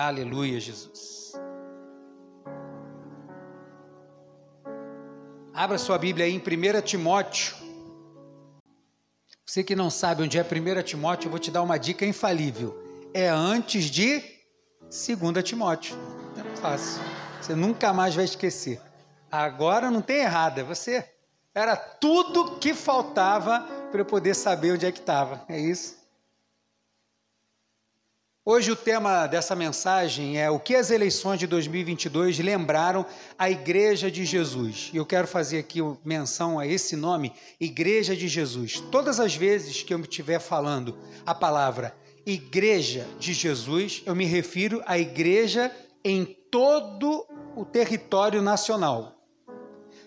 Aleluia, 0.00 0.60
Jesus. 0.60 1.32
Abra 5.52 5.76
sua 5.76 5.98
Bíblia 5.98 6.24
aí 6.24 6.32
em 6.32 6.38
1 6.38 6.82
Timóteo. 6.82 7.56
Você 9.44 9.64
que 9.64 9.74
não 9.74 9.90
sabe 9.90 10.22
onde 10.22 10.38
é 10.38 10.42
1 10.42 10.82
Timóteo, 10.84 11.26
eu 11.26 11.30
vou 11.32 11.40
te 11.40 11.50
dar 11.50 11.62
uma 11.62 11.76
dica 11.76 12.06
infalível. 12.06 12.80
É 13.12 13.28
antes 13.28 13.86
de 13.86 14.22
2 14.82 15.42
Timóteo. 15.42 15.96
É 16.36 16.56
fácil. 16.58 17.02
Você 17.42 17.56
nunca 17.56 17.92
mais 17.92 18.14
vai 18.14 18.24
esquecer. 18.24 18.80
Agora 19.32 19.90
não 19.90 20.00
tem 20.00 20.18
errado, 20.18 20.60
é 20.60 20.62
você. 20.62 21.10
Era 21.52 21.74
tudo 21.74 22.56
que 22.60 22.72
faltava 22.72 23.66
para 23.90 24.00
eu 24.00 24.04
poder 24.04 24.36
saber 24.36 24.74
onde 24.74 24.86
é 24.86 24.92
que 24.92 25.00
estava. 25.00 25.44
É 25.48 25.58
isso? 25.58 25.98
Hoje 28.50 28.70
o 28.70 28.76
tema 28.76 29.26
dessa 29.26 29.54
mensagem 29.54 30.40
é 30.40 30.48
o 30.48 30.58
que 30.58 30.74
as 30.74 30.90
eleições 30.90 31.38
de 31.38 31.46
2022 31.46 32.38
lembraram 32.38 33.04
a 33.38 33.50
Igreja 33.50 34.10
de 34.10 34.24
Jesus. 34.24 34.88
E 34.90 34.96
eu 34.96 35.04
quero 35.04 35.28
fazer 35.28 35.58
aqui 35.58 35.80
menção 36.02 36.58
a 36.58 36.66
esse 36.66 36.96
nome, 36.96 37.34
Igreja 37.60 38.16
de 38.16 38.26
Jesus. 38.26 38.80
Todas 38.90 39.20
as 39.20 39.36
vezes 39.36 39.82
que 39.82 39.92
eu 39.92 40.00
estiver 40.00 40.38
falando 40.38 40.96
a 41.26 41.34
palavra 41.34 41.94
Igreja 42.24 43.06
de 43.18 43.34
Jesus, 43.34 44.02
eu 44.06 44.16
me 44.16 44.24
refiro 44.24 44.82
à 44.86 44.98
igreja 44.98 45.70
em 46.02 46.24
todo 46.50 47.26
o 47.54 47.66
território 47.66 48.40
nacional. 48.40 49.18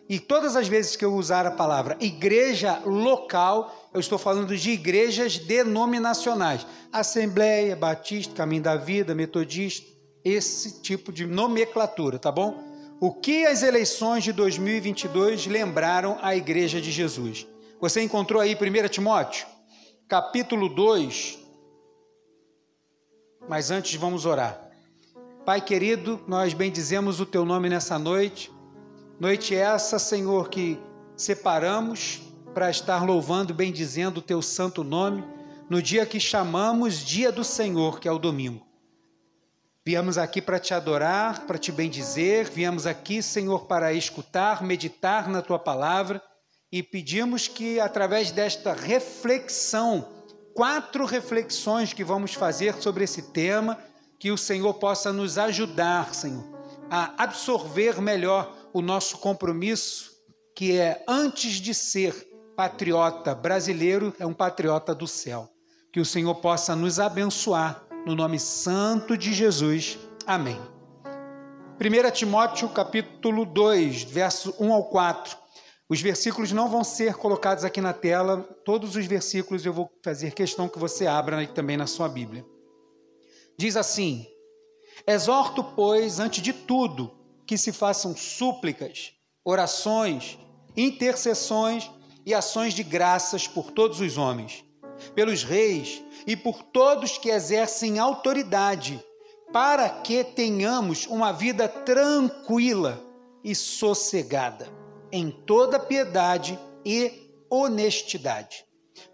E 0.10 0.20
todas 0.20 0.56
as 0.56 0.68
vezes 0.68 0.96
que 0.96 1.06
eu 1.06 1.14
usar 1.14 1.46
a 1.46 1.52
palavra 1.52 1.96
igreja 2.02 2.82
local, 2.86 3.81
eu 3.94 4.00
estou 4.00 4.18
falando 4.18 4.56
de 4.56 4.72
igrejas 4.72 5.38
denominacionais. 5.38 6.66
Assembleia, 6.92 7.76
Batista, 7.76 8.34
Caminho 8.34 8.64
da 8.64 8.76
Vida, 8.76 9.14
Metodista, 9.14 9.90
esse 10.24 10.82
tipo 10.82 11.12
de 11.12 11.26
nomenclatura, 11.26 12.18
tá 12.20 12.32
bom? 12.32 12.64
O 13.00 13.14
que 13.14 13.46
as 13.46 13.64
eleições 13.64 14.24
de 14.24 14.32
2022 14.32 15.48
lembraram 15.48 16.18
a 16.22 16.36
igreja 16.36 16.80
de 16.80 16.92
Jesus? 16.92 17.48
Você 17.80 18.02
encontrou 18.02 18.42
aí 18.42 18.56
1 18.56 18.88
Timóteo, 18.90 19.48
capítulo 20.08 20.70
2. 20.70 21.40
Mas 23.50 23.72
antes 23.72 23.96
vamos 23.96 24.26
orar. 24.26 24.70
Pai 25.44 25.60
querido, 25.60 26.22
nós 26.28 26.54
bendizemos 26.54 27.20
o 27.20 27.26
teu 27.26 27.44
nome 27.44 27.68
nessa 27.68 27.98
noite 27.98 28.52
Noite 29.22 29.56
essa, 29.56 30.00
Senhor, 30.00 30.50
que 30.50 30.80
separamos 31.16 32.22
para 32.54 32.70
estar 32.70 33.06
louvando 33.06 33.54
bendizendo 33.54 34.20
o 34.20 34.24
teu 34.24 34.42
santo 34.42 34.84
nome 34.84 35.24
no 35.70 35.82
dia 35.82 36.06
que 36.06 36.20
chamamos 36.20 37.00
Dia 37.00 37.32
do 37.32 37.44
Senhor, 37.44 38.00
que 38.00 38.08
é 38.08 38.12
o 38.12 38.20
domingo. 38.20 38.66
Viemos 39.86 40.18
aqui 40.18 40.42
para 40.42 40.60
te 40.60 40.74
adorar, 40.74 41.48
para 41.48 41.58
te 41.58 41.72
bendizer, 41.72 42.50
viemos 42.50 42.86
aqui, 42.86 43.24
Senhor, 43.24 43.66
para 43.66 43.94
escutar, 43.94 44.62
meditar 44.62 45.30
na 45.30 45.42
tua 45.42 45.58
palavra 45.58 46.22
e 46.72 46.84
pedimos 46.84 47.48
que 47.48 47.80
através 47.80 48.32
desta 48.32 48.74
reflexão, 48.74 50.08
quatro 50.54 51.06
reflexões 51.06 51.94
que 51.94 52.04
vamos 52.04 52.34
fazer 52.34 52.76
sobre 52.76 53.06
esse 53.06 53.32
tema, 53.32 53.78
que 54.20 54.32
o 54.32 54.38
Senhor 54.38 54.74
possa 54.76 55.12
nos 55.12 55.38
ajudar, 55.38 56.14
Senhor, 56.14 56.44
a 56.90 57.24
absorver 57.24 58.02
melhor 58.02 58.54
o 58.72 58.82
nosso 58.82 59.18
compromisso, 59.18 60.12
que 60.56 60.78
é 60.78 61.04
antes 61.08 61.54
de 61.54 61.74
ser 61.74 62.31
patriota 62.62 63.34
brasileiro, 63.34 64.14
é 64.20 64.26
um 64.26 64.36
patriota 64.36 64.94
do 64.94 65.08
céu. 65.08 65.50
Que 65.92 66.00
o 66.00 66.06
Senhor 66.06 66.36
possa 66.36 66.76
nos 66.76 67.00
abençoar 67.00 67.84
no 68.06 68.14
nome 68.14 68.40
santo 68.40 69.18
de 69.18 69.34
Jesus. 69.34 69.98
Amém. 70.28 70.62
1 71.80 72.12
Timóteo 72.12 72.70
capítulo 72.70 73.48
2, 73.48 74.04
verso 74.04 74.54
1 74.60 74.72
ao 74.72 74.84
4. 74.90 75.36
Os 75.90 76.00
versículos 76.02 76.52
não 76.52 76.70
vão 76.70 76.84
ser 76.84 77.16
colocados 77.16 77.64
aqui 77.64 77.82
na 77.82 77.94
tela, 77.94 78.48
todos 78.64 78.96
os 78.96 79.08
versículos 79.08 79.66
eu 79.66 79.74
vou 79.74 79.90
fazer 80.04 80.32
questão 80.32 80.70
que 80.70 80.78
você 80.78 81.08
abra 81.08 81.48
também 81.48 81.78
na 81.78 81.88
sua 81.88 82.08
Bíblia. 82.08 82.46
Diz 83.58 83.76
assim: 83.76 84.28
Exorto, 85.08 85.64
pois, 85.64 86.20
antes 86.20 86.44
de 86.44 86.54
tudo, 86.54 87.12
que 87.48 87.58
se 87.58 87.72
façam 87.72 88.16
súplicas, 88.16 89.14
orações, 89.44 90.38
intercessões 90.78 91.90
e 92.26 92.34
ações 92.34 92.74
de 92.74 92.84
graças 92.84 93.48
por 93.48 93.72
todos 93.72 94.00
os 94.00 94.18
homens, 94.18 94.64
pelos 95.16 95.44
reis 95.44 96.02
e 96.26 96.36
por 96.36 96.64
todos 96.64 97.18
que 97.18 97.30
exercem 97.30 98.00
autoridade, 98.00 99.04
para 99.52 99.90
que 99.90 100.24
tenhamos 100.24 101.06
uma 101.08 101.32
vida 101.32 101.68
tranquila 101.68 103.02
e 103.44 103.54
sossegada, 103.56 104.70
em 105.12 105.32
toda 105.32 105.80
piedade 105.80 106.58
e 106.86 107.32
honestidade. 107.50 108.66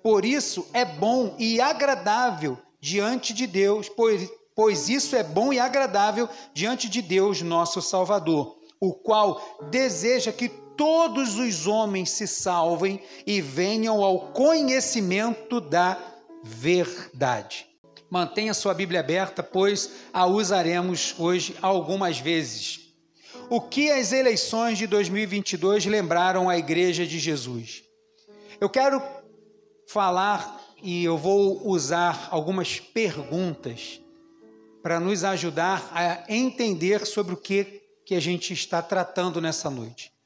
Por 0.04 0.26
isso 0.26 0.68
é 0.74 0.86
bom 0.86 1.36
e 1.40 1.60
agradável 1.60 2.58
diante 2.80 3.34
de 3.34 3.48
Deus, 3.48 3.90
pois 3.90 4.30
pois 4.58 4.90
isso 4.90 5.16
é 5.16 5.22
bom 5.22 5.54
e 5.54 5.60
agradável 5.60 6.28
diante 6.52 6.90
de 6.90 7.00
Deus, 7.00 7.44
nosso 7.44 7.80
Salvador, 7.80 8.58
o 8.80 8.92
qual 8.92 9.40
deseja 9.70 10.32
que 10.32 10.50
todos 10.78 11.38
os 11.38 11.66
homens 11.66 12.12
se 12.12 12.28
salvem 12.28 13.02
e 13.26 13.42
venham 13.42 14.04
ao 14.04 14.32
conhecimento 14.32 15.60
da 15.60 15.98
verdade. 16.44 17.68
Mantenha 18.10 18.54
sua 18.54 18.74
Bíblia 18.74 19.02
aberta, 19.02 19.44
pois 19.44 19.92
a 20.14 20.26
usaremos 20.26 21.16
hoje 21.18 21.56
algumas 21.62 22.20
vezes. 22.20 22.94
O 23.50 23.60
que 23.60 23.90
as 23.90 24.14
eleições 24.14 24.78
de 24.78 24.88
2022 24.88 25.86
lembraram 25.86 26.48
à 26.48 26.58
Igreja 26.58 27.06
de 27.06 27.20
Jesus? 27.20 27.84
Eu 28.62 28.70
quero 28.70 29.02
falar 29.88 30.62
e 30.82 31.04
eu 31.04 31.18
vou 31.18 31.68
usar 31.68 32.30
algumas 32.32 32.80
perguntas 32.80 34.00
para 34.82 35.00
nos 35.00 35.24
ajudar 35.24 35.90
a 35.94 36.24
entender 36.34 37.06
sobre 37.06 37.34
o 37.34 37.38
que, 37.38 37.82
que 38.06 38.16
a 38.16 38.20
gente 38.20 38.54
está 38.54 38.82
tratando 38.82 39.42
nessa 39.42 39.70
noite. 39.70 40.17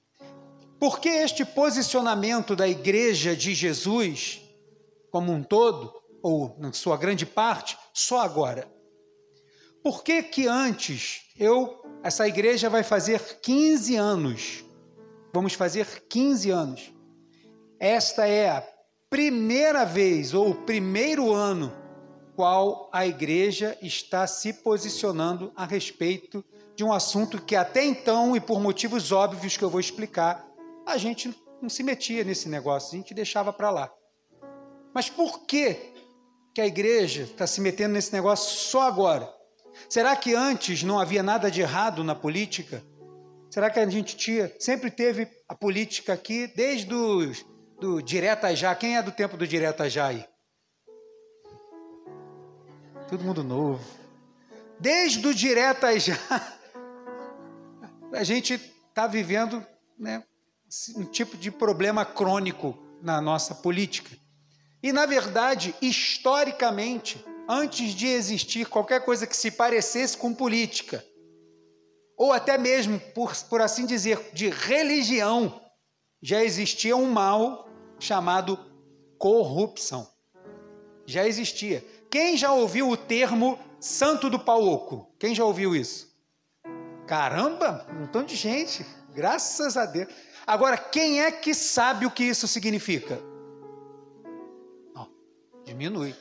Por 0.82 1.00
que 1.00 1.10
este 1.10 1.46
posicionamento 1.46 2.56
da 2.56 2.68
Igreja 2.68 3.36
de 3.36 3.54
Jesus, 3.54 4.42
como 5.12 5.32
um 5.32 5.44
todo, 5.44 5.94
ou 6.24 6.56
na 6.58 6.74
sua 6.74 6.98
grande 6.98 7.24
parte, 7.24 7.78
só 7.94 8.20
agora? 8.20 8.68
Por 9.84 10.04
que 10.04 10.24
que 10.24 10.48
antes, 10.48 11.22
eu, 11.38 11.84
essa 12.02 12.28
igreja 12.28 12.68
vai 12.68 12.82
fazer 12.82 13.40
15 13.44 13.96
anos, 13.96 14.66
vamos 15.32 15.54
fazer 15.54 16.08
15 16.10 16.50
anos. 16.50 16.92
Esta 17.80 18.26
é 18.26 18.50
a 18.50 18.68
primeira 19.08 19.86
vez, 19.86 20.34
ou 20.34 20.50
o 20.50 20.56
primeiro 20.66 21.32
ano, 21.32 21.72
qual 22.36 22.90
a 22.92 23.06
igreja 23.06 23.78
está 23.84 24.26
se 24.26 24.52
posicionando 24.52 25.52
a 25.56 25.64
respeito 25.64 26.44
de 26.76 26.84
um 26.84 26.92
assunto 26.92 27.40
que 27.40 27.56
até 27.56 27.86
então, 27.86 28.36
e 28.36 28.40
por 28.40 28.60
motivos 28.60 29.12
óbvios 29.12 29.56
que 29.56 29.64
eu 29.64 29.70
vou 29.70 29.80
explicar, 29.80 30.51
a 30.86 30.98
gente 30.98 31.34
não 31.62 31.70
se 31.70 31.84
metia 31.84 32.24
nesse 32.24 32.50
negócio, 32.50 32.94
a 32.94 32.98
gente 32.98 33.14
deixava 33.14 33.54
para 33.54 33.70
lá. 33.70 33.94
Mas 34.94 35.10
por 35.10 35.46
que, 35.46 35.94
que 36.54 36.62
a 36.62 36.68
igreja 36.68 37.24
está 37.24 37.48
se 37.48 37.62
metendo 37.62 37.94
nesse 37.94 38.12
negócio 38.12 38.58
só 38.58 38.82
agora? 38.82 39.32
Será 39.90 40.16
que 40.16 40.34
antes 40.34 40.84
não 40.84 41.00
havia 41.00 41.24
nada 41.24 41.50
de 41.50 41.62
errado 41.62 42.04
na 42.04 42.16
política? 42.16 42.84
Será 43.50 43.70
que 43.70 43.80
a 43.80 43.90
gente 43.90 44.16
tinha, 44.16 44.52
sempre 44.60 44.90
teve 44.90 45.28
a 45.48 45.56
política 45.56 46.14
aqui, 46.14 46.48
desde 46.48 46.94
o 46.94 47.32
do 47.80 48.02
direta 48.02 48.56
já? 48.56 48.74
Quem 48.76 48.98
é 48.98 49.04
do 49.04 49.12
tempo 49.12 49.38
do 49.38 49.48
direta 49.48 49.90
já 49.90 50.08
aí? 50.08 50.26
Todo 53.10 53.24
mundo 53.24 53.44
novo. 53.44 53.84
Desde 54.80 55.28
o 55.28 55.34
direto 55.34 55.86
aí 55.86 56.00
já, 56.00 56.16
a 58.14 58.24
gente 58.24 58.54
está 58.54 59.06
vivendo 59.06 59.66
né, 60.00 60.24
um 60.96 61.04
tipo 61.04 61.36
de 61.36 61.52
problema 61.52 62.06
crônico 62.06 62.78
na 63.02 63.20
nossa 63.20 63.54
política. 63.54 64.16
E, 64.82 64.92
na 64.92 65.06
verdade, 65.06 65.76
historicamente, 65.82 67.24
antes 67.48 67.94
de 67.94 68.08
existir 68.08 68.68
qualquer 68.68 69.04
coisa 69.04 69.28
que 69.28 69.36
se 69.36 69.52
parecesse 69.52 70.18
com 70.18 70.34
política, 70.34 71.04
ou 72.18 72.32
até 72.32 72.58
mesmo, 72.58 73.00
por, 73.14 73.36
por 73.50 73.62
assim 73.62 73.86
dizer, 73.86 74.32
de 74.34 74.50
religião, 74.50 75.62
já 76.22 76.44
existia 76.44 76.96
um 76.96 77.12
mal 77.12 77.68
chamado 78.00 78.58
corrupção. 79.18 80.08
Já 81.06 81.28
existia. 81.28 81.84
Quem 82.10 82.38
já 82.38 82.54
ouviu 82.54 82.90
o 82.90 82.98
termo 82.98 83.60
santo 83.80 84.30
do 84.30 84.40
pau 84.40 84.64
oco? 84.64 85.14
Quem 85.20 85.36
já 85.36 85.44
ouviu 85.44 85.76
isso? 85.76 86.12
Caramba, 87.08 87.86
um 87.92 88.02
montão 88.02 88.24
de 88.24 88.36
gente, 88.36 88.86
graças 89.14 89.76
a 89.76 89.86
Deus. 89.86 90.08
Agora, 90.46 90.78
quem 90.78 91.22
é 91.22 91.32
que 91.32 91.54
sabe 91.54 92.06
o 92.06 92.12
que 92.12 92.24
isso 92.24 92.48
significa? 92.48 93.22
Diminui. 95.64 96.16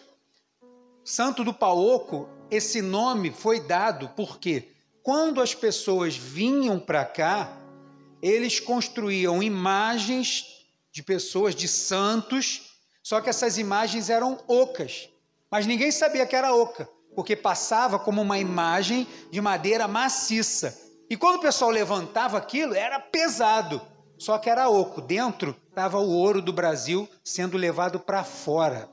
Santo 1.05 1.43
do 1.43 1.53
Paoco, 1.53 2.29
esse 2.51 2.83
nome 2.83 3.31
foi 3.31 3.61
dado 3.61 4.11
porque 4.15 4.69
quando 5.03 5.41
as 5.41 5.55
pessoas 5.55 6.17
vinham 6.17 6.79
para 6.79 7.05
cá, 7.05 7.57
eles 8.23 8.61
construíam 8.61 9.43
imagens 9.43 10.67
de 10.93 11.03
pessoas, 11.03 11.55
de 11.55 11.67
santos, 11.67 12.77
só 13.03 13.21
que 13.21 13.31
essas 13.31 13.57
imagens 13.57 14.11
eram 14.11 14.39
ocas. 14.47 15.09
Mas 15.51 15.67
ninguém 15.67 15.91
sabia 15.91 16.27
que 16.27 16.37
era 16.37 16.55
oca, 16.55 16.89
porque 17.15 17.35
passava 17.35 17.99
como 17.99 18.21
uma 18.21 18.39
imagem 18.39 19.07
de 19.31 19.41
madeira 19.41 19.89
maciça. 19.89 20.79
E 21.09 21.17
quando 21.17 21.37
o 21.37 21.43
pessoal 21.43 21.71
levantava 21.71 22.37
aquilo, 22.39 22.75
era 22.75 23.01
pesado, 23.01 23.81
só 24.21 24.37
que 24.37 24.51
era 24.51 24.69
oco. 24.69 25.01
Dentro 25.01 25.57
estava 25.71 25.99
o 25.99 26.11
ouro 26.11 26.43
do 26.43 26.53
Brasil 26.53 27.09
sendo 27.25 27.57
levado 27.57 27.99
para 27.99 28.23
fora. 28.23 28.87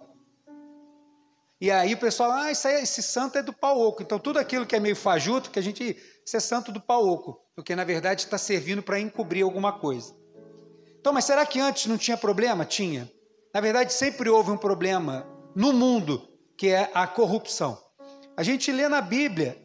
E 1.60 1.70
aí 1.70 1.94
o 1.96 1.98
pessoal, 1.98 2.32
ah, 2.32 2.50
isso 2.50 2.66
aí, 2.66 2.82
esse 2.82 3.04
santo 3.04 3.38
é 3.38 3.44
do 3.44 3.52
pau 3.52 3.78
oco. 3.78 4.02
Então 4.02 4.18
tudo 4.18 4.40
aquilo 4.40 4.66
que 4.66 4.74
é 4.74 4.80
meio 4.80 4.96
fajuto, 4.96 5.52
que 5.52 5.60
a 5.60 5.62
gente, 5.62 5.98
isso 6.26 6.38
é 6.38 6.40
santo 6.40 6.72
do 6.72 6.80
pau 6.80 7.06
oco, 7.06 7.42
porque 7.54 7.76
na 7.76 7.84
verdade 7.84 8.22
está 8.22 8.38
servindo 8.38 8.82
para 8.82 9.02
encobrir 9.02 9.44
alguma 9.44 9.74
coisa. 9.74 10.16
Então, 10.98 11.12
mas 11.12 11.26
será 11.26 11.46
que 11.46 11.60
antes 11.60 11.88
não 11.88 11.98
tinha 11.98 12.16
problema? 12.16 12.64
Tinha. 12.64 13.12
Na 13.54 13.60
verdade, 13.60 13.92
sempre 13.92 14.30
houve 14.30 14.52
um 14.52 14.58
problema 14.58 15.28
no 15.54 15.74
mundo, 15.74 16.26
que 16.58 16.70
é 16.70 16.90
a 16.94 17.06
corrupção. 17.06 17.78
A 18.38 18.44
gente 18.44 18.72
lê 18.72 18.88
na 18.88 19.02
Bíblia, 19.02 19.62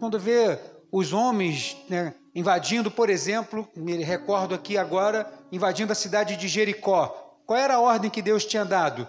quando 0.00 0.18
vê 0.18 0.58
os 0.90 1.12
homens 1.12 1.76
né, 1.88 2.14
invadindo, 2.34 2.90
por 2.90 3.08
exemplo, 3.08 3.68
me 3.76 4.02
recordo 4.02 4.54
aqui 4.54 4.76
agora, 4.76 5.32
invadindo 5.52 5.92
a 5.92 5.94
cidade 5.94 6.36
de 6.36 6.48
Jericó. 6.48 7.38
Qual 7.46 7.58
era 7.58 7.74
a 7.74 7.80
ordem 7.80 8.10
que 8.10 8.22
Deus 8.22 8.44
tinha 8.44 8.64
dado? 8.64 9.08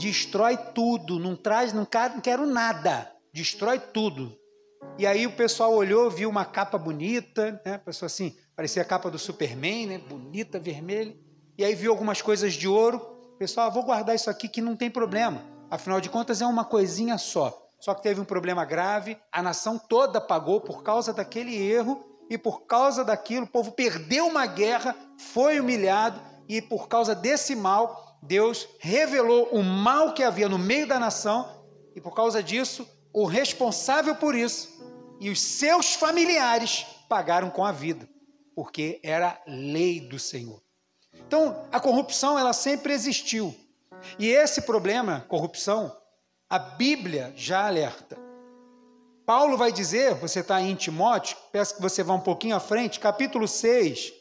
destrói 0.00 0.56
tudo, 0.56 1.18
não 1.18 1.36
traz, 1.36 1.72
não 1.72 1.84
quero, 1.84 2.46
nada, 2.46 3.12
destrói 3.32 3.78
tudo. 3.78 4.34
E 4.98 5.06
aí 5.06 5.26
o 5.26 5.32
pessoal 5.32 5.74
olhou, 5.74 6.10
viu 6.10 6.28
uma 6.28 6.44
capa 6.44 6.78
bonita, 6.78 7.60
né? 7.64 7.78
Pessoa 7.78 8.06
assim, 8.06 8.34
parecia 8.56 8.82
a 8.82 8.84
capa 8.84 9.10
do 9.10 9.18
Superman, 9.18 9.86
né? 9.86 9.98
Bonita, 9.98 10.58
vermelha. 10.58 11.14
E 11.56 11.64
aí 11.64 11.74
viu 11.74 11.92
algumas 11.92 12.22
coisas 12.22 12.54
de 12.54 12.66
ouro. 12.66 12.98
Pessoal, 13.38 13.66
ah, 13.66 13.70
vou 13.70 13.84
guardar 13.84 14.16
isso 14.16 14.30
aqui 14.30 14.48
que 14.48 14.60
não 14.60 14.74
tem 14.74 14.90
problema. 14.90 15.42
Afinal 15.70 16.00
de 16.00 16.08
contas 16.08 16.40
é 16.40 16.46
uma 16.46 16.64
coisinha 16.64 17.18
só. 17.18 17.56
Só 17.78 17.94
que 17.94 18.02
teve 18.02 18.20
um 18.20 18.24
problema 18.24 18.64
grave, 18.64 19.16
a 19.32 19.42
nação 19.42 19.78
toda 19.78 20.20
pagou 20.20 20.60
por 20.60 20.82
causa 20.82 21.12
daquele 21.12 21.56
erro 21.56 22.04
e 22.30 22.38
por 22.38 22.62
causa 22.62 23.04
daquilo, 23.04 23.44
o 23.44 23.50
povo 23.50 23.72
perdeu 23.72 24.28
uma 24.28 24.46
guerra, 24.46 24.94
foi 25.18 25.58
humilhado 25.58 26.20
e 26.48 26.62
por 26.62 26.86
causa 26.86 27.12
desse 27.12 27.56
mal 27.56 28.18
Deus 28.22 28.68
revelou 28.78 29.48
o 29.50 29.62
mal 29.62 30.14
que 30.14 30.22
havia 30.22 30.48
no 30.48 30.58
meio 30.58 30.86
da 30.86 31.00
nação 31.00 31.66
e 31.94 32.00
por 32.00 32.14
causa 32.14 32.40
disso, 32.40 32.88
o 33.12 33.26
responsável 33.26 34.14
por 34.14 34.36
isso 34.36 34.80
e 35.18 35.28
os 35.28 35.40
seus 35.40 35.94
familiares 35.94 36.86
pagaram 37.08 37.50
com 37.50 37.64
a 37.64 37.72
vida, 37.72 38.08
porque 38.54 39.00
era 39.02 39.42
lei 39.46 40.00
do 40.00 40.18
Senhor. 40.18 40.62
Então, 41.26 41.66
a 41.72 41.80
corrupção 41.80 42.38
ela 42.38 42.52
sempre 42.52 42.92
existiu. 42.92 43.54
E 44.18 44.28
esse 44.28 44.62
problema, 44.62 45.26
corrupção, 45.28 45.94
a 46.48 46.58
Bíblia 46.58 47.32
já 47.36 47.66
alerta. 47.66 48.29
Paulo 49.30 49.56
vai 49.56 49.70
dizer, 49.70 50.14
você 50.14 50.40
está 50.40 50.60
em 50.60 50.74
Timóteo, 50.74 51.36
peço 51.52 51.76
que 51.76 51.80
você 51.80 52.02
vá 52.02 52.14
um 52.14 52.20
pouquinho 52.20 52.56
à 52.56 52.58
frente, 52.58 52.98
capítulo 52.98 53.46
6, 53.46 54.12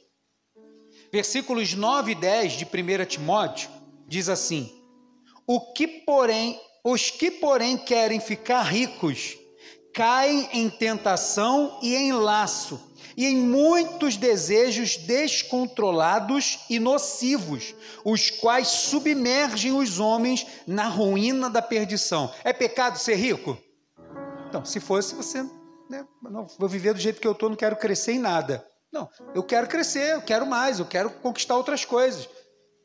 versículos 1.12 1.74
9 1.74 2.12
e 2.12 2.16
10 2.16 2.54
de 2.54 2.66
1 2.66 3.06
Timóteo, 3.08 3.72
diz 4.08 4.30
assim: 4.30 4.72
O 5.48 5.74
que, 5.74 5.88
porém, 5.88 6.62
os 6.84 7.10
que, 7.10 7.32
porém, 7.32 7.76
querem 7.76 8.20
ficar 8.20 8.62
ricos, 8.62 9.36
caem 9.96 10.48
em 10.54 10.70
tentação 10.70 11.80
e 11.82 11.96
em 11.96 12.12
laço, 12.12 12.80
e 13.18 13.26
em 13.26 13.36
muitos 13.36 14.16
desejos 14.16 14.96
descontrolados 14.96 16.60
e 16.70 16.78
nocivos, 16.78 17.74
os 18.06 18.30
quais 18.30 18.68
submergem 18.68 19.72
os 19.72 20.00
homens 20.00 20.46
na 20.68 20.88
ruína 20.88 21.50
da 21.50 21.64
perdição. 21.64 22.32
É 22.44 22.54
pecado 22.54 23.00
ser 23.00 23.16
rico? 23.16 23.58
Então, 24.50 24.66
se 24.66 24.80
fosse, 24.80 25.14
você. 25.14 25.44
Né, 25.88 26.06
não, 26.24 26.48
vou 26.58 26.68
viver 26.68 26.94
do 26.94 27.00
jeito 27.00 27.22
que 27.22 27.28
eu 27.28 27.34
estou, 27.34 27.50
não 27.50 27.56
quero 27.56 27.76
crescer 27.76 28.14
em 28.14 28.20
nada. 28.20 28.66
Não, 28.92 29.08
eu 29.36 29.44
quero 29.44 29.68
crescer, 29.68 30.16
eu 30.16 30.22
quero 30.22 30.46
mais, 30.46 30.80
eu 30.80 30.86
quero 30.86 31.12
conquistar 31.12 31.56
outras 31.56 31.86
coisas. 31.86 32.28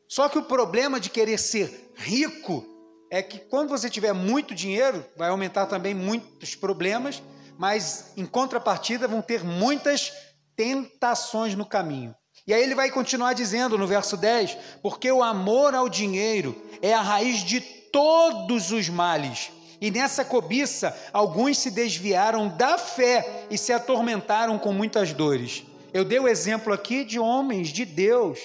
Só 0.07 0.29
que 0.29 0.37
o 0.37 0.43
problema 0.43 0.99
de 0.99 1.09
querer 1.09 1.39
ser 1.39 1.91
rico 1.95 2.63
é 3.11 3.23
que 3.23 3.39
quando 3.39 3.69
você 3.69 3.89
tiver 3.89 4.13
muito 4.13 4.53
dinheiro, 4.53 5.03
vai 5.17 5.29
aumentar 5.29 5.65
também 5.65 5.95
muitos 5.95 6.53
problemas, 6.53 7.21
mas 7.57 8.11
em 8.15 8.25
contrapartida 8.25 9.07
vão 9.07 9.21
ter 9.21 9.43
muitas 9.43 10.13
tentações 10.55 11.55
no 11.55 11.65
caminho. 11.65 12.15
E 12.45 12.53
aí 12.53 12.61
ele 12.61 12.75
vai 12.75 12.91
continuar 12.91 13.33
dizendo 13.33 13.75
no 13.75 13.87
verso 13.87 14.15
10: 14.15 14.55
porque 14.83 15.11
o 15.11 15.23
amor 15.23 15.73
ao 15.73 15.89
dinheiro 15.89 16.55
é 16.79 16.93
a 16.93 17.01
raiz 17.01 17.39
de 17.39 17.59
todos 17.59 18.71
os 18.71 18.87
males. 18.87 19.51
E 19.85 19.91
nessa 19.91 20.25
cobiça, 20.25 20.97
alguns 21.13 21.59
se 21.59 21.69
desviaram 21.69 22.47
da 22.47 22.75
fé 22.75 23.45
e 23.51 23.55
se 23.55 23.71
atormentaram 23.71 24.57
com 24.57 24.73
muitas 24.73 25.13
dores. 25.13 25.63
Eu 25.93 26.03
dei 26.03 26.19
o 26.19 26.27
exemplo 26.27 26.73
aqui 26.73 27.05
de 27.05 27.19
homens 27.19 27.67
de 27.67 27.85
Deus 27.85 28.39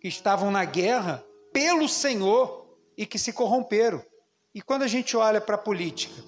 que 0.00 0.08
estavam 0.08 0.50
na 0.50 0.64
guerra 0.64 1.24
pelo 1.52 1.88
Senhor 1.88 2.76
e 2.98 3.06
que 3.06 3.20
se 3.20 3.32
corromperam. 3.32 4.02
E 4.52 4.60
quando 4.60 4.82
a 4.82 4.88
gente 4.88 5.16
olha 5.16 5.40
para 5.40 5.54
a 5.54 5.58
política, 5.58 6.20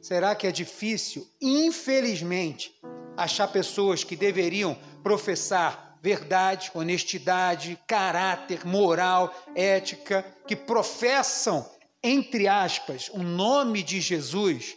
será 0.00 0.34
que 0.34 0.46
é 0.46 0.50
difícil, 0.50 1.28
infelizmente, 1.38 2.80
achar 3.14 3.48
pessoas 3.48 4.02
que 4.02 4.16
deveriam 4.16 4.74
professar 5.02 5.98
verdade, 6.00 6.70
honestidade, 6.74 7.78
caráter, 7.86 8.66
moral, 8.66 9.34
ética, 9.54 10.24
que 10.46 10.56
professam, 10.56 11.68
entre 12.08 12.48
aspas, 12.48 13.10
o 13.10 13.22
nome 13.22 13.82
de 13.82 14.00
Jesus? 14.00 14.76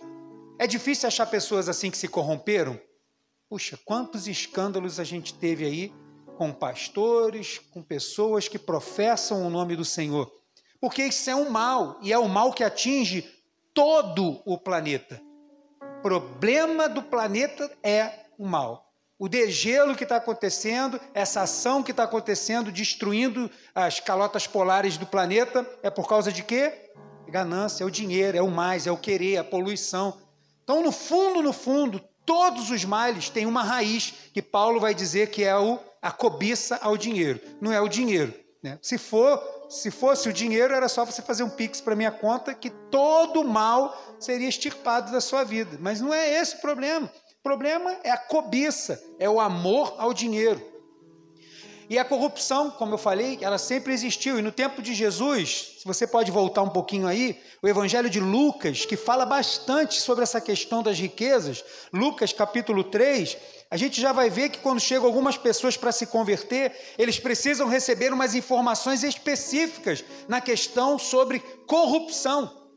É 0.60 0.68
difícil 0.68 1.08
achar 1.08 1.26
pessoas 1.26 1.70
assim 1.70 1.90
que 1.90 1.98
se 1.98 2.10
corromperam? 2.10 2.78
Puxa, 3.50 3.80
quantos 3.86 4.28
escândalos 4.28 5.00
a 5.00 5.06
gente 5.06 5.34
teve 5.34 5.64
aí 5.64 5.94
com 6.38 6.52
pastores, 6.52 7.60
com 7.72 7.82
pessoas 7.82 8.50
que 8.50 8.60
professam 8.60 9.48
o 9.48 9.50
nome 9.50 9.78
do 9.78 9.86
Senhor. 9.86 10.30
Porque 10.80 11.04
isso 11.04 11.30
é 11.30 11.36
um 11.36 11.50
mal, 11.50 11.98
e 12.02 12.12
é 12.12 12.20
um 12.20 12.28
mal 12.28 12.52
que 12.52 12.66
atinge 12.66 13.24
todo 13.74 14.42
o 14.46 14.58
planeta. 14.58 15.22
Problema 16.02 16.90
do 16.90 17.02
planeta 17.02 17.72
é 17.82 18.26
o 18.38 18.46
mal. 18.46 18.92
O 19.18 19.30
degelo 19.30 19.96
que 19.96 20.04
está 20.04 20.18
acontecendo, 20.18 21.00
essa 21.14 21.44
ação 21.44 21.82
que 21.82 21.92
está 21.92 22.04
acontecendo, 22.04 22.72
destruindo 22.72 23.50
as 23.74 24.00
calotas 24.00 24.48
polares 24.48 24.98
do 24.98 25.06
planeta, 25.06 25.66
é 25.84 25.90
por 25.90 26.10
causa 26.10 26.32
de 26.32 26.44
quê? 26.44 26.92
Ganância, 27.32 27.84
é 27.84 27.88
o 27.88 27.92
dinheiro, 27.92 28.38
é 28.38 28.42
o 28.42 28.52
mais, 28.52 28.86
é 28.86 28.92
o 28.92 28.98
querer, 28.98 29.36
é 29.36 29.38
a 29.38 29.44
poluição. 29.44 30.18
Então, 30.64 30.84
no 30.84 30.92
fundo, 30.92 31.42
no 31.42 31.54
fundo, 31.54 32.00
todos 32.26 32.70
os 32.70 32.86
males 32.86 33.30
têm 33.30 33.46
uma 33.46 33.64
raiz 33.64 34.14
que 34.34 34.42
Paulo 34.42 34.80
vai 34.80 34.94
dizer 34.94 35.32
que 35.32 35.44
é 35.44 35.58
o 35.58 35.80
a 36.02 36.12
cobiça 36.12 36.80
ao 36.82 36.98
dinheiro. 36.98 37.40
Não 37.62 37.72
é 37.72 37.80
o 37.80 37.88
dinheiro. 37.88 38.34
Né? 38.64 38.78
Se, 38.82 38.98
for, 38.98 39.40
se 39.70 39.92
fosse 39.92 40.28
o 40.30 40.34
dinheiro, 40.34 40.74
era 40.74 40.90
só 40.90 41.06
você 41.06 41.22
fazer 41.22 41.44
um 41.44 41.50
pix 41.50 41.80
para 41.80 41.96
minha 41.96 42.12
conta 42.12 42.54
que 42.54 42.70
todo 42.70 43.44
mal 43.44 43.96
seria 44.20 44.50
extirpado 44.50 45.12
da 45.12 45.22
sua 45.22 45.44
vida. 45.44 45.78
Mas 45.80 46.02
não 46.02 46.14
é 46.14 46.42
esse 46.42 46.56
o 46.56 46.60
problema. 46.60 47.12
O 47.40 47.44
problema 47.44 47.96
é 48.04 48.12
a 48.12 48.18
cobiça, 48.18 49.02
é 49.20 49.30
o 49.30 49.40
amor 49.40 49.96
ao 49.98 50.14
dinheiro. 50.14 50.71
E 51.92 52.00
a 52.00 52.06
corrupção, 52.06 52.72
como 52.72 52.94
eu 52.94 52.98
falei, 52.98 53.38
ela 53.42 53.58
sempre 53.58 53.92
existiu. 53.92 54.40
E 54.40 54.42
no 54.42 54.50
tempo 54.50 54.82
de 54.82 54.94
Jesus, 54.94 55.76
se 55.80 55.86
você 55.86 56.08
pode 56.08 56.32
voltar 56.32 56.62
um 56.62 56.70
pouquinho 56.70 57.06
aí, 57.06 57.38
o 57.62 57.68
Evangelho 57.68 58.10
de 58.10 58.18
Lucas, 58.18 58.86
que 58.86 58.96
fala 58.96 59.26
bastante 59.26 60.00
sobre 60.00 60.24
essa 60.24 60.40
questão 60.40 60.82
das 60.82 60.98
riquezas, 60.98 61.62
Lucas 61.92 62.32
capítulo 62.32 62.86
3, 62.86 63.36
a 63.70 63.76
gente 63.76 64.00
já 64.00 64.14
vai 64.14 64.30
ver 64.30 64.52
que 64.52 64.60
quando 64.60 64.80
chegam 64.80 65.06
algumas 65.06 65.36
pessoas 65.36 65.76
para 65.76 65.92
se 65.92 66.08
converter, 66.08 66.74
eles 66.98 67.20
precisam 67.20 67.68
receber 67.68 68.14
umas 68.14 68.36
informações 68.36 69.04
específicas 69.04 70.02
na 70.30 70.40
questão 70.40 70.98
sobre 70.98 71.42
corrupção. 71.68 72.70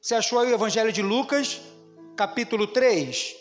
Você 0.00 0.14
achou 0.14 0.38
aí 0.38 0.52
o 0.52 0.54
Evangelho 0.54 0.92
de 0.92 1.02
Lucas, 1.02 1.60
capítulo 2.16 2.68
3, 2.68 3.34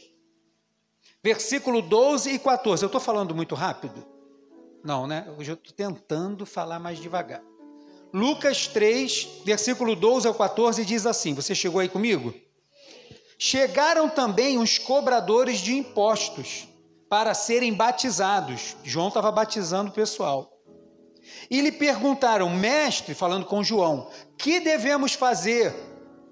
versículo 1.23 1.83
12 1.83 2.31
e 2.31 2.39
14. 2.39 2.81
Eu 2.81 2.88
estou 2.88 3.00
falando 3.00 3.35
muito 3.35 3.53
rápido? 3.53 4.09
Não, 4.83 5.05
né? 5.05 5.27
Hoje 5.38 5.51
eu 5.51 5.55
estou 5.55 5.73
tentando 5.73 6.45
falar 6.45 6.79
mais 6.79 7.00
devagar. 7.00 7.43
Lucas 8.13 8.67
3, 8.67 9.41
versículo 9.45 9.95
12 9.95 10.27
ao 10.27 10.33
14 10.33 10.83
diz 10.83 11.05
assim: 11.05 11.33
Você 11.33 11.55
chegou 11.55 11.79
aí 11.79 11.88
comigo? 11.88 12.33
Chegaram 13.38 14.09
também 14.09 14.57
os 14.57 14.77
cobradores 14.77 15.59
de 15.59 15.73
impostos 15.73 16.67
para 17.09 17.33
serem 17.33 17.73
batizados. 17.73 18.75
João 18.83 19.07
estava 19.07 19.31
batizando 19.31 19.91
o 19.91 19.93
pessoal. 19.93 20.51
E 21.50 21.61
lhe 21.61 21.71
perguntaram, 21.71 22.50
mestre, 22.50 23.13
falando 23.13 23.45
com 23.45 23.63
João, 23.63 24.09
que 24.38 24.59
devemos 24.59 25.13
fazer? 25.13 25.73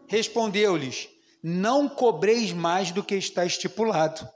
respondeu-lhes: 0.10 1.08
Não 1.41 1.88
cobreis 1.88 2.51
mais 2.51 2.91
do 2.91 3.03
que 3.03 3.15
está 3.15 3.46
estipulado. 3.46 4.27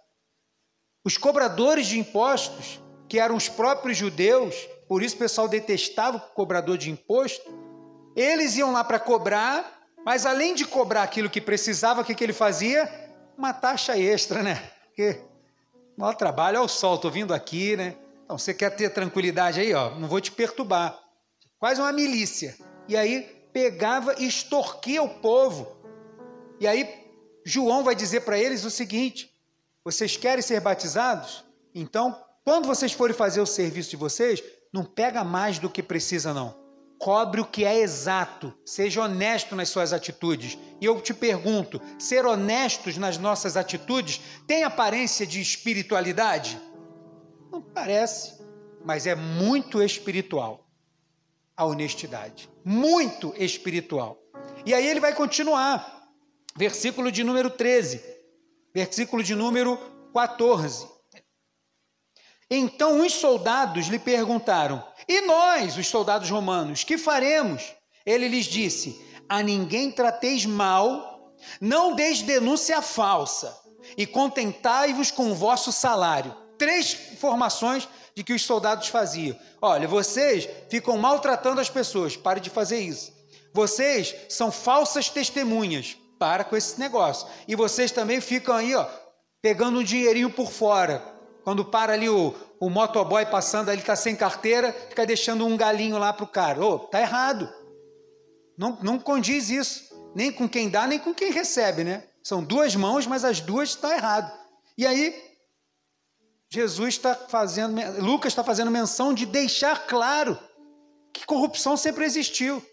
Os 1.03 1.17
cobradores 1.17 1.88
de 1.88 2.00
impostos, 2.00 2.79
que 3.13 3.20
eram 3.20 3.36
os 3.36 3.48
próprios 3.48 3.96
judeus, 3.96 4.55
por 4.88 5.03
isso 5.03 5.15
o 5.15 5.20
pessoal 5.20 5.48
detestava 5.48 6.17
o 6.17 6.20
cobrador 6.20 6.79
de 6.79 6.89
imposto, 6.89 7.48
eles 8.15 8.55
iam 8.55 8.72
lá 8.72 8.84
para 8.84 8.98
cobrar, 8.98 9.84
mas 10.03 10.25
além 10.25 10.55
de 10.55 10.65
cobrar 10.65 11.03
aquilo 11.03 11.29
que 11.29 11.39
precisava, 11.39 12.01
o 12.01 12.03
que, 12.03 12.15
que 12.15 12.24
ele 12.24 12.34
fazia? 12.34 12.91
Uma 13.38 13.53
taxa 13.53 13.96
extra, 13.96 14.41
né? 14.41 14.55
Porque 14.88 15.22
maior 15.96 16.15
trabalho, 16.15 16.58
olha 16.58 16.65
o 16.65 16.67
sol, 16.67 16.96
estou 16.96 17.12
vindo 17.12 17.36
aqui, 17.36 17.77
né? 17.77 17.96
Então, 18.25 18.36
você 18.36 18.51
quer 18.51 18.72
ter 18.72 18.89
tranquilidade 18.89 19.60
aí, 19.60 19.75
ó, 19.75 19.91
não 19.91 20.08
vou 20.08 20.20
te 20.20 20.32
perturbar. 20.32 21.00
Quase 21.60 21.79
uma 21.79 21.91
milícia. 21.91 22.58
E 22.88 22.98
aí 22.98 23.22
pegava 23.53 24.15
e 24.17 24.25
extorquia 24.25 25.03
o 25.03 25.20
povo. 25.20 25.77
E 26.60 26.65
aí 26.65 26.89
João 27.46 27.84
vai 27.84 27.93
dizer 27.93 28.22
para 28.22 28.39
eles 28.39 28.65
o 28.65 28.72
seguinte: 28.72 29.32
vocês 29.86 30.17
querem 30.17 30.41
ser 30.41 30.60
batizados? 30.62 31.46
Então, 31.75 32.20
quando 32.44 32.68
vocês 32.68 32.92
forem 32.92 33.16
fazer 33.16 33.42
o 33.42 33.46
serviço 33.46 33.92
de 33.92 33.96
vocês, 33.96 34.44
não 34.72 34.84
pega 34.84 35.24
mais 35.24 35.60
do 35.60 35.70
que 35.70 35.82
precisa, 35.82 36.34
não. 36.34 36.62
Cobre 37.00 37.42
o 37.42 37.46
que 37.46 37.66
é 37.66 37.80
exato. 37.80 38.54
Seja 38.66 39.04
honesto 39.04 39.56
nas 39.56 39.70
suas 39.70 39.94
atitudes. 39.94 40.58
E 40.80 40.86
eu 40.86 41.00
te 41.02 41.14
pergunto: 41.14 41.82
ser 42.00 42.26
honestos 42.26 42.98
nas 42.98 43.18
nossas 43.18 43.58
atitudes 43.58 44.22
tem 44.48 44.64
aparência 44.64 45.26
de 45.26 45.42
espiritualidade? 45.42 46.60
Não 47.52 47.62
parece, 47.62 48.42
mas 48.84 49.06
é 49.06 49.16
muito 49.16 49.82
espiritual 49.82 50.68
a 51.56 51.66
honestidade. 51.66 52.50
Muito 52.64 53.34
espiritual. 53.38 54.18
E 54.66 54.74
aí 54.74 54.88
ele 54.88 55.00
vai 55.00 55.14
continuar. 55.14 56.10
Versículo 56.56 57.12
de 57.12 57.24
número 57.24 57.50
13. 57.50 58.02
Versículo 58.74 59.24
de 59.24 59.36
número 59.36 59.78
14. 60.14 60.93
Então 62.50 63.06
os 63.06 63.14
soldados 63.14 63.88
lhe 63.88 64.00
perguntaram: 64.00 64.84
E 65.08 65.22
nós, 65.22 65.78
os 65.78 65.88
soldados 65.88 66.30
romanos, 66.30 66.84
que 66.84 66.98
faremos? 66.98 67.74
Ele 68.06 68.28
lhes 68.28 68.46
disse: 68.46 69.04
A 69.28 69.42
ninguém 69.42 69.92
trateis 69.92 70.46
mal, 70.46 71.34
não 71.60 71.96
deis 71.96 72.22
denúncia 72.22 72.82
falsa, 72.82 73.56
e 73.98 74.06
contentai-vos 74.06 75.12
com 75.12 75.32
o 75.32 75.36
vosso 75.36 75.72
salário 75.72 76.44
três 76.58 76.98
informações 77.12 77.90
de 78.16 78.24
que 78.24 78.32
os 78.32 78.44
soldados 78.44 78.88
faziam. 78.88 79.38
Olha, 79.62 79.88
vocês 79.88 80.48
ficam 80.70 80.98
maltratando 80.98 81.60
as 81.60 81.70
pessoas, 81.70 82.16
pare 82.16 82.40
de 82.40 82.50
fazer 82.50 82.80
isso. 82.80 83.12
Vocês 83.54 84.16
são 84.30 84.52
falsas 84.52 85.10
testemunhas, 85.10 85.98
para 86.18 86.46
com 86.46 86.56
esse 86.56 86.80
negócio. 86.80 87.28
E 87.48 87.56
vocês 87.56 87.92
também 87.92 88.22
ficam 88.22 88.56
aí, 88.56 88.74
ó, 88.74 88.88
pegando 89.42 89.80
um 89.80 89.84
dinheirinho 89.84 90.30
por 90.30 90.50
fora. 90.50 91.12
Quando 91.44 91.66
para 91.66 91.94
ali 91.94 92.10
o, 92.10 92.34
o 92.60 92.70
motoboy 92.70 93.26
passando, 93.26 93.70
ele 93.70 93.82
está 93.82 93.96
sem 93.96 94.16
carteira, 94.16 94.72
fica 94.90 95.06
deixando 95.06 95.46
um 95.46 95.58
galinho 95.58 95.98
lá 95.98 96.14
para 96.14 96.24
o 96.24 96.28
cara. 96.28 96.64
Ô, 96.64 96.76
oh, 96.76 96.80
tá 96.80 97.02
errado. 97.02 97.52
Não, 98.58 98.78
não 98.82 99.00
condiz 99.00 99.50
isso. 99.50 99.94
Nem 100.16 100.32
com 100.32 100.48
quem 100.48 100.70
dá, 100.70 100.88
nem 100.88 101.00
com 101.00 101.14
quem 101.14 101.32
recebe, 101.32 101.84
né? 101.84 102.04
São 102.24 102.44
duas 102.44 102.76
mãos, 102.76 103.06
mas 103.06 103.26
as 103.26 103.42
duas 103.42 103.70
estão 103.70 103.92
errado. 103.92 104.32
E 104.78 104.88
aí, 104.88 105.14
Jesus 106.50 106.96
está 106.96 107.16
fazendo, 107.16 108.02
Lucas 108.02 108.32
está 108.32 108.44
fazendo 108.44 108.72
menção 108.72 109.14
de 109.14 109.26
deixar 109.26 109.88
claro 109.88 110.40
que 111.12 111.26
corrupção 111.26 111.76
sempre 111.76 112.06
existiu. 112.06 112.64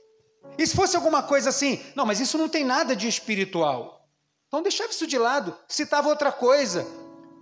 E 0.56 0.66
se 0.66 0.76
fosse 0.76 0.94
alguma 0.94 1.22
coisa 1.22 1.48
assim, 1.48 1.82
não, 1.96 2.06
mas 2.06 2.20
isso 2.20 2.38
não 2.38 2.48
tem 2.48 2.64
nada 2.64 2.94
de 2.94 3.08
espiritual. 3.08 4.06
Então 4.46 4.62
deixava 4.62 4.90
isso 4.90 5.06
de 5.06 5.18
lado, 5.18 5.56
citava 5.68 6.08
outra 6.08 6.30
coisa. 6.30 6.86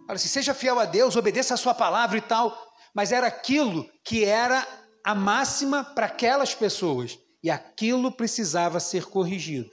Fala 0.09 0.17
assim, 0.17 0.29
seja 0.29 0.55
fiel 0.55 0.79
a 0.79 0.87
Deus, 0.87 1.17
obedeça 1.17 1.53
a 1.53 1.57
sua 1.59 1.75
palavra 1.75 2.17
e 2.17 2.23
tal. 2.23 2.57
Mas 2.95 3.13
era 3.13 3.27
aquilo 3.27 3.87
que 4.03 4.25
era 4.25 4.67
a 5.05 5.15
máxima 5.15 5.85
para 5.85 6.07
aquelas 6.07 6.55
pessoas. 6.55 7.19
E 7.43 7.51
aquilo 7.51 8.11
precisava 8.11 8.81
ser 8.81 9.05
corrigido. 9.05 9.71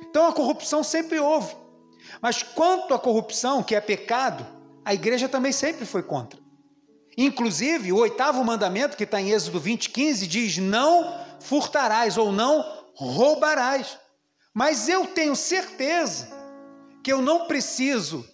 Então 0.00 0.26
a 0.26 0.32
corrupção 0.32 0.82
sempre 0.82 1.20
houve. 1.20 1.54
Mas 2.22 2.42
quanto 2.42 2.94
à 2.94 2.98
corrupção, 2.98 3.62
que 3.62 3.74
é 3.74 3.80
pecado, 3.82 4.46
a 4.82 4.94
igreja 4.94 5.28
também 5.28 5.52
sempre 5.52 5.84
foi 5.84 6.02
contra. 6.02 6.40
Inclusive, 7.14 7.92
o 7.92 7.98
oitavo 7.98 8.42
mandamento, 8.42 8.96
que 8.96 9.04
está 9.04 9.20
em 9.20 9.30
Êxodo 9.30 9.60
20, 9.60 9.90
15, 9.90 10.26
diz: 10.26 10.56
Não 10.56 11.20
furtarás 11.38 12.16
ou 12.16 12.32
não 12.32 12.64
roubarás. 12.94 13.98
Mas 14.54 14.88
eu 14.88 15.06
tenho 15.08 15.36
certeza 15.36 16.34
que 17.06 17.12
eu 17.12 17.22
não 17.22 17.46
preciso 17.46 18.28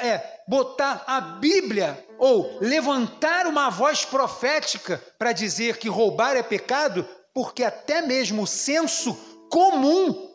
é, 0.00 0.40
botar 0.48 1.04
a 1.06 1.20
Bíblia 1.20 2.06
ou 2.18 2.58
levantar 2.58 3.46
uma 3.46 3.68
voz 3.68 4.02
profética 4.02 4.96
para 5.18 5.30
dizer 5.30 5.76
que 5.76 5.90
roubar 5.90 6.34
é 6.34 6.42
pecado, 6.42 7.06
porque 7.34 7.62
até 7.62 8.00
mesmo 8.00 8.44
o 8.44 8.46
senso 8.46 9.14
comum 9.50 10.34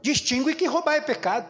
distingue 0.00 0.56
que 0.56 0.66
roubar 0.66 0.96
é 0.96 1.00
pecado. 1.00 1.46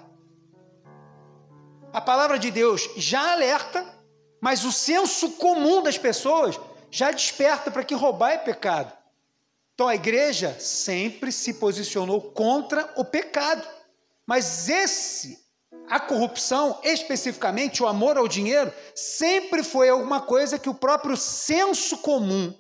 A 1.91 2.03
palavra 2.03 2.39
de 2.39 2.51
Deus 2.51 2.91
já 2.99 3.33
alerta, 3.33 3.83
mas 4.43 4.65
o 4.65 4.73
senso 4.73 5.31
comum 5.39 5.83
das 5.83 5.97
pessoas 5.97 6.61
já 6.91 7.11
desperta 7.11 7.71
para 7.71 7.83
que 7.83 7.95
roubar 7.95 8.33
é 8.33 8.37
pecado. 8.37 8.93
Então 9.73 9.89
a 9.89 9.95
igreja 9.95 10.55
sempre 10.61 11.33
se 11.33 11.55
posicionou 11.55 12.21
contra 12.21 12.93
o 12.95 13.07
pecado. 13.07 13.67
Mas 14.27 14.69
esse, 14.69 15.42
a 15.89 16.01
corrupção, 16.01 16.79
especificamente 16.83 17.83
o 17.83 17.87
amor 17.87 18.17
ao 18.17 18.29
dinheiro, 18.29 18.73
sempre 18.95 19.63
foi 19.63 19.89
alguma 19.89 20.21
coisa 20.21 20.59
que 20.59 20.69
o 20.69 20.75
próprio 20.75 21.17
senso 21.17 21.99
comum, 21.99 22.55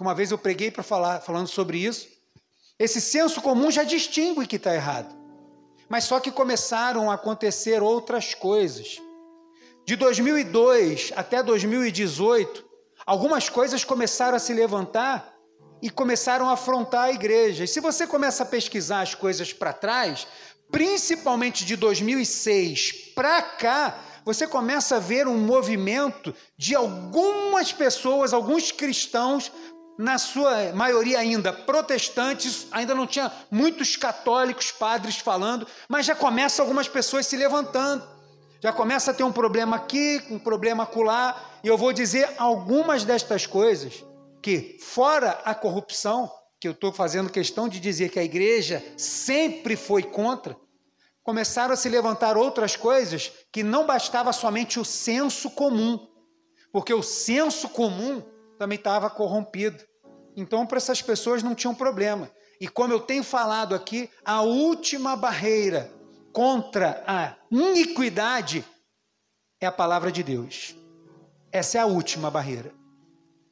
uma 0.00 0.14
vez 0.14 0.30
eu 0.30 0.38
preguei 0.38 0.70
para 0.70 0.82
falar, 0.82 1.20
falando 1.20 1.48
sobre 1.48 1.78
isso, 1.78 2.08
esse 2.78 3.00
senso 3.00 3.40
comum 3.42 3.70
já 3.70 3.82
distingue 3.82 4.46
que 4.46 4.56
está 4.56 4.74
errado. 4.74 5.16
Mas 5.88 6.04
só 6.04 6.20
que 6.20 6.30
começaram 6.30 7.10
a 7.10 7.14
acontecer 7.14 7.82
outras 7.82 8.34
coisas. 8.34 8.98
De 9.84 9.96
2002 9.96 11.12
até 11.16 11.42
2018, 11.42 12.64
algumas 13.06 13.48
coisas 13.48 13.84
começaram 13.84 14.36
a 14.36 14.40
se 14.40 14.52
levantar 14.52 15.34
e 15.80 15.90
começaram 15.90 16.48
a 16.48 16.52
afrontar 16.52 17.04
a 17.04 17.12
igreja. 17.12 17.64
E 17.64 17.68
se 17.68 17.80
você 17.80 18.06
começa 18.06 18.42
a 18.42 18.46
pesquisar 18.46 19.00
as 19.00 19.14
coisas 19.14 19.52
para 19.52 19.72
trás, 19.72 20.26
principalmente 20.70 21.64
de 21.64 21.76
2006 21.76 23.12
para 23.14 23.42
cá, 23.42 23.98
você 24.24 24.46
começa 24.46 24.96
a 24.96 25.00
ver 25.00 25.26
um 25.26 25.38
movimento 25.38 26.34
de 26.56 26.74
algumas 26.74 27.72
pessoas, 27.72 28.32
alguns 28.32 28.70
cristãos, 28.70 29.50
na 29.98 30.16
sua 30.16 30.72
maioria 30.74 31.18
ainda 31.18 31.52
protestantes, 31.52 32.68
ainda 32.70 32.94
não 32.94 33.06
tinha 33.06 33.32
muitos 33.50 33.96
católicos, 33.96 34.70
padres 34.70 35.16
falando, 35.16 35.66
mas 35.88 36.06
já 36.06 36.14
começa 36.14 36.62
algumas 36.62 36.86
pessoas 36.86 37.26
se 37.26 37.36
levantando. 37.36 38.06
Já 38.60 38.72
começa 38.72 39.10
a 39.10 39.14
ter 39.14 39.22
um 39.22 39.32
problema 39.32 39.76
aqui, 39.76 40.22
um 40.30 40.38
problema 40.38 40.84
acolá, 40.84 41.40
e 41.62 41.68
eu 41.68 41.76
vou 41.76 41.92
dizer 41.92 42.28
algumas 42.38 43.04
destas 43.04 43.46
coisas 43.46 44.04
que, 44.42 44.76
fora 44.80 45.40
a 45.44 45.54
corrupção, 45.54 46.30
que 46.60 46.66
eu 46.66 46.72
estou 46.72 46.92
fazendo 46.92 47.30
questão 47.30 47.68
de 47.68 47.78
dizer 47.78 48.10
que 48.10 48.18
a 48.18 48.24
igreja 48.24 48.84
sempre 48.96 49.76
foi 49.76 50.02
contra, 50.02 50.56
começaram 51.22 51.74
a 51.74 51.76
se 51.76 51.88
levantar 51.88 52.36
outras 52.36 52.74
coisas 52.74 53.30
que 53.52 53.62
não 53.62 53.86
bastava 53.86 54.32
somente 54.32 54.80
o 54.80 54.84
senso 54.84 55.50
comum, 55.50 55.98
porque 56.72 56.92
o 56.92 57.02
senso 57.02 57.68
comum 57.68 58.22
também 58.58 58.76
estava 58.76 59.08
corrompido. 59.08 59.82
Então, 60.36 60.66
para 60.66 60.78
essas 60.78 61.02
pessoas 61.02 61.42
não 61.42 61.54
tinha 61.54 61.70
um 61.70 61.74
problema. 61.74 62.30
E 62.60 62.66
como 62.66 62.92
eu 62.92 63.00
tenho 63.00 63.22
falado 63.22 63.74
aqui, 63.74 64.10
a 64.24 64.42
última 64.42 65.16
barreira 65.16 65.92
contra 66.32 67.02
a 67.06 67.36
iniquidade 67.50 68.64
é 69.60 69.66
a 69.66 69.72
palavra 69.72 70.10
de 70.10 70.22
Deus. 70.22 70.74
Essa 71.52 71.78
é 71.78 71.80
a 71.80 71.86
última 71.86 72.30
barreira. 72.30 72.72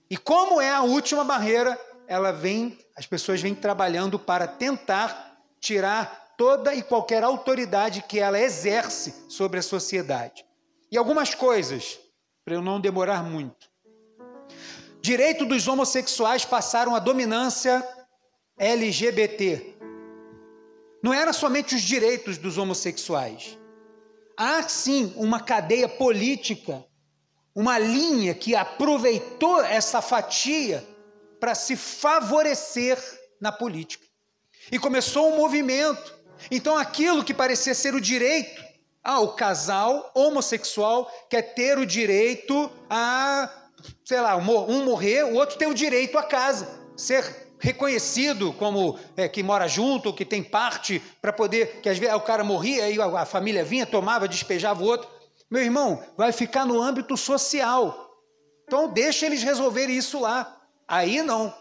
E 0.08 0.16
como 0.16 0.60
é 0.60 0.70
a 0.70 0.82
última 0.82 1.24
barreira, 1.24 1.78
ela 2.08 2.32
vem, 2.32 2.78
as 2.96 3.06
pessoas 3.06 3.40
vêm 3.40 3.54
trabalhando 3.54 4.18
para 4.18 4.46
tentar 4.46 5.38
tirar 5.60 6.34
toda 6.36 6.74
e 6.74 6.82
qualquer 6.82 7.24
autoridade 7.24 8.02
que 8.02 8.18
ela 8.18 8.38
exerce 8.38 9.14
sobre 9.28 9.58
a 9.58 9.62
sociedade. 9.62 10.44
E 10.90 10.96
algumas 10.96 11.34
coisas, 11.34 11.98
para 12.44 12.54
eu 12.54 12.62
não 12.62 12.80
demorar 12.80 13.24
muito. 13.24 13.68
Direito 15.00 15.44
dos 15.44 15.66
homossexuais 15.66 16.44
passaram 16.44 16.94
a 16.94 16.98
dominância 16.98 17.86
LGBT. 18.58 19.76
Não 21.02 21.12
era 21.12 21.32
somente 21.32 21.74
os 21.74 21.82
direitos 21.82 22.38
dos 22.38 22.58
homossexuais. 22.58 23.58
Há 24.36 24.62
sim 24.62 25.12
uma 25.16 25.40
cadeia 25.40 25.88
política, 25.88 26.84
uma 27.54 27.78
linha 27.78 28.34
que 28.34 28.54
aproveitou 28.54 29.62
essa 29.62 30.02
fatia 30.02 30.84
para 31.40 31.54
se 31.54 31.76
favorecer 31.76 32.98
na 33.40 33.52
política. 33.52 34.04
E 34.70 34.78
começou 34.78 35.32
um 35.32 35.36
movimento 35.36 36.14
Então 36.50 36.76
aquilo 36.76 37.24
que 37.24 37.32
parecia 37.32 37.74
ser 37.74 37.94
o 37.94 38.00
direito, 38.00 38.62
ah, 39.02 39.20
o 39.20 39.28
casal 39.28 40.10
homossexual 40.14 41.10
quer 41.30 41.54
ter 41.54 41.78
o 41.78 41.86
direito 41.86 42.70
a, 42.90 43.48
sei 44.04 44.20
lá, 44.20 44.36
um 44.36 44.84
morrer, 44.84 45.24
o 45.24 45.34
outro 45.34 45.56
tem 45.56 45.68
o 45.68 45.74
direito 45.74 46.18
à 46.18 46.22
casa, 46.22 46.68
ser 46.96 47.46
reconhecido 47.58 48.52
como 48.52 48.98
é, 49.16 49.28
que 49.28 49.42
mora 49.42 49.66
junto, 49.66 50.12
que 50.12 50.24
tem 50.24 50.42
parte 50.42 51.00
para 51.22 51.32
poder, 51.32 51.80
que 51.80 51.88
às 51.88 51.98
vezes 51.98 52.14
o 52.14 52.20
cara 52.20 52.44
morria 52.44 52.90
e 52.90 53.00
a, 53.00 53.22
a 53.22 53.24
família 53.24 53.64
vinha, 53.64 53.86
tomava, 53.86 54.28
despejava 54.28 54.82
o 54.82 54.86
outro. 54.86 55.08
Meu 55.50 55.62
irmão, 55.62 56.02
vai 56.16 56.32
ficar 56.32 56.66
no 56.66 56.82
âmbito 56.82 57.16
social. 57.16 58.10
Então 58.66 58.88
deixa 58.88 59.26
eles 59.26 59.42
resolverem 59.42 59.96
isso 59.96 60.20
lá. 60.20 60.55
Aí 60.88 61.22
não. 61.22 61.54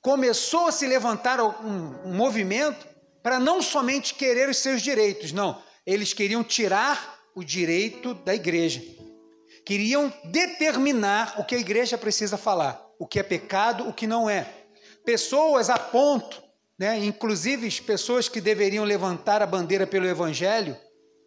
Começou 0.00 0.68
a 0.68 0.72
se 0.72 0.86
levantar 0.86 1.40
um, 1.40 2.08
um 2.08 2.14
movimento 2.14 2.86
para 3.22 3.38
não 3.38 3.60
somente 3.60 4.14
querer 4.14 4.48
os 4.48 4.58
seus 4.58 4.80
direitos, 4.80 5.32
não. 5.32 5.60
Eles 5.84 6.12
queriam 6.12 6.44
tirar 6.44 7.18
o 7.34 7.42
direito 7.42 8.14
da 8.14 8.34
igreja. 8.34 8.82
Queriam 9.64 10.12
determinar 10.24 11.34
o 11.38 11.44
que 11.44 11.54
a 11.54 11.58
igreja 11.58 11.98
precisa 11.98 12.36
falar, 12.36 12.82
o 12.98 13.06
que 13.06 13.18
é 13.18 13.22
pecado, 13.22 13.88
o 13.88 13.92
que 13.92 14.06
não 14.06 14.30
é. 14.30 14.46
Pessoas 15.04 15.68
a 15.68 15.78
ponto, 15.78 16.42
né, 16.78 16.98
inclusive 16.98 17.70
pessoas 17.82 18.28
que 18.28 18.40
deveriam 18.40 18.84
levantar 18.84 19.42
a 19.42 19.46
bandeira 19.46 19.86
pelo 19.86 20.06
evangelho, 20.06 20.76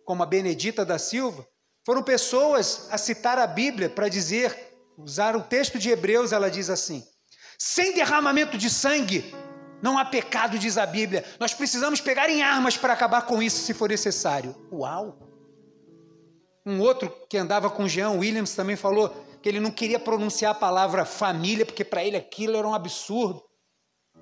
como 0.06 0.24
a 0.24 0.26
Benedita 0.26 0.84
da 0.84 0.98
Silva, 0.98 1.46
foram 1.86 2.04
pessoas 2.04 2.88
a 2.92 2.98
citar 2.98 3.38
a 3.38 3.48
Bíblia 3.48 3.90
para 3.90 4.08
dizer, 4.08 4.56
usar 4.98 5.36
o 5.36 5.42
texto 5.42 5.78
de 5.78 5.90
Hebreus, 5.90 6.32
ela 6.32 6.50
diz 6.50 6.70
assim: 6.70 7.04
sem 7.64 7.94
derramamento 7.94 8.58
de 8.58 8.72
sangue, 8.72 9.36
não 9.84 9.96
há 9.96 10.04
pecado, 10.04 10.58
diz 10.58 10.80
a 10.80 10.86
Bíblia. 10.88 11.24
Nós 11.40 11.54
precisamos 11.54 12.02
pegar 12.02 12.28
em 12.28 12.42
armas 12.42 12.76
para 12.76 12.92
acabar 12.92 13.22
com 13.22 13.40
isso 13.40 13.62
se 13.62 13.72
for 13.72 13.88
necessário. 13.88 14.56
Uau! 14.72 15.16
Um 16.66 16.82
outro 16.82 17.16
que 17.30 17.38
andava 17.38 17.70
com 17.70 17.88
Jean 17.88 18.14
Williams 18.14 18.56
também 18.56 18.76
falou 18.76 19.10
que 19.44 19.48
ele 19.48 19.60
não 19.60 19.70
queria 19.70 20.00
pronunciar 20.00 20.54
a 20.54 20.56
palavra 20.56 21.06
família, 21.06 21.64
porque 21.64 21.86
para 21.86 22.04
ele 22.04 22.18
aquilo 22.18 22.58
era 22.58 22.68
um 22.68 22.74
absurdo. 22.74 23.44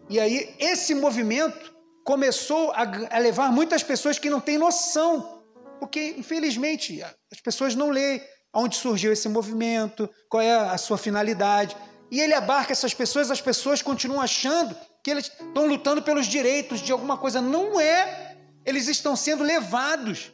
E 0.09 0.19
aí 0.19 0.53
esse 0.59 0.93
movimento 0.93 1.73
começou 2.03 2.73
a, 2.73 3.19
levar 3.19 3.53
muitas 3.53 3.81
pessoas 3.81 4.19
que 4.19 4.29
não 4.29 4.41
têm 4.41 4.57
noção, 4.57 5.45
porque 5.79 6.13
infelizmente 6.17 7.01
as 7.31 7.39
pessoas 7.41 7.73
não 7.73 7.89
leem 7.89 8.21
onde 8.53 8.75
surgiu 8.75 9.13
esse 9.13 9.29
movimento, 9.29 10.09
qual 10.27 10.43
é 10.43 10.53
a 10.53 10.77
sua 10.77 10.97
finalidade. 10.97 11.77
E 12.11 12.19
ele 12.19 12.33
abarca 12.33 12.71
essas 12.71 12.93
pessoas, 12.93 13.29
as 13.29 13.41
pessoas 13.41 13.81
continuam 13.81 14.21
achando 14.21 14.75
que 15.03 15.11
eles 15.11 15.25
estão 15.25 15.65
lutando 15.65 16.01
pelos 16.01 16.25
direitos 16.25 16.81
de 16.81 16.91
alguma 16.91 17.17
coisa. 17.17 17.41
Não 17.41 17.79
é. 17.79 18.37
Eles 18.65 18.87
estão 18.87 19.15
sendo 19.15 19.43
levados 19.43 20.31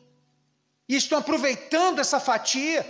e 0.87 0.95
estão 0.95 1.17
aproveitando 1.17 1.99
essa 1.99 2.19
fatia 2.19 2.85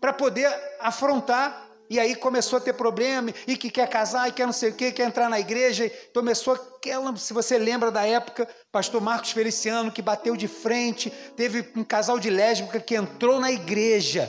para 0.00 0.12
poder 0.12 0.48
afrontar. 0.80 1.64
E 1.88 2.00
aí 2.00 2.16
começou 2.16 2.56
a 2.56 2.60
ter 2.60 2.72
problema, 2.72 3.32
e 3.46 3.56
que 3.56 3.70
quer 3.70 3.88
casar, 3.88 4.28
e 4.28 4.32
quer 4.32 4.44
não 4.44 4.52
sei 4.52 4.70
o 4.70 4.74
quê, 4.74 4.90
quer 4.90 5.06
entrar 5.06 5.28
na 5.28 5.38
igreja. 5.38 5.88
Começou 6.12 6.54
aquela, 6.54 7.16
se 7.16 7.32
você 7.32 7.56
lembra 7.58 7.92
da 7.92 8.04
época, 8.04 8.48
pastor 8.72 9.00
Marcos 9.00 9.30
Feliciano, 9.30 9.92
que 9.92 10.02
bateu 10.02 10.36
de 10.36 10.48
frente, 10.48 11.10
teve 11.36 11.64
um 11.76 11.84
casal 11.84 12.18
de 12.18 12.28
lésbica 12.28 12.80
que 12.80 12.96
entrou 12.96 13.38
na 13.38 13.52
igreja 13.52 14.28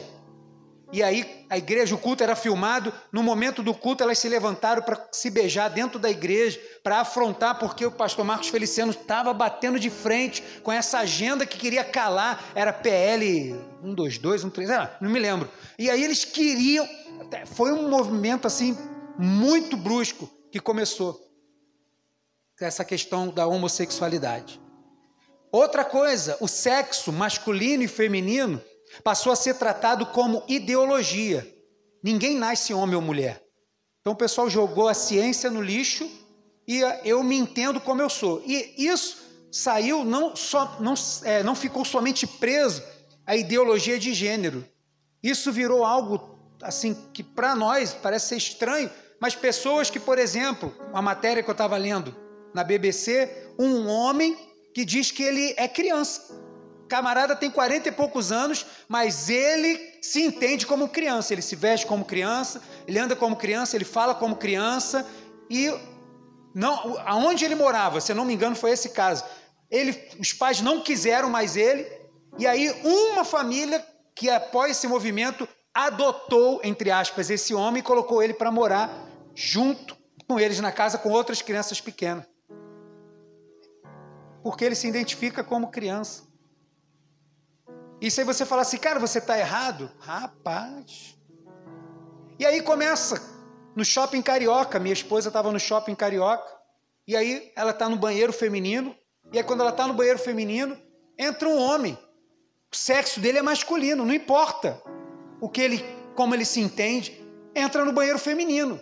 e 0.92 1.04
aí 1.04 1.46
a 1.50 1.58
igreja, 1.58 1.94
o 1.94 1.98
culto 1.98 2.24
era 2.24 2.36
filmado. 2.36 2.94
No 3.12 3.22
momento 3.22 3.62
do 3.62 3.74
culto, 3.74 4.04
elas 4.04 4.20
se 4.20 4.30
levantaram 4.30 4.82
para 4.82 5.08
se 5.12 5.30
beijar 5.30 5.70
dentro 5.70 6.00
da 6.00 6.10
igreja, 6.10 6.60
para 6.82 7.02
afrontar, 7.02 7.60
porque 7.60 7.86
o 7.86 7.92
pastor 7.92 8.24
Marcos 8.24 8.48
Feliciano 8.48 8.92
estava 8.92 9.34
batendo 9.34 9.80
de 9.80 9.90
frente 9.90 10.42
com 10.64 10.72
essa 10.72 11.00
agenda 11.00 11.46
que 11.46 11.58
queria 11.58 11.84
calar. 11.84 12.42
Era 12.56 12.72
PL 12.72 13.54
122, 13.82 14.42
123, 14.42 14.70
ah, 14.72 14.98
não 15.02 15.10
me 15.10 15.20
lembro. 15.20 15.50
E 15.78 15.90
aí 15.90 16.04
eles 16.04 16.24
queriam. 16.24 16.88
Foi 17.46 17.74
um 17.74 17.90
movimento 17.90 18.48
assim, 18.48 18.78
muito 19.18 19.76
brusco 19.76 20.30
que 20.52 20.60
começou. 20.60 21.20
Essa 22.60 22.86
questão 22.86 23.30
da 23.30 23.46
homossexualidade. 23.46 24.60
Outra 25.52 25.86
coisa, 25.86 26.38
o 26.40 26.48
sexo 26.48 27.12
masculino 27.12 27.84
e 27.84 27.88
feminino 27.88 28.62
Passou 29.04 29.32
a 29.32 29.36
ser 29.36 29.56
tratado 29.56 30.06
como 30.08 30.44
ideologia. 30.48 31.48
Ninguém 32.04 32.38
nasce 32.38 32.74
homem 32.74 32.96
ou 32.96 33.02
mulher. 33.02 33.44
Então 34.02 34.14
o 34.14 34.18
pessoal 34.18 34.50
jogou 34.50 34.88
a 34.88 34.94
ciência 34.94 35.50
no 35.50 35.62
lixo 35.62 36.10
e 36.68 36.82
eu 37.04 37.24
me 37.24 37.36
entendo 37.36 37.80
como 37.80 38.02
eu 38.02 38.10
sou. 38.10 38.42
E 38.46 38.74
isso 38.78 39.18
saiu, 39.52 40.04
não, 40.04 40.36
só, 40.36 40.78
não, 40.80 40.94
é, 41.24 41.44
não 41.44 41.56
ficou 41.56 41.84
somente 41.84 42.26
preso 42.26 42.84
à 43.26 43.36
ideologia 43.36 44.00
de 44.00 44.14
gênero. 44.14 44.66
Isso 45.22 45.52
virou 45.52 45.84
algo 45.84 46.38
assim 46.62 46.96
que 47.14 47.24
para 47.24 47.56
nós 47.56 47.94
parece 47.94 48.28
ser 48.28 48.38
estranho, 48.38 48.90
mas 49.20 49.36
pessoas 49.36 49.90
que, 49.90 50.00
por 50.00 50.18
exemplo, 50.18 50.74
uma 50.92 51.02
matéria 51.02 51.44
que 51.44 51.50
eu 51.50 51.54
estava 51.54 51.76
lendo 51.78 52.16
na 52.54 52.64
BBC, 52.64 53.52
um 53.60 53.88
homem 53.88 54.38
que 54.74 54.86
diz 54.86 55.12
que 55.12 55.24
ele 55.24 55.54
é 55.58 55.68
criança 55.68 56.47
camarada 56.88 57.36
tem 57.36 57.50
40 57.50 57.90
e 57.90 57.92
poucos 57.92 58.32
anos, 58.32 58.66
mas 58.88 59.30
ele 59.30 60.00
se 60.02 60.22
entende 60.22 60.66
como 60.66 60.88
criança, 60.88 61.34
ele 61.34 61.42
se 61.42 61.56
veste 61.56 61.86
como 61.86 62.06
criança, 62.06 62.62
ele 62.88 62.98
anda 62.98 63.16
como 63.16 63.36
criança, 63.36 63.76
ele 63.76 63.86
fala 63.86 64.16
como 64.16 64.36
criança 64.36 65.06
e 65.50 65.74
não, 66.54 66.98
aonde 67.06 67.46
ele 67.46 67.56
morava, 67.56 68.02
se 68.02 68.12
eu 68.12 68.16
não 68.16 68.26
me 68.26 68.34
engano, 68.34 68.56
foi 68.56 68.72
esse 68.72 68.90
caso. 68.90 69.24
Ele, 69.70 70.10
os 70.20 70.34
pais 70.34 70.62
não 70.62 70.82
quiseram 70.82 71.30
mais 71.30 71.56
ele, 71.56 71.86
e 72.38 72.48
aí 72.48 72.70
uma 72.84 73.24
família 73.24 73.86
que 74.16 74.30
após 74.30 74.72
esse 74.72 74.88
movimento 74.88 75.48
adotou, 75.74 76.60
entre 76.64 76.90
aspas, 76.90 77.30
esse 77.30 77.54
homem 77.54 77.82
e 77.82 77.84
colocou 77.84 78.24
ele 78.24 78.34
para 78.34 78.52
morar 78.52 78.90
junto 79.36 79.96
com 80.28 80.40
eles 80.40 80.60
na 80.60 80.72
casa 80.72 80.98
com 80.98 81.10
outras 81.10 81.42
crianças 81.42 81.80
pequenas. 81.80 82.26
Porque 84.42 84.66
ele 84.66 84.76
se 84.76 84.88
identifica 84.88 85.44
como 85.44 85.70
criança. 85.70 86.27
E 88.00 88.12
se 88.12 88.24
você 88.24 88.46
falar 88.46 88.62
assim, 88.62 88.78
cara, 88.78 89.00
você 89.00 89.18
está 89.18 89.38
errado, 89.40 89.92
rapaz. 90.00 91.18
E 92.40 92.46
aí 92.46 92.62
começa 92.62 93.20
no 93.76 93.84
shopping 93.84 94.22
carioca. 94.22 94.80
Minha 94.80 94.94
esposa 94.94 95.30
estava 95.30 95.52
no 95.52 95.60
shopping 95.60 95.96
carioca. 95.96 96.48
E 97.08 97.16
aí 97.16 97.52
ela 97.56 97.72
está 97.72 97.90
no 97.90 97.96
banheiro 97.96 98.32
feminino. 98.32 98.96
E 99.34 99.38
aí 99.40 99.44
quando 99.44 99.62
ela 99.62 99.72
está 99.72 99.88
no 99.88 99.96
banheiro 99.96 100.20
feminino, 100.20 100.78
entra 101.18 101.50
um 101.50 101.58
homem. 101.58 101.98
O 102.72 102.76
sexo 102.76 103.20
dele 103.20 103.40
é 103.40 103.42
masculino, 103.42 104.06
não 104.06 104.14
importa 104.14 104.82
o 105.40 105.50
que 105.50 105.62
ele, 105.62 105.86
como 106.16 106.36
ele 106.36 106.46
se 106.46 106.60
entende, 106.60 107.26
entra 107.56 107.84
no 107.84 107.94
banheiro 107.94 108.20
feminino. 108.20 108.80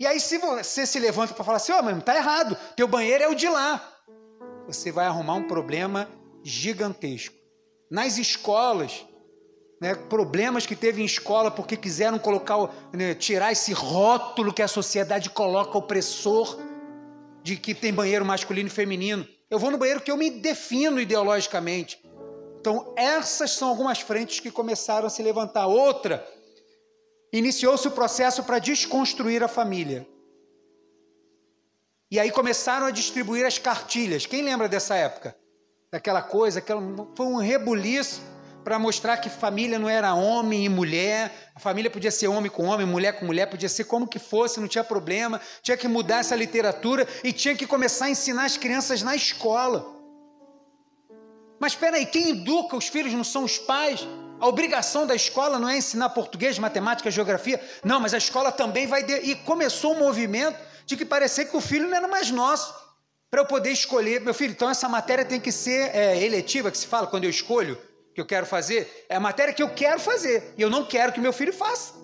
E 0.00 0.06
aí 0.06 0.18
se 0.18 0.38
você 0.38 0.86
se 0.86 0.98
levanta 0.98 1.34
para 1.34 1.44
falar 1.44 1.56
assim, 1.58 1.72
ó, 1.72 1.80
oh, 1.80 1.82
mas 1.82 2.02
tá 2.02 2.16
errado, 2.16 2.56
teu 2.76 2.88
banheiro 2.88 3.24
é 3.24 3.28
o 3.28 3.34
de 3.34 3.48
lá. 3.48 3.94
Você 4.66 4.90
vai 4.90 5.06
arrumar 5.06 5.34
um 5.34 5.46
problema 5.46 6.08
gigantesco 6.42 7.37
nas 7.90 8.18
escolas, 8.18 9.04
né, 9.80 9.94
problemas 9.94 10.66
que 10.66 10.74
teve 10.74 11.02
em 11.02 11.04
escola 11.04 11.50
porque 11.50 11.76
quiseram 11.76 12.18
colocar, 12.18 12.56
né, 12.92 13.14
tirar 13.14 13.52
esse 13.52 13.72
rótulo 13.72 14.52
que 14.52 14.62
a 14.62 14.68
sociedade 14.68 15.30
coloca 15.30 15.78
opressor 15.78 16.58
de 17.42 17.56
que 17.56 17.74
tem 17.74 17.92
banheiro 17.92 18.24
masculino 18.24 18.68
e 18.68 18.72
feminino. 18.72 19.26
Eu 19.50 19.58
vou 19.58 19.70
no 19.70 19.78
banheiro 19.78 20.00
que 20.00 20.10
eu 20.10 20.16
me 20.16 20.30
defino 20.30 21.00
ideologicamente. 21.00 21.98
Então, 22.60 22.92
essas 22.96 23.52
são 23.52 23.68
algumas 23.68 24.00
frentes 24.00 24.40
que 24.40 24.50
começaram 24.50 25.06
a 25.06 25.10
se 25.10 25.22
levantar. 25.22 25.66
Outra, 25.66 26.26
iniciou-se 27.32 27.86
o 27.86 27.92
processo 27.92 28.42
para 28.42 28.58
desconstruir 28.58 29.42
a 29.42 29.48
família. 29.48 30.06
E 32.10 32.18
aí 32.18 32.30
começaram 32.30 32.86
a 32.86 32.90
distribuir 32.90 33.46
as 33.46 33.58
cartilhas. 33.58 34.26
Quem 34.26 34.42
lembra 34.42 34.68
dessa 34.68 34.96
época? 34.96 35.36
Daquela 35.90 36.20
coisa, 36.20 36.58
aquela, 36.58 36.82
foi 37.14 37.26
um 37.26 37.36
rebuliço 37.36 38.20
para 38.62 38.78
mostrar 38.78 39.16
que 39.16 39.30
família 39.30 39.78
não 39.78 39.88
era 39.88 40.12
homem 40.12 40.64
e 40.64 40.68
mulher, 40.68 41.50
a 41.54 41.60
família 41.60 41.90
podia 41.90 42.10
ser 42.10 42.28
homem 42.28 42.50
com 42.50 42.66
homem, 42.66 42.86
mulher 42.86 43.18
com 43.18 43.24
mulher, 43.24 43.46
podia 43.46 43.68
ser 43.68 43.84
como 43.84 44.06
que 44.06 44.18
fosse, 44.18 44.60
não 44.60 44.68
tinha 44.68 44.84
problema, 44.84 45.40
tinha 45.62 45.76
que 45.76 45.88
mudar 45.88 46.18
essa 46.18 46.36
literatura 46.36 47.08
e 47.24 47.32
tinha 47.32 47.56
que 47.56 47.66
começar 47.66 48.06
a 48.06 48.10
ensinar 48.10 48.44
as 48.44 48.58
crianças 48.58 49.02
na 49.02 49.16
escola. 49.16 49.96
Mas 51.58 51.72
espera 51.72 51.96
aí, 51.96 52.04
quem 52.04 52.30
educa 52.30 52.76
os 52.76 52.88
filhos 52.88 53.14
não 53.14 53.24
são 53.24 53.44
os 53.44 53.58
pais? 53.58 54.06
A 54.38 54.46
obrigação 54.46 55.06
da 55.06 55.14
escola 55.14 55.58
não 55.58 55.68
é 55.68 55.78
ensinar 55.78 56.10
português, 56.10 56.58
matemática, 56.58 57.10
geografia. 57.10 57.60
Não, 57.82 57.98
mas 57.98 58.14
a 58.14 58.18
escola 58.18 58.52
também 58.52 58.86
vai. 58.86 59.02
De... 59.02 59.14
E 59.14 59.34
começou 59.34 59.94
um 59.94 59.98
movimento 59.98 60.56
de 60.86 60.96
que 60.96 61.04
parecia 61.04 61.44
que 61.44 61.56
o 61.56 61.60
filho 61.60 61.88
não 61.88 61.96
era 61.96 62.06
mais 62.06 62.30
nosso 62.30 62.72
para 63.30 63.42
eu 63.42 63.46
poder 63.46 63.70
escolher, 63.70 64.20
meu 64.20 64.32
filho, 64.34 64.52
então 64.52 64.70
essa 64.70 64.88
matéria 64.88 65.24
tem 65.24 65.40
que 65.40 65.52
ser 65.52 65.94
é, 65.94 66.22
eletiva, 66.24 66.70
que 66.70 66.78
se 66.78 66.86
fala 66.86 67.06
quando 67.06 67.24
eu 67.24 67.30
escolho 67.30 67.78
que 68.14 68.20
eu 68.20 68.26
quero 68.26 68.46
fazer, 68.46 69.06
é 69.08 69.16
a 69.16 69.20
matéria 69.20 69.54
que 69.54 69.62
eu 69.62 69.72
quero 69.72 70.00
fazer, 70.00 70.54
e 70.56 70.62
eu 70.62 70.70
não 70.70 70.84
quero 70.84 71.12
que 71.12 71.20
meu 71.20 71.32
filho 71.32 71.52
faça. 71.52 71.94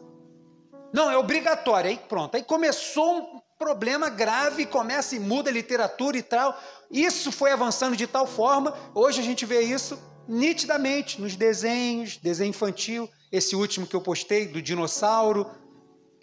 Não, 0.92 1.10
é 1.10 1.18
obrigatório. 1.18 1.90
Aí 1.90 1.98
pronto, 2.08 2.36
aí 2.36 2.44
começou 2.44 3.42
problema 3.58 4.08
grave, 4.08 4.66
começa 4.66 5.16
e 5.16 5.18
muda 5.18 5.50
a 5.50 5.52
literatura 5.52 6.16
e 6.16 6.22
tal. 6.22 6.56
Isso 6.90 7.32
foi 7.32 7.50
avançando 7.50 7.96
de 7.96 8.06
tal 8.06 8.26
forma, 8.26 8.72
hoje 8.94 9.20
a 9.20 9.24
gente 9.24 9.44
vê 9.44 9.62
isso 9.62 9.98
nitidamente 10.28 11.20
nos 11.20 11.34
desenhos, 11.34 12.16
desenho 12.16 12.50
infantil, 12.50 13.10
esse 13.32 13.56
último 13.56 13.86
que 13.86 13.96
eu 13.96 14.00
postei 14.00 14.46
do 14.46 14.62
dinossauro. 14.62 15.50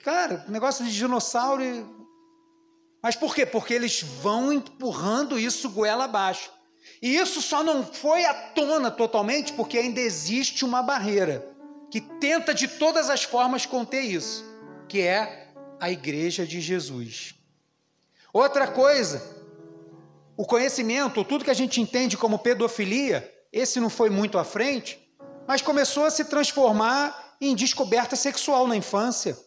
Cara, 0.04 0.46
negócio 0.48 0.86
de 0.86 0.94
dinossauro. 0.94 2.01
Mas 3.02 3.16
por 3.16 3.34
quê? 3.34 3.46
Porque 3.46 3.74
eles 3.74 4.02
vão 4.02 4.54
empurrando 4.54 5.40
isso 5.40 5.70
goela 5.70 6.06
abaixo. 6.06 6.52
E 7.02 7.16
isso 7.16 7.42
só 7.42 7.64
não 7.64 7.84
foi 7.84 8.26
à 8.26 8.34
tona 8.34 8.92
totalmente 8.92 9.54
porque 9.54 9.78
ainda 9.78 10.00
existe 10.00 10.64
uma 10.64 10.84
barreira 10.84 11.48
que 11.90 12.00
tenta 12.00 12.54
de 12.54 12.68
todas 12.68 13.10
as 13.10 13.24
formas 13.24 13.66
conter 13.66 14.02
isso, 14.02 14.46
que 14.88 15.02
é 15.02 15.52
a 15.80 15.90
igreja 15.90 16.46
de 16.46 16.62
Jesus. 16.62 17.36
Outra 18.32 18.68
coisa, 18.68 19.22
o 20.38 20.46
conhecimento, 20.46 21.26
tudo 21.26 21.44
que 21.44 21.52
a 21.52 21.56
gente 21.56 21.82
entende 21.82 22.16
como 22.16 22.40
pedofilia, 22.40 23.30
esse 23.52 23.80
não 23.80 23.90
foi 23.90 24.10
muito 24.10 24.38
à 24.38 24.44
frente, 24.44 24.98
mas 25.48 25.62
começou 25.62 26.06
a 26.06 26.12
se 26.12 26.26
transformar 26.26 27.36
em 27.42 27.56
descoberta 27.56 28.16
sexual 28.16 28.68
na 28.68 28.76
infância. 28.78 29.38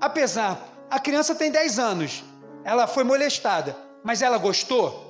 Apesar, 0.00 0.67
a 0.90 0.98
criança 0.98 1.34
tem 1.34 1.50
10 1.50 1.78
anos, 1.78 2.24
ela 2.64 2.86
foi 2.86 3.04
molestada, 3.04 3.76
mas 4.02 4.22
ela 4.22 4.38
gostou? 4.38 5.06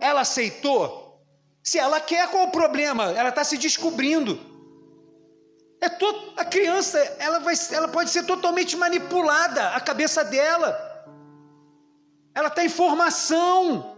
Ela 0.00 0.22
aceitou? 0.22 1.20
Se 1.62 1.78
ela 1.78 2.00
quer, 2.00 2.28
qual 2.28 2.46
o 2.46 2.50
problema? 2.50 3.04
Ela 3.12 3.28
está 3.28 3.44
se 3.44 3.56
descobrindo. 3.56 4.38
É 5.80 5.88
to... 5.88 6.32
A 6.36 6.44
criança, 6.44 6.98
ela, 7.18 7.38
vai, 7.38 7.54
ela 7.70 7.88
pode 7.88 8.10
ser 8.10 8.24
totalmente 8.24 8.76
manipulada, 8.76 9.68
a 9.70 9.80
cabeça 9.80 10.24
dela. 10.24 10.70
Ela 12.34 12.48
está 12.48 12.64
em 12.64 12.68
formação. 12.68 13.96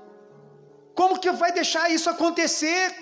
Como 0.95 1.19
que 1.19 1.31
vai 1.33 1.53
deixar 1.53 1.91
isso 1.91 2.11
acontecer? 2.11 2.95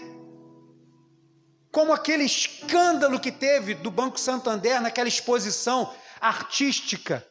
Como 1.70 1.92
aquele 1.92 2.24
escândalo 2.24 3.18
que 3.18 3.32
teve 3.32 3.74
do 3.74 3.90
Banco 3.90 4.20
Santander 4.20 4.80
naquela 4.80 5.08
exposição 5.08 5.92
artística, 6.20 7.26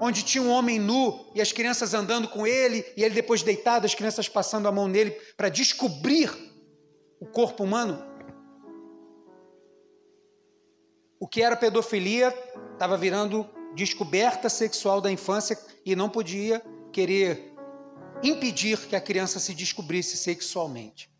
onde 0.00 0.22
tinha 0.22 0.42
um 0.42 0.50
homem 0.50 0.78
nu 0.78 1.26
e 1.34 1.40
as 1.40 1.52
crianças 1.52 1.94
andando 1.94 2.28
com 2.28 2.46
ele, 2.46 2.84
e 2.96 3.02
ele 3.02 3.14
depois 3.14 3.42
deitado, 3.42 3.84
as 3.84 3.94
crianças 3.94 4.28
passando 4.28 4.68
a 4.68 4.72
mão 4.72 4.88
nele 4.88 5.10
para 5.36 5.48
descobrir 5.48 6.30
o 7.20 7.26
corpo 7.26 7.64
humano. 7.64 8.06
O 11.20 11.26
que 11.26 11.42
era 11.42 11.56
pedofilia 11.56 12.32
estava 12.72 12.96
virando 12.96 13.48
descoberta 13.74 14.48
sexual 14.48 15.00
da 15.00 15.10
infância 15.10 15.58
e 15.84 15.96
não 15.96 16.08
podia 16.08 16.62
querer 16.92 17.54
impedir 18.22 18.78
que 18.86 18.96
a 18.96 19.00
criança 19.00 19.38
se 19.38 19.54
descobrisse 19.54 20.16
sexualmente. 20.16 21.10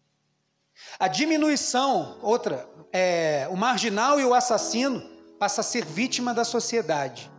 A 0.99 1.09
diminuição, 1.09 2.19
outra, 2.23 2.69
é, 2.93 3.49
o 3.51 3.57
marginal 3.57 4.21
e 4.21 4.25
o 4.25 4.35
assassino 4.35 5.01
passa 5.39 5.61
a 5.61 5.65
ser 5.65 5.85
vítima 5.85 6.33
da 6.33 6.45
sociedade. 6.45 7.31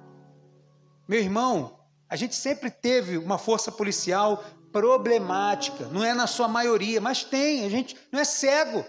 Meu 1.10 1.20
irmão, 1.20 1.76
a 2.08 2.16
gente 2.16 2.36
sempre 2.36 2.70
teve 2.70 3.18
uma 3.18 3.40
força 3.40 3.72
policial 3.72 4.44
problemática, 4.72 5.88
não 5.88 6.04
é 6.04 6.14
na 6.14 6.28
sua 6.28 6.48
maioria, 6.48 7.02
mas 7.02 7.24
tem, 7.24 7.66
a 7.66 7.70
gente 7.70 7.98
não 8.12 8.20
é 8.20 8.24
cego. 8.24 8.86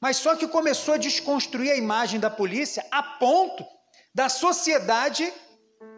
Mas 0.00 0.18
só 0.18 0.36
que 0.36 0.46
começou 0.46 0.94
a 0.94 0.96
desconstruir 0.96 1.72
a 1.72 1.76
imagem 1.76 2.20
da 2.20 2.30
polícia 2.30 2.86
a 2.88 3.02
ponto 3.02 3.66
da 4.14 4.28
sociedade 4.28 5.32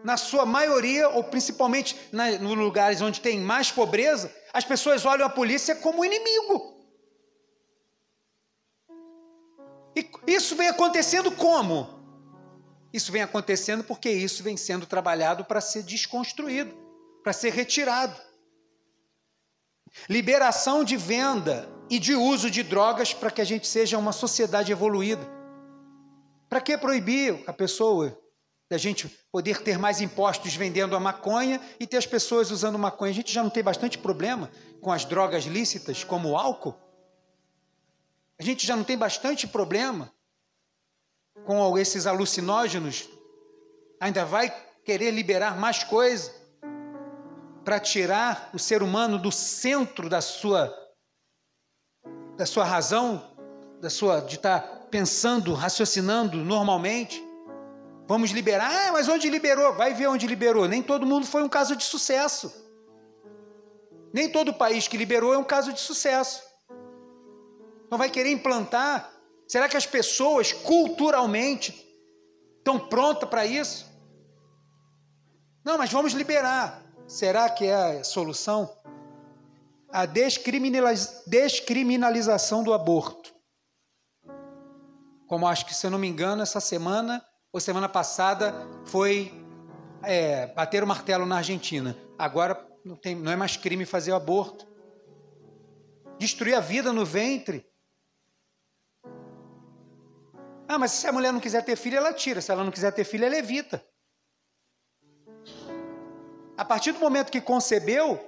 na 0.03 0.17
sua 0.17 0.47
maioria, 0.47 1.11
ou 1.11 1.23
principalmente 1.23 1.95
na, 2.11 2.31
nos 2.39 2.57
lugares 2.57 3.03
onde 3.03 3.21
tem 3.21 3.39
mais 3.39 3.71
pobreza, 3.71 4.35
as 4.55 4.65
pessoas 4.65 5.05
olham 5.05 5.27
a 5.27 5.31
polícia 5.31 5.77
como 5.77 6.03
inimigo. 6.03 6.83
E 9.95 10.09
isso 10.27 10.57
vem 10.57 10.69
acontecendo 10.69 11.31
como? 11.31 11.96
Isso 12.93 13.13
vem 13.13 13.23
acontecendo 13.23 13.85
porque 13.85 14.11
isso 14.11 14.43
vem 14.43 14.57
sendo 14.57 14.87
trabalhado 14.87 15.45
para 15.45 15.61
ser 15.61 15.83
desconstruído, 15.83 16.75
para 17.23 17.33
ser 17.33 17.53
retirado. 17.53 18.21
Liberação 20.09 20.85
de 20.85 20.97
venda 20.97 21.69
e 21.89 21.99
de 21.99 22.15
uso 22.15 22.51
de 22.51 22.63
drogas 22.63 23.15
para 23.15 23.31
que 23.31 23.41
a 23.41 23.45
gente 23.45 23.67
seja 23.67 23.99
uma 23.99 24.13
sociedade 24.13 24.73
evoluída. 24.73 25.27
Para 26.49 26.61
que 26.61 26.77
proibir 26.79 27.43
a 27.47 27.53
pessoa 27.53 28.17
da 28.69 28.77
gente 28.77 29.09
poder 29.31 29.63
ter 29.63 29.79
mais 29.79 30.01
impostos 30.01 30.55
vendendo 30.55 30.97
a 30.97 31.01
maconha 31.01 31.61
e 31.79 31.87
ter 31.87 31.97
as 31.97 32.07
pessoas 32.07 32.51
usando 32.51 32.79
maconha. 32.79 33.13
A 33.13 33.15
gente 33.15 33.33
já 33.33 33.43
não 33.43 33.51
tem 33.51 33.63
bastante 33.63 33.97
problema 33.97 34.51
com 34.81 34.91
as 34.91 35.05
drogas 35.05 35.45
lícitas, 35.45 36.03
como 36.03 36.31
o 36.31 36.37
álcool? 36.37 36.75
A 38.39 38.43
gente 38.43 38.67
já 38.67 38.77
não 38.77 38.85
tem 38.85 38.99
bastante 38.99 39.47
problema 39.47 40.13
com 41.45 41.77
esses 41.79 42.07
alucinógenos? 42.07 43.09
Ainda 44.01 44.25
vai 44.25 44.55
querer 44.85 45.11
liberar 45.11 45.59
mais 45.59 45.83
coisa 45.85 46.33
para 47.65 47.81
tirar 47.81 48.51
o 48.55 48.59
ser 48.59 48.83
humano 48.83 49.19
do 49.19 49.33
centro 49.33 50.09
da 50.09 50.21
sua 50.21 50.73
da 52.37 52.45
sua 52.45 52.65
razão, 52.65 53.35
da 53.81 53.89
sua 53.89 54.21
de 54.21 54.37
estar 54.37 54.61
pensando, 54.91 55.55
raciocinando 55.55 56.37
normalmente? 56.39 57.25
Vamos 58.07 58.31
liberar? 58.31 58.71
Ah, 58.71 58.93
mas 58.93 59.09
onde 59.09 59.29
liberou? 59.29 59.73
Vai 59.73 59.93
ver 59.95 60.07
onde 60.07 60.27
liberou. 60.27 60.69
Nem 60.69 60.83
todo 60.83 61.07
mundo 61.07 61.27
foi 61.27 61.43
um 61.43 61.49
caso 61.49 61.75
de 61.75 61.83
sucesso. 61.83 62.53
Nem 64.13 64.31
todo 64.31 64.55
país 64.55 64.87
que 64.87 64.97
liberou 64.97 65.35
é 65.35 65.39
um 65.39 65.45
caso 65.45 65.73
de 65.73 65.81
sucesso. 65.81 66.43
Então 67.87 67.99
vai 67.99 68.09
querer 68.09 68.31
implantar? 68.31 69.16
Será 69.49 69.69
que 69.69 69.77
as 69.77 69.87
pessoas 69.87 70.53
culturalmente 70.53 71.73
estão 72.59 72.79
prontas 72.79 73.29
para 73.29 73.45
isso? 73.47 73.87
Não, 75.65 75.79
mas 75.79 75.93
vamos 75.93 76.13
liberar. 76.13 76.85
Será 77.07 77.49
que 77.49 77.67
é 77.67 77.75
a 77.75 78.05
solução? 78.05 78.77
A 79.89 80.05
descriminalização 80.07 82.65
do 82.65 82.73
aborto. 82.73 83.37
Como 85.27 85.47
acho 85.47 85.67
que, 85.67 85.75
se 85.75 85.87
eu 85.87 85.91
não 85.91 85.99
me 85.99 86.09
engano, 86.09 86.43
essa 86.43 86.61
semana 86.61 87.25
ou 87.53 87.61
semana 87.61 87.89
passada 87.89 88.55
foi 88.85 89.33
é, 90.03 90.49
bater 90.49 90.85
o 90.85 90.87
martelo 90.87 91.27
na 91.27 91.39
Argentina. 91.39 91.97
Agora 92.19 92.65
não, 92.85 92.97
tem, 92.97 93.15
não 93.15 93.33
é 93.33 93.37
mais 93.37 93.57
crime 93.57 93.85
fazer 93.85 94.13
o 94.13 94.17
aborto. 94.17 94.67
Destruir 96.19 96.55
a 96.55 96.61
vida 96.61 96.93
no 96.93 97.05
ventre. 97.05 97.67
Ah, 100.69 100.79
mas 100.79 100.91
se 100.91 101.07
a 101.07 101.13
mulher 101.13 101.33
não 101.33 101.41
quiser 101.41 101.63
ter 101.65 101.77
filho, 101.77 101.97
ela 101.97 102.13
tira. 102.13 102.41
Se 102.41 102.51
ela 102.51 102.65
não 102.65 102.73
quiser 102.73 102.93
ter 102.93 103.05
filho, 103.05 103.25
ela 103.25 103.37
evita. 103.37 103.85
A 106.57 106.65
partir 106.65 106.93
do 106.93 106.99
momento 106.99 107.31
que 107.31 107.41
concebeu, 107.41 108.19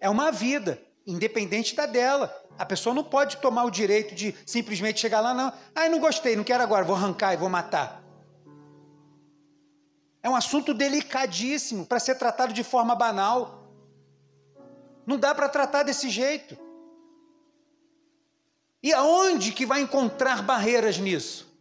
é 0.00 0.08
uma 0.08 0.30
vida, 0.30 0.80
independente 1.06 1.74
da 1.74 1.86
dela. 1.86 2.32
A 2.58 2.66
pessoa 2.66 2.94
não 2.94 3.02
pode 3.02 3.38
tomar 3.38 3.64
o 3.64 3.70
direito 3.70 4.14
de 4.14 4.34
simplesmente 4.46 5.00
chegar 5.00 5.20
lá, 5.20 5.34
não. 5.34 5.52
Ah, 5.74 5.88
não 5.88 5.98
gostei, 5.98 6.36
não 6.36 6.44
quero 6.44 6.62
agora, 6.62 6.84
vou 6.84 6.94
arrancar 6.94 7.32
e 7.32 7.36
vou 7.36 7.48
matar. 7.48 8.02
É 10.22 10.30
um 10.30 10.36
assunto 10.36 10.72
delicadíssimo 10.72 11.84
para 11.84 11.98
ser 11.98 12.14
tratado 12.14 12.52
de 12.52 12.62
forma 12.62 12.94
banal. 12.94 13.66
Não 15.04 15.18
dá 15.18 15.34
para 15.34 15.48
tratar 15.48 15.82
desse 15.82 16.08
jeito. 16.08 16.56
E 18.82 18.92
aonde 18.92 19.52
que 19.52 19.66
vai 19.66 19.80
encontrar 19.80 20.42
barreiras 20.42 20.98
nisso? 20.98 21.51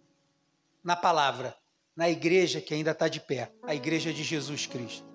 Na 0.84 0.96
palavra, 0.96 1.56
na 1.96 2.10
igreja 2.10 2.62
que 2.62 2.74
ainda 2.74 2.92
está 2.92 3.08
de 3.08 3.20
pé, 3.20 3.52
a 3.64 3.76
igreja 3.76 4.12
de 4.14 4.24
Jesus 4.24 4.66
Cristo. 4.66 5.06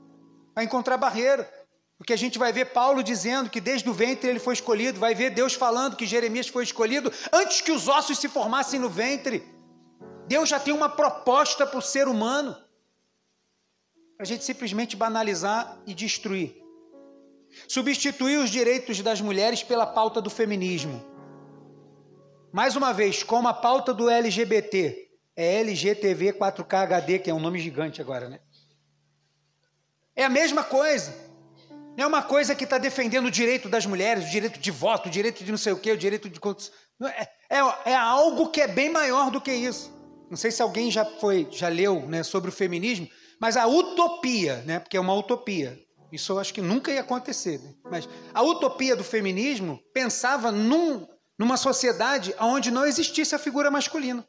Vai 0.55 0.65
encontrar 0.65 0.97
barreira, 0.97 1.51
porque 1.99 2.13
a 2.13 2.17
gente 2.17 2.39
vai 2.39 2.53
ver 2.53 2.67
Paulo 2.67 3.03
dizendo 3.03 3.51
que 3.51 3.61
desde 3.61 3.89
o 3.89 3.93
ventre 3.93 4.29
ele 4.29 4.39
foi 4.39 4.55
escolhido, 4.55 5.01
vai 5.01 5.15
ver 5.15 5.31
Deus 5.31 5.55
falando 5.55 5.97
que 5.97 6.07
Jeremias 6.07 6.49
foi 6.49 6.65
escolhido 6.65 7.13
antes 7.33 7.61
que 7.61 7.73
os 7.73 7.89
ossos 7.89 8.19
se 8.19 8.29
formassem 8.29 8.79
no 8.79 8.89
ventre. 8.89 9.45
Deus 10.29 10.49
já 10.49 10.61
tem 10.61 10.75
uma 10.75 10.89
proposta 10.89 11.67
para 11.67 11.79
o 11.79 11.83
ser 11.83 12.07
humano 12.09 12.57
para 14.17 14.25
a 14.25 14.27
gente 14.27 14.45
simplesmente 14.45 14.97
banalizar 14.97 15.79
e 15.87 15.93
destruir. 15.93 16.57
Substituir 17.69 18.39
os 18.39 18.51
direitos 18.51 19.03
das 19.03 19.21
mulheres 19.21 19.63
pela 19.63 19.87
pauta 19.87 20.23
do 20.23 20.31
feminismo. 20.31 21.05
Mais 22.51 22.77
uma 22.77 22.95
vez, 22.95 23.23
como 23.23 23.47
a 23.47 23.53
pauta 23.53 23.93
do 23.93 24.09
LGBT, 24.09 25.06
é 25.37 25.61
LGTV 25.61 26.33
4K 26.33 26.75
HD, 26.75 27.19
que 27.19 27.31
é 27.31 27.35
um 27.35 27.41
nome 27.41 27.61
gigante 27.61 28.01
agora, 28.01 28.29
né? 28.29 28.41
É 30.15 30.25
a 30.25 30.31
mesma 30.31 30.65
coisa. 30.65 31.15
Não 31.97 32.05
é 32.05 32.07
uma 32.07 32.23
coisa 32.23 32.55
que 32.55 32.65
está 32.65 32.79
defendendo 32.79 33.27
o 33.27 33.31
direito 33.31 33.69
das 33.69 33.85
mulheres, 33.85 34.25
o 34.25 34.31
direito 34.31 34.59
de 34.59 34.71
voto, 34.71 35.09
o 35.09 35.13
direito 35.13 35.45
de 35.45 35.51
não 35.51 35.59
sei 35.59 35.73
o 35.73 35.79
quê, 35.79 35.93
o 35.93 35.97
direito 35.97 36.29
de. 36.29 36.41
É, 37.03 37.57
é, 37.59 37.91
é 37.93 37.95
algo 37.95 38.49
que 38.49 38.63
é 38.63 38.67
bem 38.69 38.91
maior 38.91 39.31
do 39.31 39.41
que 39.41 39.53
isso. 39.53 39.95
Não 40.31 40.37
sei 40.37 40.51
se 40.51 40.63
alguém 40.63 40.91
já 40.91 41.05
foi, 41.05 41.47
já 41.51 41.69
leu 41.69 42.07
né, 42.07 42.23
sobre 42.23 42.49
o 42.49 42.53
feminismo, 42.53 43.09
Mas 43.39 43.57
a 43.57 43.67
utopia, 43.67 44.63
né? 44.67 44.81
Porque 44.81 44.97
é 44.97 45.01
uma 45.01 45.15
utopia. 45.15 45.79
Isso 46.11 46.33
eu 46.33 46.39
acho 46.39 46.55
que 46.55 46.63
nunca 46.63 46.91
ia 46.91 47.01
acontecer. 47.01 47.59
Né? 47.61 47.75
Mas 47.91 48.09
a 48.33 48.43
utopia 48.43 48.97
do 48.97 49.05
feminismo 49.05 49.79
pensava 49.93 50.51
num, 50.51 51.07
numa 51.39 51.57
sociedade 51.57 52.35
onde 52.41 52.71
não 52.71 52.87
existisse 52.87 53.35
a 53.35 53.39
figura 53.39 53.71
masculina. 53.71 54.27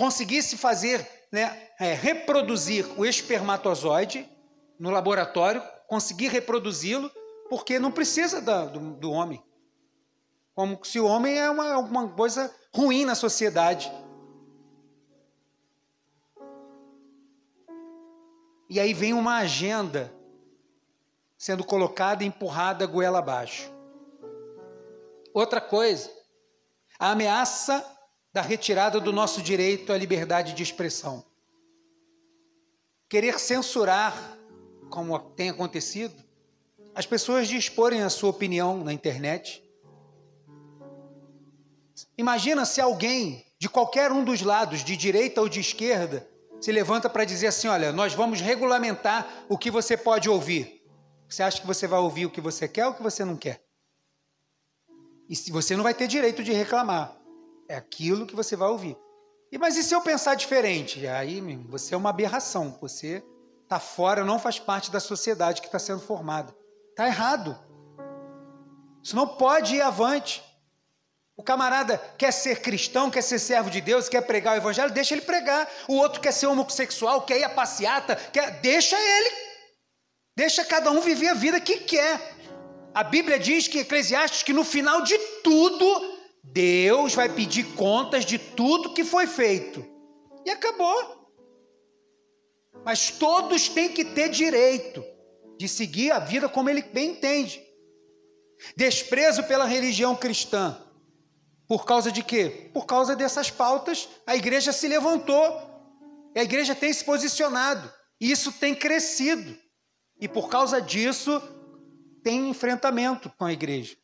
Conseguisse 0.00 0.56
fazer, 0.56 1.06
né, 1.30 1.68
é, 1.78 1.92
reproduzir 1.92 2.86
o 2.98 3.04
espermatozoide 3.04 4.26
no 4.78 4.88
laboratório, 4.88 5.62
conseguir 5.86 6.28
reproduzi-lo, 6.28 7.10
porque 7.50 7.78
não 7.78 7.92
precisa 7.92 8.40
da, 8.40 8.64
do, 8.64 8.94
do, 8.94 9.10
homem. 9.10 9.44
Como 10.54 10.82
se 10.86 10.98
o 10.98 11.04
homem 11.04 11.38
é 11.38 11.50
uma, 11.50 11.76
uma 11.76 12.08
coisa 12.08 12.50
ruim 12.74 13.04
na 13.04 13.14
sociedade. 13.14 13.92
E 18.70 18.80
aí 18.80 18.94
vem 18.94 19.12
uma 19.12 19.36
agenda 19.36 20.10
sendo 21.36 21.62
colocada 21.62 22.24
e 22.24 22.26
empurrada 22.26 22.86
goela 22.86 23.18
abaixo. 23.18 23.70
Outra 25.34 25.60
coisa, 25.60 26.10
a 26.98 27.10
ameaça 27.10 27.99
da 28.32 28.42
retirada 28.42 29.00
do 29.00 29.12
nosso 29.12 29.42
direito 29.42 29.92
à 29.92 29.98
liberdade 29.98 30.52
de 30.52 30.62
expressão. 30.62 31.24
Querer 33.08 33.38
censurar, 33.40 34.38
como 34.88 35.18
tem 35.18 35.50
acontecido, 35.50 36.14
as 36.94 37.06
pessoas 37.06 37.48
de 37.48 37.56
exporem 37.56 38.02
a 38.02 38.10
sua 38.10 38.30
opinião 38.30 38.84
na 38.84 38.92
internet. 38.92 39.62
Imagina 42.16 42.64
se 42.64 42.80
alguém 42.80 43.44
de 43.58 43.68
qualquer 43.68 44.12
um 44.12 44.24
dos 44.24 44.42
lados, 44.42 44.84
de 44.84 44.96
direita 44.96 45.40
ou 45.40 45.48
de 45.48 45.60
esquerda, 45.60 46.26
se 46.60 46.70
levanta 46.70 47.10
para 47.10 47.24
dizer 47.24 47.48
assim: 47.48 47.68
olha, 47.68 47.92
nós 47.92 48.14
vamos 48.14 48.40
regulamentar 48.40 49.44
o 49.48 49.58
que 49.58 49.70
você 49.70 49.96
pode 49.96 50.28
ouvir. 50.28 50.80
Você 51.28 51.42
acha 51.42 51.60
que 51.60 51.66
você 51.66 51.86
vai 51.86 52.00
ouvir 52.00 52.26
o 52.26 52.30
que 52.30 52.40
você 52.40 52.66
quer 52.66 52.86
ou 52.86 52.92
o 52.92 52.94
que 52.94 53.02
você 53.02 53.24
não 53.24 53.36
quer? 53.36 53.62
E 55.28 55.36
se 55.36 55.52
você 55.52 55.76
não 55.76 55.84
vai 55.84 55.94
ter 55.94 56.08
direito 56.08 56.42
de 56.42 56.52
reclamar. 56.52 57.19
É 57.70 57.76
aquilo 57.76 58.26
que 58.26 58.34
você 58.34 58.56
vai 58.56 58.68
ouvir. 58.68 58.98
E 59.52 59.56
mas 59.56 59.76
e 59.76 59.84
se 59.84 59.94
eu 59.94 60.00
pensar 60.00 60.34
diferente? 60.34 61.06
Aí, 61.06 61.40
você 61.68 61.94
é 61.94 61.96
uma 61.96 62.10
aberração. 62.10 62.76
Você 62.80 63.22
está 63.62 63.78
fora, 63.78 64.24
não 64.24 64.40
faz 64.40 64.58
parte 64.58 64.90
da 64.90 64.98
sociedade 64.98 65.60
que 65.60 65.68
está 65.68 65.78
sendo 65.78 66.00
formada. 66.00 66.52
Está 66.88 67.06
errado. 67.06 67.56
Isso 69.00 69.14
não 69.14 69.24
pode 69.24 69.76
ir 69.76 69.82
avante. 69.82 70.42
O 71.36 71.44
camarada 71.44 71.96
quer 72.18 72.32
ser 72.32 72.60
cristão, 72.60 73.08
quer 73.08 73.22
ser 73.22 73.38
servo 73.38 73.70
de 73.70 73.80
Deus, 73.80 74.08
quer 74.08 74.22
pregar 74.22 74.54
o 74.54 74.56
evangelho, 74.56 74.90
deixa 74.90 75.14
ele 75.14 75.22
pregar. 75.22 75.70
O 75.86 75.94
outro 75.94 76.20
quer 76.20 76.32
ser 76.32 76.48
homossexual, 76.48 77.22
quer 77.22 77.38
ir 77.38 77.44
a 77.44 77.50
passeata, 77.50 78.16
quer... 78.16 78.60
deixa 78.60 78.98
ele. 78.98 79.30
Deixa 80.34 80.64
cada 80.64 80.90
um 80.90 81.00
viver 81.00 81.28
a 81.28 81.34
vida 81.34 81.60
que 81.60 81.76
quer. 81.76 82.20
A 82.92 83.04
Bíblia 83.04 83.38
diz 83.38 83.68
que 83.68 83.78
Eclesiastes 83.78 84.42
que 84.42 84.52
no 84.52 84.64
final 84.64 85.02
de 85.02 85.16
tudo 85.44 86.18
Deus 86.42 87.14
vai 87.14 87.28
pedir 87.28 87.64
contas 87.74 88.24
de 88.24 88.38
tudo 88.38 88.94
que 88.94 89.04
foi 89.04 89.26
feito. 89.26 89.84
E 90.44 90.50
acabou. 90.50 91.30
Mas 92.84 93.10
todos 93.10 93.68
têm 93.68 93.90
que 93.90 94.04
ter 94.04 94.28
direito 94.28 95.04
de 95.58 95.68
seguir 95.68 96.10
a 96.10 96.18
vida 96.18 96.48
como 96.48 96.70
ele 96.70 96.82
bem 96.82 97.10
entende. 97.10 97.62
Desprezo 98.76 99.44
pela 99.44 99.64
religião 99.64 100.16
cristã 100.16 100.80
por 101.70 101.84
causa 101.84 102.10
de 102.10 102.24
quê? 102.24 102.68
Por 102.74 102.84
causa 102.84 103.14
dessas 103.14 103.48
pautas, 103.48 104.08
a 104.26 104.34
igreja 104.34 104.72
se 104.72 104.88
levantou. 104.88 105.38
A 106.36 106.42
igreja 106.42 106.74
tem 106.74 106.92
se 106.92 107.04
posicionado. 107.04 107.88
E 108.20 108.28
isso 108.28 108.50
tem 108.50 108.74
crescido. 108.74 109.56
E 110.20 110.26
por 110.26 110.48
causa 110.48 110.82
disso, 110.82 111.40
tem 112.24 112.50
enfrentamento 112.50 113.30
com 113.38 113.44
a 113.44 113.52
igreja. 113.52 113.96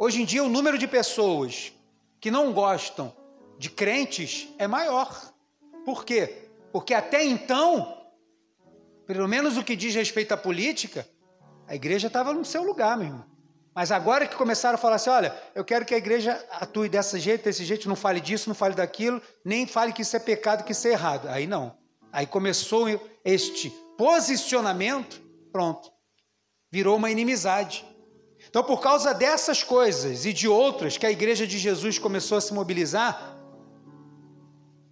Hoje 0.00 0.22
em 0.22 0.24
dia, 0.24 0.44
o 0.44 0.48
número 0.48 0.78
de 0.78 0.86
pessoas 0.86 1.72
que 2.20 2.30
não 2.30 2.52
gostam 2.52 3.12
de 3.58 3.68
crentes 3.68 4.46
é 4.56 4.68
maior. 4.68 5.34
Por 5.84 6.04
quê? 6.04 6.50
Porque 6.70 6.94
até 6.94 7.24
então, 7.24 8.00
pelo 9.04 9.26
menos 9.26 9.56
o 9.56 9.64
que 9.64 9.74
diz 9.74 9.96
respeito 9.96 10.32
à 10.32 10.36
política, 10.36 11.04
a 11.66 11.74
igreja 11.74 12.06
estava 12.06 12.32
no 12.32 12.44
seu 12.44 12.62
lugar, 12.62 12.96
meu 12.96 13.08
irmão. 13.08 13.24
Mas 13.74 13.90
agora 13.90 14.24
que 14.24 14.36
começaram 14.36 14.76
a 14.76 14.78
falar 14.78 14.96
assim: 14.96 15.10
olha, 15.10 15.36
eu 15.52 15.64
quero 15.64 15.84
que 15.84 15.94
a 15.94 15.98
igreja 15.98 16.46
atue 16.52 16.88
desse 16.88 17.18
jeito, 17.18 17.42
desse 17.42 17.64
jeito, 17.64 17.88
não 17.88 17.96
fale 17.96 18.20
disso, 18.20 18.48
não 18.48 18.54
fale 18.54 18.76
daquilo, 18.76 19.20
nem 19.44 19.66
fale 19.66 19.92
que 19.92 20.02
isso 20.02 20.16
é 20.16 20.20
pecado, 20.20 20.62
que 20.62 20.70
isso 20.70 20.86
é 20.86 20.92
errado. 20.92 21.26
Aí 21.28 21.44
não. 21.44 21.76
Aí 22.12 22.24
começou 22.24 22.86
este 23.24 23.70
posicionamento, 23.96 25.20
pronto, 25.50 25.90
virou 26.70 26.96
uma 26.96 27.10
inimizade. 27.10 27.84
Então, 28.48 28.64
por 28.64 28.80
causa 28.80 29.12
dessas 29.12 29.62
coisas 29.62 30.24
e 30.24 30.32
de 30.32 30.48
outras 30.48 30.96
que 30.96 31.06
a 31.06 31.10
igreja 31.10 31.46
de 31.46 31.58
Jesus 31.58 31.98
começou 31.98 32.38
a 32.38 32.40
se 32.40 32.54
mobilizar, 32.54 33.36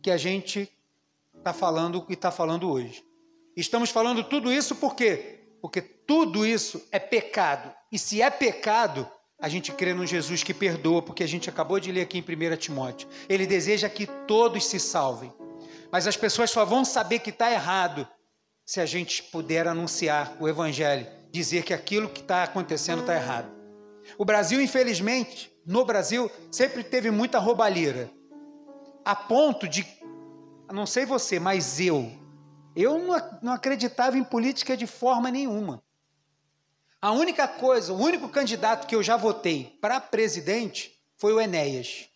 que 0.02 0.10
a 0.10 0.16
gente 0.16 0.70
está 1.36 1.52
falando 1.52 2.04
e 2.08 2.12
está 2.12 2.30
falando 2.30 2.70
hoje. 2.70 3.04
Estamos 3.56 3.90
falando 3.90 4.22
tudo 4.22 4.52
isso 4.52 4.74
por 4.76 4.94
quê? 4.94 5.40
Porque 5.60 5.80
tudo 5.80 6.44
isso 6.44 6.86
é 6.92 6.98
pecado. 6.98 7.72
E 7.90 7.98
se 7.98 8.20
é 8.20 8.28
pecado, 8.30 9.08
a 9.38 9.48
gente 9.48 9.72
crê 9.72 9.94
no 9.94 10.06
Jesus 10.06 10.42
que 10.42 10.52
perdoa, 10.52 11.02
porque 11.02 11.22
a 11.22 11.28
gente 11.28 11.48
acabou 11.48 11.80
de 11.80 11.90
ler 11.90 12.02
aqui 12.02 12.18
em 12.18 12.52
1 12.52 12.56
Timóteo. 12.56 13.08
Ele 13.28 13.46
deseja 13.46 13.88
que 13.88 14.06
todos 14.26 14.66
se 14.66 14.78
salvem. 14.78 15.32
Mas 15.90 16.06
as 16.06 16.16
pessoas 16.16 16.50
só 16.50 16.64
vão 16.64 16.84
saber 16.84 17.20
que 17.20 17.30
está 17.30 17.50
errado 17.50 18.06
se 18.64 18.80
a 18.80 18.86
gente 18.86 19.22
puder 19.22 19.66
anunciar 19.68 20.36
o 20.40 20.48
Evangelho, 20.48 21.06
dizer 21.37 21.62
que 21.62 21.75
aquilo 21.75 22.09
que 22.09 22.20
está 22.20 22.42
acontecendo 22.42 23.01
está 23.01 23.14
errado. 23.14 23.51
O 24.16 24.25
Brasil, 24.25 24.61
infelizmente, 24.61 25.53
no 25.64 25.85
Brasil, 25.85 26.31
sempre 26.51 26.83
teve 26.83 27.11
muita 27.11 27.38
roubalheira, 27.38 28.11
a 29.05 29.14
ponto 29.14 29.68
de, 29.68 29.87
não 30.72 30.87
sei 30.87 31.05
você, 31.05 31.38
mas 31.38 31.79
eu, 31.81 32.11
eu 32.75 32.99
não 33.42 33.53
acreditava 33.53 34.16
em 34.16 34.25
política 34.25 34.77
de 34.77 34.87
forma 34.87 35.31
nenhuma. 35.31 35.83
A 37.01 37.12
única 37.12 37.46
coisa, 37.46 37.92
o 37.92 38.01
único 38.01 38.29
candidato 38.29 38.87
que 38.87 38.94
eu 38.94 39.03
já 39.03 39.16
votei 39.16 39.77
para 39.81 40.01
presidente 40.01 40.99
foi 41.18 41.33
o 41.33 41.40
Enéas. 41.40 42.09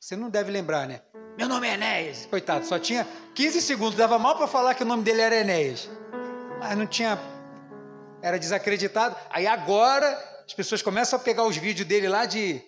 Você 0.00 0.16
não 0.16 0.28
deve 0.28 0.50
lembrar, 0.50 0.86
né? 0.86 1.00
Meu 1.38 1.48
nome 1.48 1.68
é 1.68 1.74
Enéas. 1.74 2.26
Coitado, 2.26 2.66
só 2.66 2.78
tinha 2.78 3.06
15 3.34 3.60
segundos, 3.60 3.96
dava 3.96 4.18
mal 4.18 4.36
para 4.36 4.46
falar 4.46 4.74
que 4.74 4.82
o 4.82 4.86
nome 4.86 5.02
dele 5.02 5.20
era 5.20 5.36
Enéas. 5.36 5.88
Mas 6.58 6.76
não 6.76 6.86
tinha. 6.86 7.18
Era 8.22 8.38
desacreditado. 8.38 9.16
Aí 9.30 9.46
agora 9.46 10.06
as 10.46 10.54
pessoas 10.54 10.82
começam 10.82 11.18
a 11.18 11.22
pegar 11.22 11.44
os 11.44 11.56
vídeos 11.56 11.86
dele 11.86 12.08
lá 12.08 12.24
de 12.24 12.62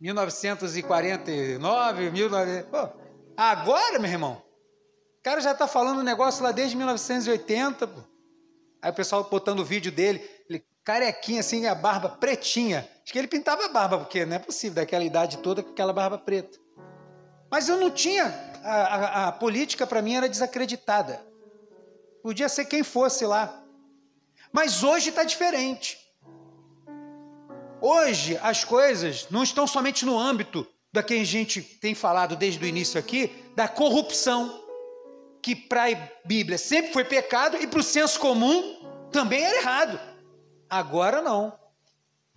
1949, 0.00 2.10
19... 2.10 2.62
Pô, 2.64 2.88
agora, 3.36 3.98
meu 3.98 4.10
irmão, 4.10 4.46
cara 5.26 5.40
já 5.40 5.50
está 5.50 5.66
falando 5.66 5.98
um 5.98 6.04
negócio 6.04 6.44
lá 6.44 6.52
desde 6.52 6.76
1980. 6.76 7.84
Pô. 7.88 8.00
Aí 8.80 8.92
o 8.92 8.94
pessoal 8.94 9.24
botando 9.24 9.58
o 9.58 9.64
vídeo 9.64 9.90
dele, 9.90 10.24
ele 10.48 10.64
carequinha 10.84 11.40
assim, 11.40 11.66
a 11.66 11.74
barba 11.74 12.08
pretinha. 12.08 12.88
Acho 13.02 13.12
que 13.12 13.18
ele 13.18 13.26
pintava 13.26 13.64
a 13.64 13.68
barba, 13.68 13.98
porque 13.98 14.24
não 14.24 14.36
é 14.36 14.38
possível 14.38 14.76
daquela 14.76 15.02
idade 15.02 15.38
toda 15.38 15.64
com 15.64 15.70
aquela 15.70 15.92
barba 15.92 16.16
preta. 16.16 16.56
Mas 17.50 17.68
eu 17.68 17.76
não 17.76 17.90
tinha. 17.90 18.26
A, 18.62 18.70
a, 18.70 19.28
a 19.28 19.32
política 19.32 19.84
para 19.84 20.00
mim 20.00 20.14
era 20.14 20.28
desacreditada. 20.28 21.20
Podia 22.22 22.48
ser 22.48 22.66
quem 22.66 22.84
fosse 22.84 23.26
lá. 23.26 23.64
Mas 24.56 24.82
hoje 24.82 25.10
está 25.10 25.22
diferente. 25.22 25.98
Hoje 27.78 28.38
as 28.42 28.64
coisas 28.64 29.26
não 29.30 29.42
estão 29.42 29.66
somente 29.66 30.06
no 30.06 30.18
âmbito 30.18 30.66
da 30.90 31.02
que 31.02 31.12
a 31.12 31.24
gente 31.26 31.60
tem 31.60 31.94
falado 31.94 32.34
desde 32.34 32.64
o 32.64 32.66
início 32.66 32.98
aqui, 32.98 33.30
da 33.54 33.68
corrupção 33.68 34.64
que 35.42 35.54
para 35.54 35.90
a 35.90 36.08
Bíblia 36.24 36.56
sempre 36.56 36.90
foi 36.90 37.04
pecado 37.04 37.58
e 37.58 37.66
para 37.66 37.80
o 37.80 37.82
senso 37.82 38.18
comum 38.18 38.80
também 39.12 39.44
era 39.44 39.58
errado. 39.58 40.00
Agora 40.70 41.20
não. 41.20 41.52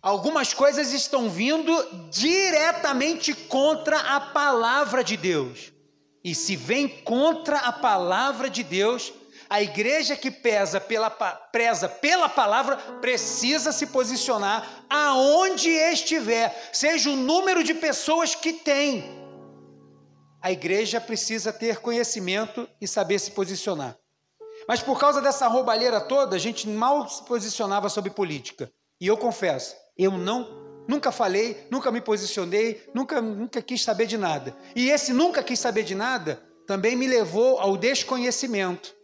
Algumas 0.02 0.54
coisas 0.54 0.92
estão 0.92 1.30
vindo 1.30 1.74
diretamente 2.12 3.34
contra 3.34 3.98
a 3.98 4.20
palavra 4.20 5.06
de 5.06 5.16
Deus. 5.16 5.72
E 6.22 6.36
se 6.36 6.58
vem 6.58 6.86
contra 6.86 7.60
a 7.60 7.72
palavra 7.72 8.50
de 8.50 8.62
Deus, 8.62 9.14
a 9.50 9.62
igreja 9.62 10.16
que 10.16 10.30
pesa 10.30 10.80
pela, 10.80 11.10
preza 11.10 11.90
pela 11.90 12.30
palavra 12.30 12.78
precisa 13.02 13.72
se 13.72 13.88
posicionar 13.88 14.86
aonde 14.90 15.70
estiver, 15.70 16.70
seja 16.72 17.10
o 17.10 17.16
número 17.16 17.64
de 17.64 17.74
pessoas 17.74 18.36
que 18.36 18.54
tem 18.54 19.20
a 20.42 20.52
igreja 20.52 21.02
precisa 21.02 21.52
ter 21.52 21.80
conhecimento 21.80 22.68
e 22.80 22.88
saber 22.88 23.20
se 23.20 23.32
posicionar. 23.32 23.98
Mas 24.68 24.82
por 24.82 25.00
causa 25.00 25.22
dessa 25.22 25.48
roubalheira 25.48 26.00
toda, 26.00 26.36
a 26.36 26.40
gente 26.40 26.68
mal 26.68 27.08
se 27.10 27.24
posicionava 27.24 27.90
sobre 27.90 28.12
política. 28.12 28.72
E 29.02 29.08
eu 29.08 29.18
confesso, 29.18 29.76
eu 29.98 30.12
não 30.12 30.48
nunca 30.88 31.12
falei, 31.12 31.68
nunca 31.70 31.92
me 31.92 32.02
posicionei, 32.02 32.84
nunca, 32.94 33.22
nunca 33.22 33.62
quis 33.62 33.84
saber 33.84 34.06
de 34.06 34.18
nada. 34.18 34.56
E 34.76 34.90
esse 34.90 35.14
nunca 35.14 35.44
quis 35.44 35.60
saber 35.60 35.84
de 35.84 35.94
nada 35.94 36.42
também 36.66 36.96
me 36.96 37.08
levou 37.08 37.60
ao 37.60 37.76
desconhecimento. 37.76 38.96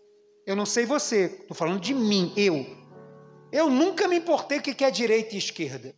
Eu 0.46 0.56
não 0.56 0.66
sei 0.66 0.86
você, 0.86 1.26
estou 1.42 1.56
falando 1.56 1.80
de 1.80 1.94
mim, 1.94 2.32
eu. 2.38 2.66
Eu 3.52 3.70
nunca 3.70 4.08
me 4.08 4.18
importei 4.18 4.60
o 4.60 4.62
que 4.62 4.84
é 4.84 4.92
direita 4.92 5.34
e 5.34 5.40
esquerda. 5.40 5.96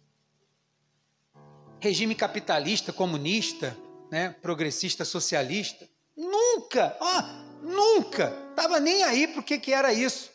Regime 1.80 2.16
capitalista, 2.16 2.94
comunista, 2.94 3.78
né, 4.10 4.36
progressista, 4.42 5.04
socialista. 5.04 5.88
Nunca, 6.16 6.96
ó, 7.00 7.24
nunca. 7.62 8.34
Estava 8.52 8.80
nem 8.80 9.04
aí 9.04 9.28
para 9.28 9.42
o 9.42 9.44
que, 9.44 9.60
que 9.60 9.74
era 9.74 9.92
isso. 9.92 10.32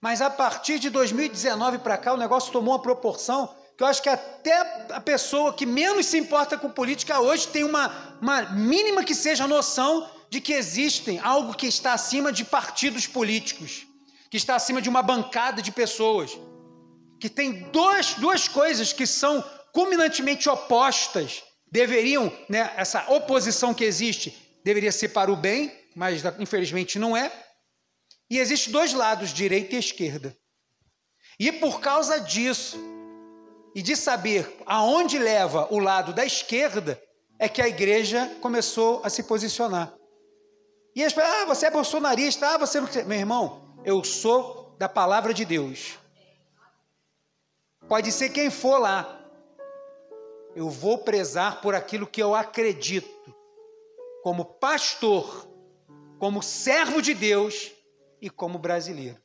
Mas 0.00 0.20
a 0.20 0.28
partir 0.28 0.78
de 0.78 0.90
2019 0.90 1.78
para 1.78 1.96
cá, 1.96 2.12
o 2.12 2.18
negócio 2.18 2.52
tomou 2.52 2.74
uma 2.74 2.82
proporção 2.82 3.54
que 3.76 3.82
eu 3.82 3.86
acho 3.86 4.02
que 4.02 4.08
até 4.08 4.86
a 4.90 5.00
pessoa 5.00 5.52
que 5.52 5.66
menos 5.66 6.06
se 6.06 6.18
importa 6.18 6.56
com 6.56 6.70
política 6.70 7.20
hoje 7.20 7.48
tem 7.48 7.64
uma, 7.64 8.16
uma 8.20 8.42
mínima 8.50 9.02
que 9.02 9.14
seja 9.14 9.48
noção 9.48 10.08
de 10.34 10.40
que 10.40 10.52
existem 10.52 11.20
algo 11.20 11.54
que 11.54 11.68
está 11.68 11.92
acima 11.92 12.32
de 12.32 12.44
partidos 12.44 13.06
políticos, 13.06 13.86
que 14.28 14.36
está 14.36 14.56
acima 14.56 14.82
de 14.82 14.88
uma 14.88 15.00
bancada 15.00 15.62
de 15.62 15.70
pessoas, 15.70 16.36
que 17.20 17.28
tem 17.28 17.70
dois, 17.70 18.14
duas 18.14 18.48
coisas 18.48 18.92
que 18.92 19.06
são 19.06 19.48
culminantemente 19.72 20.48
opostas, 20.48 21.44
deveriam, 21.70 22.36
né, 22.48 22.74
essa 22.76 23.08
oposição 23.12 23.72
que 23.72 23.84
existe, 23.84 24.36
deveria 24.64 24.90
ser 24.90 25.10
para 25.10 25.30
o 25.30 25.36
bem, 25.36 25.72
mas 25.94 26.20
infelizmente 26.40 26.98
não 26.98 27.16
é. 27.16 27.30
E 28.28 28.40
existem 28.40 28.72
dois 28.72 28.92
lados, 28.92 29.32
direita 29.32 29.76
e 29.76 29.78
esquerda. 29.78 30.36
E 31.38 31.52
por 31.52 31.78
causa 31.78 32.18
disso, 32.18 32.76
e 33.72 33.80
de 33.80 33.94
saber 33.94 34.52
aonde 34.66 35.16
leva 35.16 35.68
o 35.70 35.78
lado 35.78 36.12
da 36.12 36.26
esquerda, 36.26 37.00
é 37.38 37.48
que 37.48 37.62
a 37.62 37.68
igreja 37.68 38.36
começou 38.40 39.00
a 39.04 39.08
se 39.08 39.22
posicionar. 39.22 39.94
E 40.94 41.04
as 41.04 41.12
pessoas, 41.12 41.34
ah, 41.34 41.44
você 41.46 41.66
é 41.66 41.70
bolsonarista, 41.70 42.46
ah, 42.48 42.58
você 42.58 42.80
não. 42.80 42.88
Meu 43.06 43.18
irmão, 43.18 43.76
eu 43.84 44.02
sou 44.04 44.74
da 44.78 44.88
palavra 44.88 45.34
de 45.34 45.44
Deus. 45.44 45.98
Pode 47.88 48.12
ser 48.12 48.30
quem 48.30 48.50
for 48.50 48.78
lá. 48.78 49.20
Eu 50.54 50.70
vou 50.70 50.98
prezar 50.98 51.60
por 51.60 51.74
aquilo 51.74 52.06
que 52.06 52.22
eu 52.22 52.34
acredito, 52.34 53.34
como 54.22 54.44
pastor, 54.44 55.48
como 56.18 56.42
servo 56.42 57.02
de 57.02 57.12
Deus 57.12 57.72
e 58.20 58.30
como 58.30 58.58
brasileiro. 58.58 59.20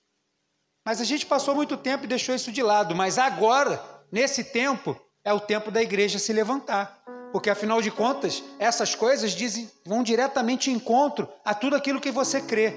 Mas 0.84 1.00
a 1.00 1.04
gente 1.04 1.26
passou 1.26 1.54
muito 1.54 1.78
tempo 1.78 2.06
e 2.06 2.08
deixou 2.08 2.34
isso 2.34 2.52
de 2.52 2.64
lado, 2.64 2.96
mas 2.96 3.20
agora 3.20 4.00
nesse 4.12 4.44
tempo, 4.44 5.00
é 5.24 5.34
o 5.34 5.40
tempo 5.40 5.72
da 5.72 5.82
igreja 5.82 6.18
se 6.20 6.34
levantar. 6.34 7.04
Porque 7.32 7.50
afinal 7.50 7.82
de 7.82 7.92
contas, 7.92 8.44
essas 8.58 8.96
coisas 8.96 9.32
dizem, 9.32 9.70
vão 9.86 10.02
diretamente 10.02 10.72
em 10.72 10.74
encontro 10.74 11.30
a 11.46 11.54
tudo 11.54 11.76
aquilo 11.76 12.02
que 12.02 12.12
você 12.12 12.42
crê. 12.42 12.74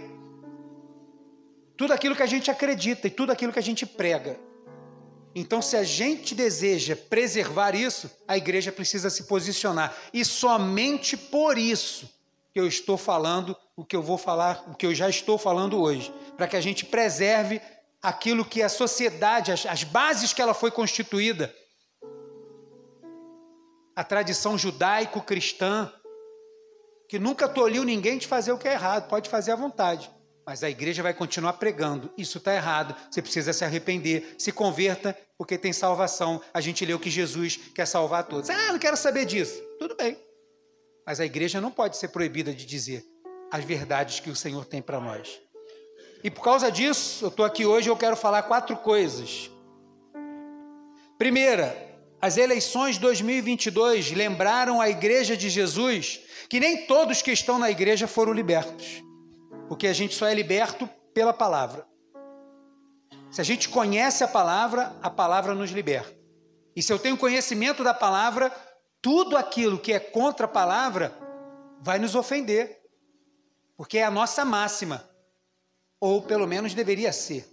Tudo 1.76 1.92
aquilo 1.92 2.14
que 2.14 2.22
a 2.22 2.26
gente 2.26 2.50
acredita 2.50 3.06
e 3.06 3.10
tudo 3.10 3.32
aquilo 3.32 3.52
que 3.52 3.58
a 3.58 3.62
gente 3.62 3.86
prega. 3.86 4.38
Então, 5.34 5.62
se 5.62 5.76
a 5.76 5.82
gente 5.82 6.34
deseja 6.34 6.94
preservar 6.94 7.74
isso, 7.74 8.10
a 8.28 8.36
igreja 8.36 8.70
precisa 8.70 9.08
se 9.08 9.24
posicionar. 9.24 9.96
E 10.12 10.24
somente 10.24 11.16
por 11.16 11.56
isso 11.56 12.10
que 12.52 12.60
eu 12.60 12.66
estou 12.66 12.98
falando 12.98 13.56
o 13.74 13.84
que 13.84 13.96
eu 13.96 14.02
vou 14.02 14.18
falar, 14.18 14.64
o 14.68 14.74
que 14.74 14.84
eu 14.84 14.94
já 14.94 15.08
estou 15.08 15.38
falando 15.38 15.80
hoje, 15.80 16.12
para 16.36 16.46
que 16.46 16.56
a 16.56 16.60
gente 16.60 16.84
preserve 16.84 17.60
aquilo 18.02 18.44
que 18.44 18.62
a 18.62 18.68
sociedade, 18.68 19.50
as, 19.50 19.64
as 19.64 19.84
bases 19.84 20.34
que 20.34 20.42
ela 20.42 20.52
foi 20.52 20.70
constituída, 20.70 21.54
a 23.94 24.04
tradição 24.04 24.56
judaico-cristã, 24.56 25.92
que 27.08 27.18
nunca 27.18 27.48
tolhiu 27.48 27.84
ninguém 27.84 28.18
de 28.18 28.26
fazer 28.26 28.52
o 28.52 28.58
que 28.58 28.68
é 28.68 28.72
errado, 28.72 29.08
pode 29.08 29.28
fazer 29.28 29.52
à 29.52 29.56
vontade. 29.56 30.10
Mas 30.44 30.64
a 30.64 30.70
igreja 30.70 31.02
vai 31.02 31.14
continuar 31.14 31.52
pregando. 31.54 32.10
Isso 32.18 32.38
está 32.38 32.54
errado. 32.54 32.96
Você 33.10 33.22
precisa 33.22 33.52
se 33.52 33.64
arrepender. 33.64 34.34
Se 34.38 34.50
converta, 34.50 35.16
porque 35.38 35.56
tem 35.56 35.72
salvação. 35.72 36.40
A 36.52 36.60
gente 36.60 36.84
leu 36.84 36.98
que 36.98 37.10
Jesus 37.10 37.56
quer 37.74 37.86
salvar 37.86 38.20
a 38.20 38.24
todos. 38.24 38.50
Ah, 38.50 38.72
não 38.72 38.78
quero 38.78 38.96
saber 38.96 39.24
disso. 39.24 39.62
Tudo 39.78 39.94
bem. 39.94 40.18
Mas 41.06 41.20
a 41.20 41.24
igreja 41.24 41.60
não 41.60 41.70
pode 41.70 41.96
ser 41.96 42.08
proibida 42.08 42.52
de 42.52 42.66
dizer 42.66 43.04
as 43.52 43.64
verdades 43.64 44.18
que 44.18 44.30
o 44.30 44.36
Senhor 44.36 44.64
tem 44.64 44.82
para 44.82 44.98
nós. 44.98 45.40
E 46.24 46.30
por 46.30 46.42
causa 46.42 46.70
disso, 46.72 47.24
eu 47.24 47.28
estou 47.28 47.44
aqui 47.44 47.66
hoje 47.66 47.88
e 47.88 47.90
eu 47.90 47.96
quero 47.96 48.16
falar 48.16 48.44
quatro 48.44 48.76
coisas. 48.76 49.50
Primeira, 51.18 51.91
as 52.22 52.36
eleições 52.36 52.94
de 52.94 53.00
2022 53.00 54.12
lembraram 54.12 54.80
a 54.80 54.88
igreja 54.88 55.36
de 55.36 55.50
Jesus 55.50 56.20
que 56.48 56.60
nem 56.60 56.86
todos 56.86 57.20
que 57.20 57.32
estão 57.32 57.58
na 57.58 57.68
igreja 57.68 58.06
foram 58.06 58.32
libertos, 58.32 59.02
porque 59.66 59.88
a 59.88 59.92
gente 59.92 60.14
só 60.14 60.28
é 60.28 60.34
liberto 60.34 60.88
pela 61.12 61.32
palavra. 61.32 61.84
Se 63.28 63.40
a 63.40 63.44
gente 63.44 63.68
conhece 63.68 64.22
a 64.22 64.28
palavra, 64.28 64.94
a 65.02 65.10
palavra 65.10 65.52
nos 65.52 65.72
liberta. 65.72 66.16
E 66.76 66.82
se 66.82 66.92
eu 66.92 66.98
tenho 66.98 67.16
conhecimento 67.16 67.82
da 67.82 67.92
palavra, 67.92 68.54
tudo 69.00 69.36
aquilo 69.36 69.78
que 69.78 69.92
é 69.92 69.98
contra 69.98 70.46
a 70.46 70.48
palavra 70.48 71.12
vai 71.80 71.98
nos 71.98 72.14
ofender, 72.14 72.82
porque 73.76 73.98
é 73.98 74.04
a 74.04 74.10
nossa 74.12 74.44
máxima 74.44 75.08
ou 75.98 76.22
pelo 76.22 76.46
menos 76.46 76.72
deveria 76.72 77.12
ser. 77.12 77.51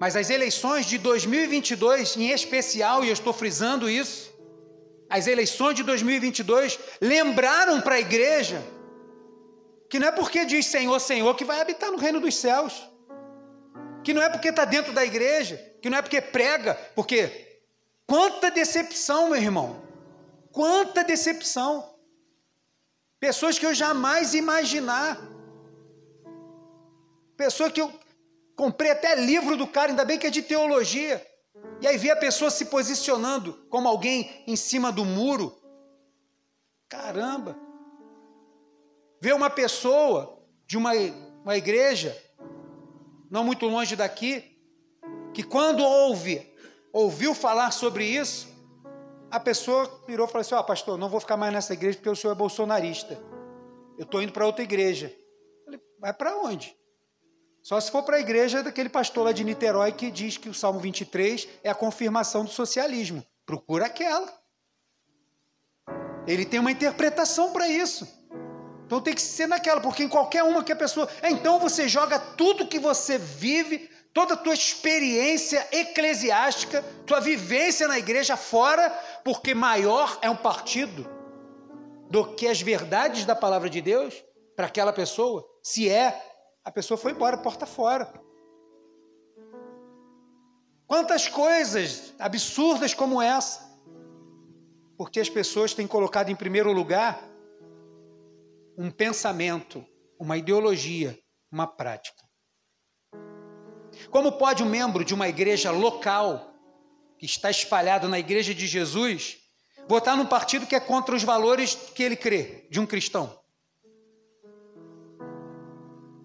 Mas 0.00 0.16
as 0.16 0.30
eleições 0.30 0.86
de 0.86 0.98
2022, 0.98 2.16
em 2.16 2.30
especial, 2.30 3.04
e 3.04 3.08
eu 3.08 3.12
estou 3.12 3.32
frisando 3.32 3.88
isso, 3.88 4.32
as 5.08 5.26
eleições 5.26 5.74
de 5.74 5.82
2022 5.82 6.78
lembraram 7.00 7.80
para 7.80 7.96
a 7.96 8.00
igreja 8.00 8.62
que 9.88 9.98
não 9.98 10.08
é 10.08 10.12
porque 10.12 10.44
diz 10.44 10.66
Senhor, 10.66 10.98
Senhor 10.98 11.34
que 11.36 11.44
vai 11.44 11.60
habitar 11.60 11.90
no 11.90 11.98
reino 11.98 12.18
dos 12.18 12.34
céus, 12.34 12.88
que 14.02 14.12
não 14.12 14.22
é 14.22 14.28
porque 14.28 14.48
está 14.48 14.64
dentro 14.64 14.92
da 14.92 15.04
igreja, 15.04 15.56
que 15.80 15.88
não 15.88 15.98
é 15.98 16.02
porque 16.02 16.20
prega, 16.20 16.74
porque 16.94 17.60
quanta 18.06 18.50
decepção, 18.50 19.30
meu 19.30 19.40
irmão, 19.40 19.82
quanta 20.50 21.04
decepção. 21.04 21.94
Pessoas 23.20 23.58
que 23.58 23.64
eu 23.64 23.72
jamais 23.72 24.34
imaginar 24.34 25.34
Pessoa 27.36 27.70
que 27.70 27.80
eu 27.80 27.92
comprei 28.56 28.90
até 28.90 29.14
livro 29.14 29.56
do 29.56 29.66
cara, 29.66 29.90
ainda 29.90 30.04
bem 30.04 30.18
que 30.18 30.26
é 30.26 30.30
de 30.30 30.42
teologia. 30.42 31.24
E 31.80 31.86
aí 31.86 31.96
vi 31.96 32.10
a 32.10 32.16
pessoa 32.16 32.50
se 32.50 32.66
posicionando 32.66 33.52
como 33.68 33.88
alguém 33.88 34.44
em 34.46 34.56
cima 34.56 34.90
do 34.90 35.04
muro. 35.04 35.56
Caramba! 36.88 37.58
Ver 39.20 39.34
uma 39.34 39.50
pessoa 39.50 40.42
de 40.66 40.76
uma, 40.76 40.92
uma 41.42 41.56
igreja, 41.56 42.16
não 43.30 43.44
muito 43.44 43.66
longe 43.66 43.96
daqui, 43.96 44.58
que 45.32 45.42
quando 45.42 45.82
ouve, 45.82 46.54
ouviu 46.92 47.34
falar 47.34 47.70
sobre 47.70 48.06
isso, 48.06 48.48
a 49.30 49.40
pessoa 49.40 50.02
virou 50.06 50.26
e 50.26 50.30
falou 50.30 50.42
assim: 50.42 50.54
Ó, 50.54 50.60
oh, 50.60 50.64
pastor, 50.64 50.96
não 50.96 51.08
vou 51.08 51.20
ficar 51.20 51.36
mais 51.36 51.52
nessa 51.52 51.72
igreja 51.72 51.98
porque 51.98 52.10
o 52.10 52.16
senhor 52.16 52.32
é 52.32 52.36
bolsonarista. 52.36 53.20
Eu 53.98 54.04
estou 54.04 54.22
indo 54.22 54.32
para 54.32 54.46
outra 54.46 54.62
igreja. 54.62 55.06
Eu 55.06 55.64
falei, 55.64 55.80
vai 55.98 56.12
para 56.12 56.36
onde? 56.38 56.76
Só 57.64 57.80
se 57.80 57.90
for 57.90 58.02
para 58.02 58.18
a 58.18 58.20
igreja 58.20 58.62
daquele 58.62 58.90
pastor 58.90 59.24
lá 59.24 59.32
de 59.32 59.42
Niterói 59.42 59.90
que 59.90 60.10
diz 60.10 60.36
que 60.36 60.50
o 60.50 60.54
Salmo 60.54 60.78
23 60.80 61.48
é 61.62 61.70
a 61.70 61.74
confirmação 61.74 62.44
do 62.44 62.50
socialismo. 62.50 63.24
Procura 63.46 63.86
aquela. 63.86 64.30
Ele 66.26 66.44
tem 66.44 66.60
uma 66.60 66.70
interpretação 66.70 67.54
para 67.54 67.66
isso. 67.66 68.06
Então 68.84 69.00
tem 69.00 69.14
que 69.14 69.22
ser 69.22 69.46
naquela, 69.46 69.80
porque 69.80 70.02
em 70.02 70.10
qualquer 70.10 70.42
uma 70.42 70.62
que 70.62 70.72
a 70.72 70.76
pessoa. 70.76 71.08
Então 71.22 71.58
você 71.58 71.88
joga 71.88 72.18
tudo 72.18 72.68
que 72.68 72.78
você 72.78 73.16
vive, 73.16 73.88
toda 74.12 74.34
a 74.34 74.36
tua 74.36 74.52
experiência 74.52 75.66
eclesiástica, 75.72 76.82
tua 77.06 77.18
vivência 77.18 77.88
na 77.88 77.98
igreja 77.98 78.36
fora, 78.36 78.90
porque 79.24 79.54
maior 79.54 80.18
é 80.20 80.28
um 80.28 80.36
partido 80.36 81.08
do 82.10 82.34
que 82.34 82.46
as 82.46 82.60
verdades 82.60 83.24
da 83.24 83.34
palavra 83.34 83.70
de 83.70 83.80
Deus 83.80 84.22
para 84.54 84.66
aquela 84.66 84.92
pessoa, 84.92 85.48
se 85.62 85.88
é 85.88 86.33
a 86.64 86.70
pessoa 86.70 86.96
foi 86.96 87.12
embora, 87.12 87.36
porta 87.36 87.66
fora. 87.66 88.12
Quantas 90.86 91.28
coisas 91.28 92.14
absurdas 92.18 92.94
como 92.94 93.20
essa. 93.20 93.72
Porque 94.96 95.20
as 95.20 95.28
pessoas 95.28 95.74
têm 95.74 95.86
colocado 95.86 96.30
em 96.30 96.36
primeiro 96.36 96.72
lugar 96.72 97.22
um 98.78 98.90
pensamento, 98.90 99.84
uma 100.18 100.36
ideologia, 100.36 101.18
uma 101.50 101.66
prática. 101.66 102.22
Como 104.10 104.32
pode 104.32 104.62
um 104.62 104.68
membro 104.68 105.04
de 105.04 105.14
uma 105.14 105.28
igreja 105.28 105.70
local, 105.70 106.52
que 107.18 107.26
está 107.26 107.50
espalhado 107.50 108.08
na 108.08 108.18
igreja 108.18 108.54
de 108.54 108.66
Jesus, 108.66 109.38
votar 109.88 110.16
num 110.16 110.26
partido 110.26 110.66
que 110.66 110.74
é 110.74 110.80
contra 110.80 111.14
os 111.14 111.22
valores 111.22 111.74
que 111.74 112.02
ele 112.02 112.16
crê, 112.16 112.66
de 112.70 112.80
um 112.80 112.86
cristão? 112.86 113.43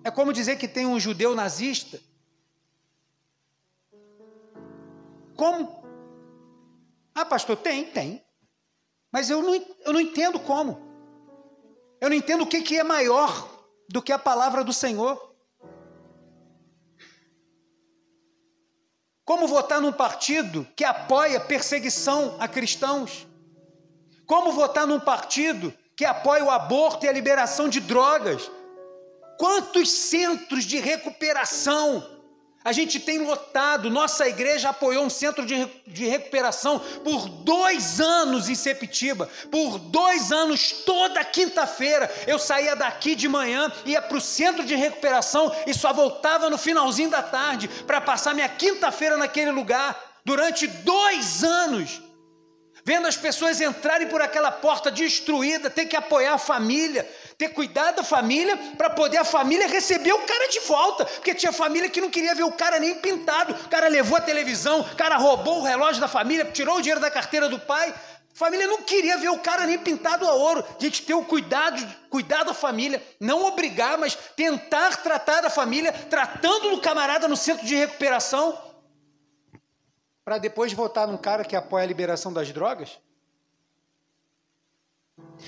É 0.04 0.12
como 0.12 0.34
dizer 0.34 0.58
que 0.58 0.68
tem 0.68 0.86
um 0.86 1.00
judeu 1.00 1.36
nazista. 1.36 2.00
Como? 5.36 5.84
Ah, 7.14 7.26
pastor, 7.26 7.58
tem, 7.58 7.86
tem. 7.86 8.24
Mas 9.12 9.30
eu 9.30 9.42
não, 9.42 9.54
eu 9.86 9.94
não 9.94 10.00
entendo 10.00 10.40
como. 10.40 10.90
Eu 12.00 12.10
não 12.10 12.16
entendo 12.16 12.44
o 12.44 12.48
que, 12.48 12.62
que 12.62 12.78
é 12.78 12.84
maior 12.84 13.50
do 13.90 14.02
que 14.02 14.12
a 14.12 14.20
palavra 14.20 14.64
do 14.64 14.72
Senhor. 14.72 15.30
Como 19.26 19.48
votar 19.48 19.82
num 19.82 19.92
partido 19.92 20.68
que 20.76 20.84
apoia 20.84 21.40
perseguição 21.40 22.36
a 22.40 22.48
cristãos? 22.48 23.28
Como 24.26 24.52
votar 24.52 24.88
num 24.88 25.00
partido 25.00 25.74
que 25.96 26.06
apoia 26.06 26.44
o 26.44 26.50
aborto 26.50 27.06
e 27.06 27.10
a 27.10 27.12
liberação 27.12 27.68
de 27.68 27.80
drogas? 27.80 28.50
Quantos 29.40 29.90
centros 29.90 30.66
de 30.66 30.80
recuperação 30.80 32.06
a 32.62 32.74
gente 32.74 33.00
tem 33.00 33.20
lotado, 33.20 33.90
nossa 33.90 34.28
igreja 34.28 34.68
apoiou 34.68 35.06
um 35.06 35.10
centro 35.10 35.46
de, 35.46 35.66
de 35.88 36.06
recuperação 36.06 36.78
por 37.06 37.30
dois 37.30 38.02
anos 38.02 38.50
em 38.50 38.54
Sepitiba. 38.54 39.30
Por 39.50 39.80
dois 39.80 40.34
anos, 40.34 40.74
toda 40.86 41.24
quinta-feira, 41.24 42.14
eu 42.28 42.38
saía 42.38 42.76
daqui 42.76 43.16
de 43.16 43.30
manhã, 43.30 43.72
ia 43.86 44.02
para 44.02 44.18
o 44.18 44.22
centro 44.22 44.66
de 44.66 44.76
recuperação 44.76 45.56
e 45.66 45.74
só 45.74 45.94
voltava 45.94 46.50
no 46.50 46.58
finalzinho 46.58 47.10
da 47.10 47.24
tarde 47.24 47.70
para 47.88 48.02
passar 48.02 48.36
minha 48.36 48.50
quinta-feira 48.50 49.16
naquele 49.16 49.52
lugar. 49.52 50.20
Durante 50.26 50.68
dois 50.68 51.46
anos, 51.46 52.02
vendo 52.84 53.08
as 53.08 53.16
pessoas 53.16 53.62
entrarem 53.62 54.10
por 54.10 54.22
aquela 54.22 54.52
porta 54.52 54.92
destruída, 54.92 55.70
ter 55.70 55.86
que 55.86 55.96
apoiar 55.96 56.34
a 56.34 56.38
família, 56.38 57.10
ter 57.40 57.54
cuidado 57.54 57.96
da 57.96 58.04
família 58.04 58.58
para 58.78 58.90
poder 58.90 59.16
a 59.16 59.24
família 59.24 59.66
receber 59.66 60.12
o 60.12 60.20
cara 60.24 60.50
de 60.50 60.60
volta, 60.60 61.06
porque 61.06 61.34
tinha 61.34 61.54
família 61.54 61.90
que 61.90 62.02
não 62.02 62.10
queria 62.10 62.36
ver 62.36 62.44
o 62.44 62.52
cara 62.52 62.78
nem 62.80 62.96
pintado, 62.96 63.54
o 63.54 63.70
cara 63.70 63.88
levou 63.88 64.18
a 64.18 64.22
televisão, 64.22 64.82
o 64.82 64.96
cara 64.98 65.16
roubou 65.16 65.60
o 65.60 65.64
relógio 65.64 66.02
da 66.02 66.10
família, 66.10 66.44
tirou 66.44 66.76
o 66.76 66.82
dinheiro 66.82 67.00
da 67.00 67.10
carteira 67.10 67.48
do 67.48 67.58
pai, 67.58 67.92
a 67.92 68.38
família 68.38 68.68
não 68.68 68.84
queria 68.84 69.18
ver 69.18 69.30
o 69.30 69.40
cara 69.40 69.66
nem 69.66 69.80
pintado 69.80 70.28
a 70.28 70.34
ouro. 70.34 70.66
A 70.78 70.84
gente 70.84 71.02
ter 71.02 71.14
o 71.14 71.24
cuidado, 71.24 71.82
cuidar 72.10 72.44
da 72.44 72.54
família, 72.54 73.02
não 73.22 73.46
obrigar, 73.46 73.98
mas 73.98 74.18
tentar 74.36 74.98
tratar 74.98 75.40
da 75.40 75.50
família, 75.50 75.94
tratando 75.94 76.72
do 76.72 76.82
camarada 76.82 77.26
no 77.26 77.38
centro 77.38 77.66
de 77.66 77.74
recuperação, 77.74 78.62
para 80.26 80.38
depois 80.38 80.74
votar 80.74 81.08
num 81.08 81.18
cara 81.18 81.46
que 81.46 81.56
apoia 81.56 81.86
a 81.86 81.88
liberação 81.88 82.34
das 82.34 82.52
drogas? 82.52 83.00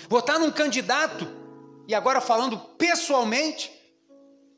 Votar 0.07 0.39
num 0.39 0.51
candidato 0.51 1.40
e 1.91 1.95
agora 1.95 2.21
falando 2.21 2.57
pessoalmente, 2.77 3.69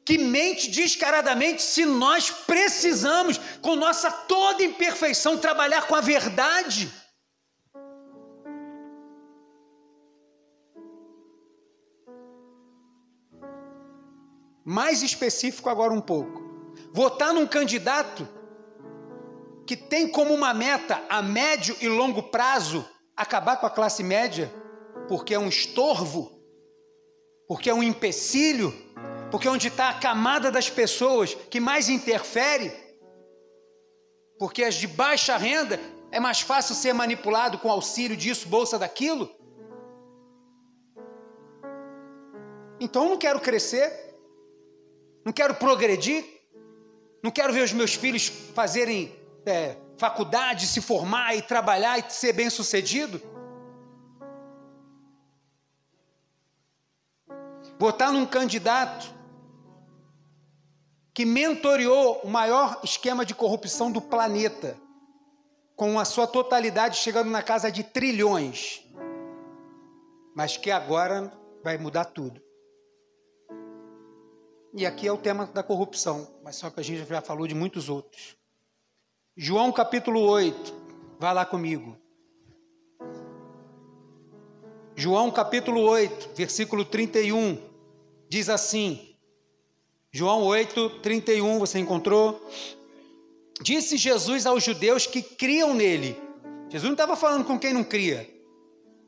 que 0.06 0.20
mente 0.20 0.70
descaradamente 0.70 1.64
se 1.64 1.84
nós 1.84 2.30
precisamos, 2.30 3.40
com 3.60 3.76
nossa 3.76 4.12
toda 4.12 4.64
imperfeição, 4.64 5.36
trabalhar 5.36 5.88
com 5.88 5.96
a 5.96 6.02
verdade. 6.02 6.94
Mais 14.64 15.02
específico 15.02 15.72
agora 15.72 15.92
um 15.92 16.02
pouco. 16.02 16.40
Votar 16.94 17.34
num 17.34 17.48
candidato 17.48 18.30
que 19.66 19.76
tem 19.76 20.08
como 20.08 20.36
uma 20.36 20.54
meta 20.54 21.04
a 21.10 21.24
médio 21.24 21.76
e 21.82 21.88
longo 21.88 22.22
prazo 22.30 22.88
acabar 23.18 23.58
com 23.58 23.66
a 23.66 23.72
classe 23.72 24.04
média, 24.04 24.54
porque 25.08 25.34
é 25.34 25.40
um 25.40 25.50
estorvo 25.50 26.33
porque 27.48 27.70
é 27.70 27.74
um 27.74 27.84
empecilho, 27.84 28.74
porque 29.30 29.48
é 29.48 29.52
onde 29.52 29.68
está 29.68 29.89
a 29.89 30.00
camada 30.00 30.52
das 30.52 30.70
pessoas 30.70 31.34
que 31.50 31.60
mais 31.60 31.89
interfere, 31.89 32.72
porque 34.39 34.64
as 34.64 34.76
de 34.76 34.88
baixa 34.88 35.38
renda 35.38 35.80
é 36.12 36.20
mais 36.20 36.41
fácil 36.41 36.76
ser 36.76 36.94
manipulado 36.94 37.58
com 37.58 37.72
auxílio 37.72 38.16
disso, 38.16 38.48
bolsa 38.48 38.78
daquilo. 38.78 39.30
Então 42.80 43.04
eu 43.04 43.10
não 43.10 43.18
quero 43.18 43.39
crescer, 43.39 44.16
não 45.26 45.32
quero 45.32 45.56
progredir, 45.56 46.26
não 47.24 47.32
quero 47.32 47.54
ver 47.54 47.64
os 47.64 47.74
meus 47.74 47.96
filhos 47.96 48.28
fazerem 48.28 49.16
é, 49.46 49.78
faculdade, 49.98 50.68
se 50.68 50.82
formar 50.82 51.36
e 51.36 51.41
trabalhar 51.41 51.98
e 51.98 52.04
ser 52.12 52.34
bem 52.34 52.50
votar 57.80 58.12
num 58.12 58.26
candidato 58.26 59.14
que 61.14 61.26
mentoreou 61.26 62.22
o 62.24 62.30
maior 62.30 62.80
esquema 62.84 63.26
de 63.26 63.36
corrupção 63.36 63.92
do 63.92 64.02
planeta, 64.02 64.78
com 65.76 66.00
a 66.00 66.06
sua 66.06 66.26
totalidade 66.26 66.98
chegando 66.98 67.30
na 67.30 67.44
casa 67.44 67.72
de 67.72 67.84
trilhões, 67.84 68.84
mas 70.36 70.58
que 70.58 70.72
agora 70.72 71.32
vai 71.64 71.78
mudar 71.78 72.06
tudo. 72.06 72.42
E 74.76 74.86
aqui 74.88 75.08
é 75.08 75.12
o 75.12 75.18
tema 75.18 75.46
da 75.46 75.62
corrupção, 75.62 76.28
mas 76.44 76.56
só 76.56 76.70
que 76.70 76.80
a 76.80 76.84
gente 76.84 77.08
já 77.08 77.22
falou 77.22 77.48
de 77.48 77.54
muitos 77.54 77.90
outros. 77.90 78.36
João 79.38 79.72
capítulo 79.72 80.22
8, 80.22 80.74
vai 81.20 81.34
lá 81.34 81.46
comigo. 81.46 81.96
João 84.96 85.32
capítulo 85.32 85.82
8, 85.82 86.32
versículo 86.36 86.86
31. 86.86 87.58
Diz 88.30 88.48
assim, 88.48 89.16
João 90.12 90.44
8, 90.44 90.89
31, 91.02 91.58
você 91.58 91.80
encontrou? 91.80 92.48
Disse 93.62 93.98
Jesus 93.98 94.46
aos 94.46 94.64
judeus 94.64 95.08
que 95.08 95.22
criam 95.22 95.74
nele. 95.74 96.16
Jesus 96.70 96.84
não 96.84 96.94
estava 96.94 97.16
falando 97.16 97.46
com 97.46 97.58
quem 97.58 97.74
não 97.74 97.84
cria, 97.84 98.30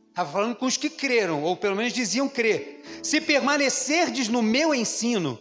estava 0.09 0.31
falando 0.31 0.55
com 0.55 0.65
os 0.65 0.77
que 0.77 0.89
creram, 0.89 1.43
ou 1.43 1.55
pelo 1.55 1.75
menos 1.75 1.93
diziam 1.93 2.27
crer. 2.27 2.81
Se 3.03 3.21
permanecerdes 3.21 4.27
no 4.27 4.41
meu 4.41 4.73
ensino, 4.73 5.39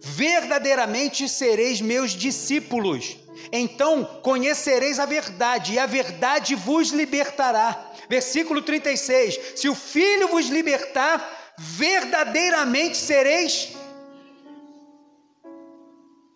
verdadeiramente 0.00 1.28
sereis 1.28 1.80
meus 1.80 2.12
discípulos. 2.12 3.18
Então 3.50 4.04
conhecereis 4.22 4.98
a 4.98 5.06
verdade, 5.06 5.74
e 5.74 5.78
a 5.78 5.86
verdade 5.86 6.54
vos 6.54 6.90
libertará. 6.90 7.92
Versículo 8.08 8.62
36: 8.62 9.38
Se 9.56 9.68
o 9.68 9.74
Filho 9.74 10.28
vos 10.28 10.46
libertar, 10.46 11.54
verdadeiramente 11.58 12.96
sereis. 12.96 13.72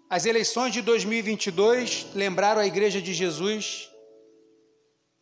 As 0.09 0.25
eleições 0.25 0.73
de 0.73 0.83
2022 0.83 2.07
lembraram 2.15 2.61
a 2.61 2.67
Igreja 2.67 3.03
de 3.03 3.13
Jesus 3.13 3.91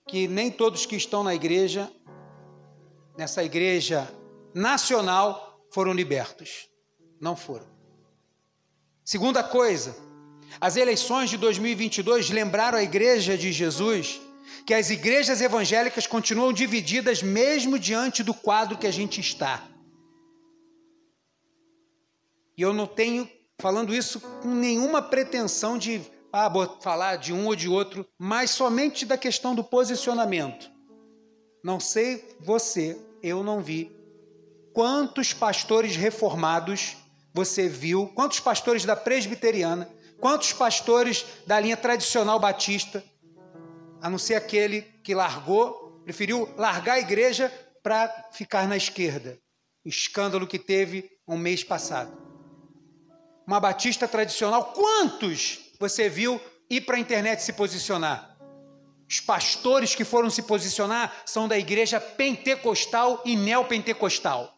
que 0.07 0.29
nem 0.29 0.51
todos 0.51 0.87
que 0.87 0.97
estão 0.97 1.23
na 1.23 1.35
igreja, 1.35 1.91
nessa 3.17 3.43
igreja 3.43 4.09
nacional, 4.55 5.67
foram 5.73 5.93
libertos. 5.93 6.69
Não 7.21 7.35
foram. 7.35 7.67
Segunda 9.05 9.43
coisa, 9.43 9.97
as 10.61 10.77
eleições 10.77 11.31
de 11.31 11.37
2022 11.37 12.31
lembraram 12.31 12.79
a 12.79 12.83
Igreja 12.83 13.37
de 13.37 13.53
Jesus 13.53 14.21
que 14.67 14.73
as 14.73 14.89
igrejas 14.89 15.41
evangélicas 15.41 16.07
continuam 16.07 16.53
divididas 16.53 17.23
mesmo 17.23 17.79
diante 17.79 18.23
do 18.23 18.33
quadro 18.33 18.79
que 18.79 18.87
a 18.87 18.91
gente 18.91 19.21
está. 19.21 19.63
E 22.57 22.63
eu 22.63 22.73
não 22.73 22.87
tenho 22.87 23.29
falando 23.59 23.95
isso 23.95 24.21
com 24.21 24.49
nenhuma 24.49 25.03
pretensão 25.03 25.77
de 25.77 26.01
ah, 26.33 26.51
falar 26.81 27.17
de 27.17 27.33
um 27.33 27.47
ou 27.47 27.55
de 27.55 27.69
outro, 27.69 28.07
mas 28.19 28.51
somente 28.51 29.05
da 29.05 29.19
questão 29.19 29.55
do 29.55 29.63
posicionamento. 29.63 30.71
Não 31.63 31.79
sei 31.79 32.37
você, 32.41 32.99
eu 33.23 33.43
não 33.43 33.61
vi 33.61 33.95
quantos 34.73 35.33
pastores 35.33 35.95
reformados 35.95 36.97
você 37.33 37.69
viu, 37.69 38.09
quantos 38.09 38.41
pastores 38.41 38.85
da 38.85 38.97
presbiteriana, 38.97 39.89
quantos 40.25 40.55
pastores 40.55 41.27
da 41.47 41.61
linha 41.61 41.77
tradicional 41.77 42.41
batista, 42.41 43.05
a 44.01 44.09
não 44.09 44.17
ser 44.17 44.37
aquele 44.37 44.81
que 45.03 45.15
largou, 45.15 46.01
preferiu 46.03 46.49
largar 46.57 46.95
a 46.95 46.99
igreja 46.99 47.53
para 47.83 48.09
ficar 48.33 48.67
na 48.67 48.75
esquerda. 48.75 49.39
O 49.85 49.89
escândalo 49.91 50.47
que 50.47 50.59
teve 50.59 51.11
um 51.29 51.37
mês 51.37 51.63
passado 51.63 52.25
uma 53.47 53.61
batista 53.61 54.09
tradicional, 54.09 54.73
quantos 54.73 55.71
você 55.79 56.09
viu 56.09 56.41
ir 56.71 56.81
para 56.81 56.97
a 56.97 56.99
internet 56.99 57.43
se 57.43 57.53
posicionar? 57.53 58.35
Os 59.07 59.21
pastores 59.21 59.95
que 59.95 60.07
foram 60.07 60.31
se 60.31 60.41
posicionar 60.45 61.15
são 61.27 61.47
da 61.47 61.59
igreja 61.59 62.01
pentecostal 62.01 63.21
e 63.27 63.37
neopentecostal. 63.37 64.57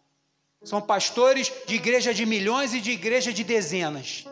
São 0.63 0.81
pastores 0.81 1.53
de 1.67 1.75
igreja 1.75 2.15
de 2.15 2.25
milhões 2.25 2.73
e 2.73 2.81
de 2.81 2.93
igreja 2.93 3.33
de 3.33 3.43
dezenas. 3.43 4.25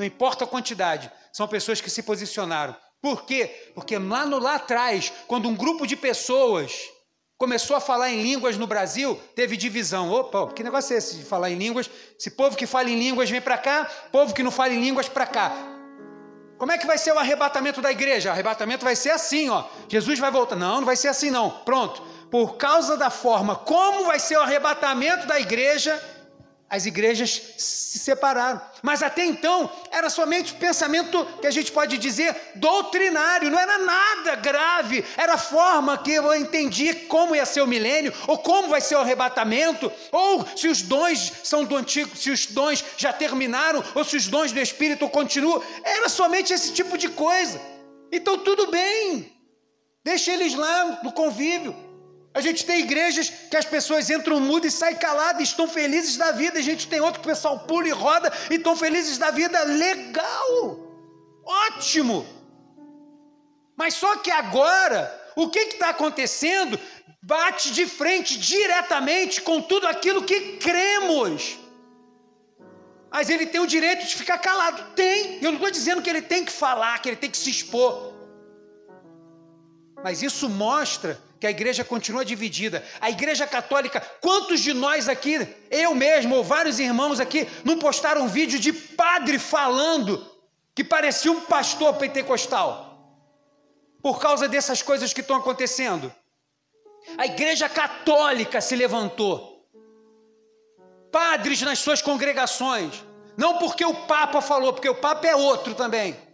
Não 0.00 0.06
importa 0.06 0.44
a 0.44 0.46
quantidade, 0.46 1.12
são 1.30 1.46
pessoas 1.46 1.78
que 1.78 1.90
se 1.90 2.02
posicionaram. 2.02 2.74
Por 3.02 3.26
quê? 3.26 3.70
Porque 3.74 3.98
lá, 3.98 4.24
no, 4.24 4.38
lá 4.38 4.54
atrás, 4.54 5.12
quando 5.28 5.46
um 5.46 5.54
grupo 5.54 5.86
de 5.86 5.94
pessoas 5.94 6.72
começou 7.36 7.76
a 7.76 7.80
falar 7.80 8.08
em 8.08 8.22
línguas 8.22 8.56
no 8.56 8.66
Brasil, 8.66 9.20
teve 9.36 9.58
divisão. 9.58 10.10
Opa, 10.10 10.54
que 10.54 10.62
negócio 10.62 10.94
é 10.94 10.96
esse 10.96 11.16
de 11.16 11.24
falar 11.26 11.50
em 11.50 11.56
línguas? 11.56 11.90
Se 12.18 12.30
povo 12.30 12.56
que 12.56 12.66
fala 12.66 12.88
em 12.88 12.98
línguas 12.98 13.28
vem 13.28 13.42
para 13.42 13.58
cá, 13.58 13.86
povo 14.10 14.32
que 14.32 14.42
não 14.42 14.50
fala 14.50 14.72
em 14.72 14.80
línguas 14.80 15.06
para 15.06 15.26
cá. 15.26 15.52
Como 16.56 16.72
é 16.72 16.78
que 16.78 16.86
vai 16.86 16.96
ser 16.96 17.12
o 17.12 17.18
arrebatamento 17.18 17.82
da 17.82 17.92
igreja? 17.92 18.30
O 18.30 18.32
arrebatamento 18.32 18.82
vai 18.82 18.96
ser 18.96 19.10
assim, 19.10 19.50
ó. 19.50 19.64
Jesus 19.86 20.18
vai 20.18 20.30
voltar. 20.30 20.56
Não, 20.56 20.76
não 20.76 20.86
vai 20.86 20.96
ser 20.96 21.08
assim 21.08 21.30
não. 21.30 21.50
Pronto. 21.50 22.02
por 22.30 22.56
causa 22.56 22.96
da 22.96 23.10
forma 23.10 23.54
como 23.54 24.06
vai 24.06 24.18
ser 24.18 24.38
o 24.38 24.40
arrebatamento 24.40 25.26
da 25.26 25.38
igreja, 25.38 26.02
as 26.70 26.86
igrejas 26.86 27.42
se 27.58 27.98
separaram. 27.98 28.62
Mas 28.80 29.02
até 29.02 29.24
então 29.24 29.68
era 29.90 30.08
somente 30.08 30.54
pensamento 30.54 31.26
que 31.40 31.46
a 31.48 31.50
gente 31.50 31.72
pode 31.72 31.98
dizer 31.98 32.34
doutrinário, 32.54 33.50
não 33.50 33.58
era 33.58 33.76
nada 33.78 34.36
grave, 34.36 35.04
era 35.16 35.34
a 35.34 35.38
forma 35.38 35.98
que 35.98 36.12
eu 36.12 36.32
entendi 36.32 36.94
como 36.94 37.34
ia 37.34 37.44
ser 37.44 37.60
o 37.60 37.66
milênio, 37.66 38.14
ou 38.28 38.38
como 38.38 38.68
vai 38.68 38.80
ser 38.80 38.94
o 38.94 39.00
arrebatamento, 39.00 39.92
ou 40.12 40.46
se 40.56 40.68
os 40.68 40.80
dons 40.80 41.32
são 41.42 41.64
do 41.64 41.76
antigo, 41.76 42.16
se 42.16 42.30
os 42.30 42.46
dons 42.46 42.84
já 42.96 43.12
terminaram, 43.12 43.82
ou 43.92 44.04
se 44.04 44.16
os 44.16 44.28
dons 44.28 44.52
do 44.52 44.60
Espírito 44.60 45.08
continuam. 45.08 45.60
Era 45.82 46.08
somente 46.08 46.52
esse 46.52 46.72
tipo 46.72 46.96
de 46.96 47.08
coisa. 47.08 47.60
Então 48.12 48.38
tudo 48.38 48.70
bem, 48.70 49.32
deixa 50.04 50.32
eles 50.32 50.54
lá 50.54 51.00
no 51.02 51.10
convívio. 51.12 51.89
A 52.32 52.40
gente 52.40 52.64
tem 52.64 52.80
igrejas 52.80 53.28
que 53.28 53.56
as 53.56 53.64
pessoas 53.64 54.08
entram 54.08 54.38
mudo 54.38 54.66
e 54.66 54.70
saem 54.70 54.96
caladas, 54.96 55.42
estão 55.42 55.66
felizes 55.66 56.16
da 56.16 56.30
vida. 56.30 56.58
A 56.58 56.62
gente 56.62 56.86
tem 56.86 57.00
outro 57.00 57.20
que 57.20 57.26
o 57.26 57.30
pessoal 57.30 57.60
pula 57.60 57.88
e 57.88 57.90
roda 57.90 58.32
e 58.50 58.54
estão 58.54 58.76
felizes 58.76 59.18
da 59.18 59.30
vida. 59.30 59.62
Legal! 59.64 60.78
Ótimo! 61.44 62.24
Mas 63.76 63.94
só 63.94 64.16
que 64.18 64.30
agora, 64.30 65.12
o 65.34 65.48
que 65.48 65.58
está 65.58 65.88
acontecendo 65.88 66.78
bate 67.20 67.72
de 67.72 67.86
frente 67.86 68.38
diretamente 68.38 69.42
com 69.42 69.60
tudo 69.60 69.88
aquilo 69.88 70.22
que 70.22 70.58
cremos. 70.58 71.58
Mas 73.10 73.28
ele 73.28 73.46
tem 73.46 73.60
o 73.60 73.66
direito 73.66 74.06
de 74.06 74.14
ficar 74.14 74.38
calado. 74.38 74.94
Tem. 74.94 75.42
Eu 75.42 75.50
não 75.50 75.54
estou 75.54 75.70
dizendo 75.70 76.00
que 76.00 76.08
ele 76.08 76.22
tem 76.22 76.44
que 76.44 76.52
falar, 76.52 77.00
que 77.00 77.08
ele 77.08 77.16
tem 77.16 77.30
que 77.30 77.36
se 77.36 77.50
expor. 77.50 78.14
Mas 80.04 80.22
isso 80.22 80.48
mostra 80.48 81.20
que 81.40 81.46
a 81.46 81.50
igreja 81.50 81.82
continua 81.82 82.22
dividida. 82.22 82.84
A 83.00 83.08
igreja 83.08 83.46
católica, 83.46 84.00
quantos 84.20 84.60
de 84.60 84.74
nós 84.74 85.08
aqui, 85.08 85.48
eu 85.70 85.94
mesmo 85.94 86.36
ou 86.36 86.44
vários 86.44 86.78
irmãos 86.78 87.18
aqui, 87.18 87.48
não 87.64 87.78
postaram 87.78 88.24
um 88.24 88.28
vídeo 88.28 88.60
de 88.60 88.74
padre 88.74 89.38
falando 89.38 90.30
que 90.74 90.84
parecia 90.84 91.32
um 91.32 91.40
pastor 91.40 91.94
pentecostal? 91.94 92.88
Por 94.02 94.20
causa 94.20 94.46
dessas 94.46 94.82
coisas 94.82 95.14
que 95.14 95.22
estão 95.22 95.36
acontecendo. 95.36 96.14
A 97.16 97.24
igreja 97.24 97.68
católica 97.70 98.60
se 98.60 98.76
levantou. 98.76 99.66
Padres 101.10 101.62
nas 101.62 101.78
suas 101.78 102.02
congregações. 102.02 103.02
Não 103.36 103.56
porque 103.56 103.84
o 103.84 103.94
Papa 103.94 104.42
falou, 104.42 104.74
porque 104.74 104.88
o 104.88 104.94
Papa 104.94 105.26
é 105.26 105.34
outro 105.34 105.74
também 105.74 106.29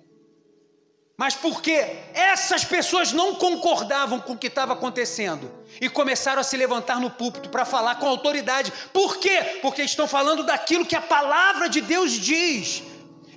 mas 1.17 1.35
porque 1.35 1.73
essas 2.12 2.64
pessoas 2.64 3.12
não 3.12 3.35
concordavam 3.37 4.21
com 4.21 4.35
o 4.35 4.39
que 4.39 4.49
estava 4.49 4.75
acontecendo 4.75 5.51
e 5.81 5.89
começaram 5.89 6.41
a 6.41 6.45
se 6.45 6.57
levantar 6.57 7.01
no 7.01 7.11
púlpito 7.11 7.49
para 7.49 7.64
falar 7.64 7.95
com 7.95 8.07
autoridade. 8.07 8.73
Por 8.93 9.17
quê? 9.17 9.59
Porque 9.62 9.83
estão 9.83 10.07
falando 10.07 10.43
daquilo 10.45 10.85
que 10.85 10.95
a 10.95 11.01
palavra 11.01 11.69
de 11.69 11.81
Deus 11.81 12.12
diz. 12.12 12.83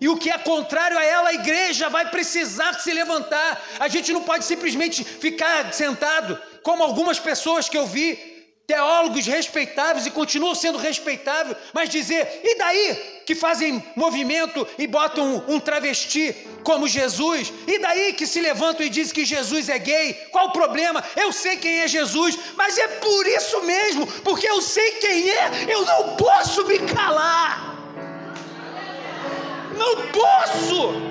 E 0.02 0.10
o 0.10 0.18
que 0.18 0.30
é 0.30 0.38
contrário 0.38 0.98
a 0.98 1.04
ela, 1.04 1.30
a 1.30 1.34
igreja 1.34 1.90
vai 1.90 2.10
precisar 2.10 2.74
se 2.74 2.92
levantar. 2.94 3.62
A 3.80 3.88
gente 3.88 4.12
não 4.12 4.24
pode 4.24 4.44
simplesmente 4.44 5.04
ficar 5.04 5.74
sentado, 5.74 6.38
como 6.64 6.84
algumas 6.84 7.20
pessoas 7.20 7.70
que 7.70 7.78
eu 7.78 7.86
vi 7.86 8.39
teólogos 8.70 9.26
respeitáveis 9.26 10.06
e 10.06 10.12
continuam 10.12 10.54
sendo 10.54 10.78
respeitáveis, 10.78 11.58
mas 11.74 11.90
dizer, 11.90 12.42
e 12.44 12.56
daí 12.56 13.22
que 13.26 13.34
fazem 13.34 13.84
movimento 13.96 14.68
e 14.78 14.86
botam 14.86 15.26
um, 15.26 15.56
um 15.56 15.60
travesti 15.60 16.36
como 16.64 16.88
Jesus, 16.88 17.52
e 17.66 17.80
daí 17.80 18.14
que 18.14 18.28
se 18.28 18.40
levantam 18.40 18.86
e 18.86 18.90
dizem 18.90 19.16
que 19.16 19.26
Jesus 19.26 19.70
é 19.70 19.80
gay, 19.80 20.14
qual 20.30 20.50
o 20.50 20.52
problema? 20.52 21.04
Eu 21.16 21.34
sei 21.34 21.58
quem 21.58 21.80
é 21.80 21.88
Jesus, 21.88 22.38
mas 22.56 22.78
é 22.78 22.88
por 22.88 23.26
isso 23.26 23.64
mesmo, 23.64 24.06
porque 24.22 24.48
eu 24.48 24.62
sei 24.62 24.92
quem 25.04 25.32
é, 25.32 25.66
eu 25.68 25.84
não 25.84 26.16
posso 26.16 26.64
me 26.68 26.78
calar, 26.94 27.76
não 29.76 29.96
posso. 30.12 31.10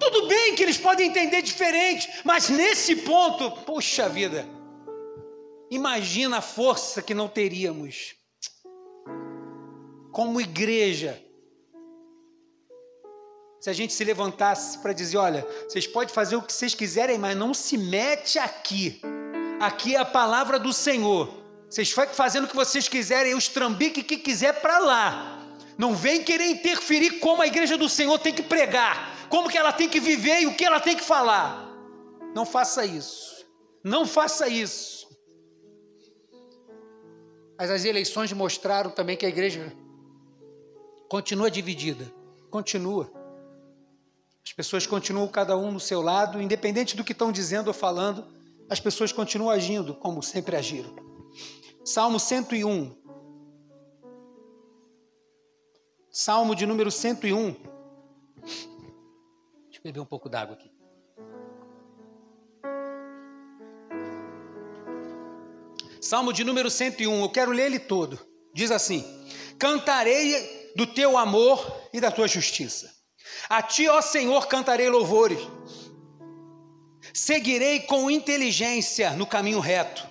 Tudo 0.00 0.26
bem 0.26 0.56
que 0.56 0.64
eles 0.64 0.76
podem 0.76 1.06
entender 1.06 1.40
diferente, 1.40 2.10
mas 2.24 2.48
nesse 2.48 2.96
ponto, 2.96 3.48
puxa 3.62 4.08
vida, 4.08 4.55
Imagina 5.70 6.38
a 6.38 6.42
força 6.42 7.02
que 7.02 7.14
não 7.14 7.28
teríamos 7.28 8.14
como 10.12 10.40
igreja 10.40 11.22
se 13.60 13.68
a 13.68 13.72
gente 13.72 13.92
se 13.92 14.04
levantasse 14.04 14.78
para 14.78 14.92
dizer, 14.92 15.16
olha, 15.16 15.46
vocês 15.68 15.86
podem 15.86 16.14
fazer 16.14 16.36
o 16.36 16.42
que 16.42 16.52
vocês 16.52 16.72
quiserem, 16.72 17.18
mas 17.18 17.36
não 17.36 17.52
se 17.52 17.76
mete 17.76 18.38
aqui. 18.38 19.00
Aqui 19.60 19.96
é 19.96 19.98
a 19.98 20.04
palavra 20.04 20.58
do 20.58 20.72
Senhor. 20.72 21.28
Vocês 21.68 21.90
fazendo 21.90 22.44
o 22.44 22.48
que 22.48 22.54
vocês 22.54 22.88
quiserem, 22.88 23.34
os 23.34 23.48
trambique 23.48 24.04
que 24.04 24.18
quiser 24.18 24.60
para 24.60 24.78
lá. 24.78 25.42
Não 25.76 25.96
vem 25.96 26.22
querer 26.22 26.46
interferir 26.46 27.18
como 27.18 27.42
a 27.42 27.46
igreja 27.46 27.76
do 27.76 27.88
Senhor 27.88 28.18
tem 28.20 28.32
que 28.32 28.42
pregar, 28.42 29.26
como 29.28 29.48
que 29.48 29.58
ela 29.58 29.72
tem 29.72 29.88
que 29.88 29.98
viver 29.98 30.42
e 30.42 30.46
o 30.46 30.54
que 30.54 30.64
ela 30.64 30.78
tem 30.78 30.96
que 30.96 31.04
falar. 31.04 31.68
Não 32.34 32.46
faça 32.46 32.86
isso. 32.86 33.44
Não 33.82 34.06
faça 34.06 34.48
isso. 34.48 35.05
Mas 37.58 37.70
as 37.70 37.84
eleições 37.84 38.32
mostraram 38.32 38.90
também 38.90 39.16
que 39.16 39.24
a 39.24 39.28
igreja 39.28 39.72
continua 41.08 41.50
dividida. 41.50 42.12
Continua. 42.50 43.10
As 44.44 44.52
pessoas 44.52 44.86
continuam 44.86 45.26
cada 45.26 45.56
um 45.56 45.72
no 45.72 45.80
seu 45.80 46.00
lado, 46.00 46.40
independente 46.40 46.96
do 46.96 47.02
que 47.02 47.12
estão 47.12 47.32
dizendo 47.32 47.68
ou 47.68 47.74
falando, 47.74 48.24
as 48.68 48.78
pessoas 48.78 49.12
continuam 49.12 49.50
agindo 49.50 49.94
como 49.94 50.22
sempre 50.22 50.56
agiram. 50.56 50.94
Salmo 51.84 52.20
101. 52.20 52.94
Salmo 56.10 56.54
de 56.54 56.66
número 56.66 56.90
101. 56.90 57.52
Deixa 58.42 59.78
eu 59.78 59.82
beber 59.82 60.00
um 60.00 60.06
pouco 60.06 60.28
d'água 60.28 60.54
aqui. 60.54 60.75
Salmo 66.06 66.32
de 66.32 66.44
número 66.44 66.70
101, 66.70 67.20
eu 67.20 67.28
quero 67.28 67.50
ler 67.50 67.66
ele 67.66 67.80
todo. 67.80 68.16
Diz 68.54 68.70
assim: 68.70 69.04
Cantarei 69.58 70.70
do 70.76 70.86
teu 70.86 71.18
amor 71.18 71.80
e 71.92 72.00
da 72.00 72.12
tua 72.12 72.28
justiça. 72.28 72.94
A 73.48 73.60
ti, 73.60 73.88
ó 73.88 74.00
Senhor, 74.00 74.46
cantarei 74.46 74.88
louvores. 74.88 75.40
Seguirei 77.12 77.80
com 77.80 78.08
inteligência 78.08 79.10
no 79.10 79.26
caminho 79.26 79.58
reto. 79.58 80.06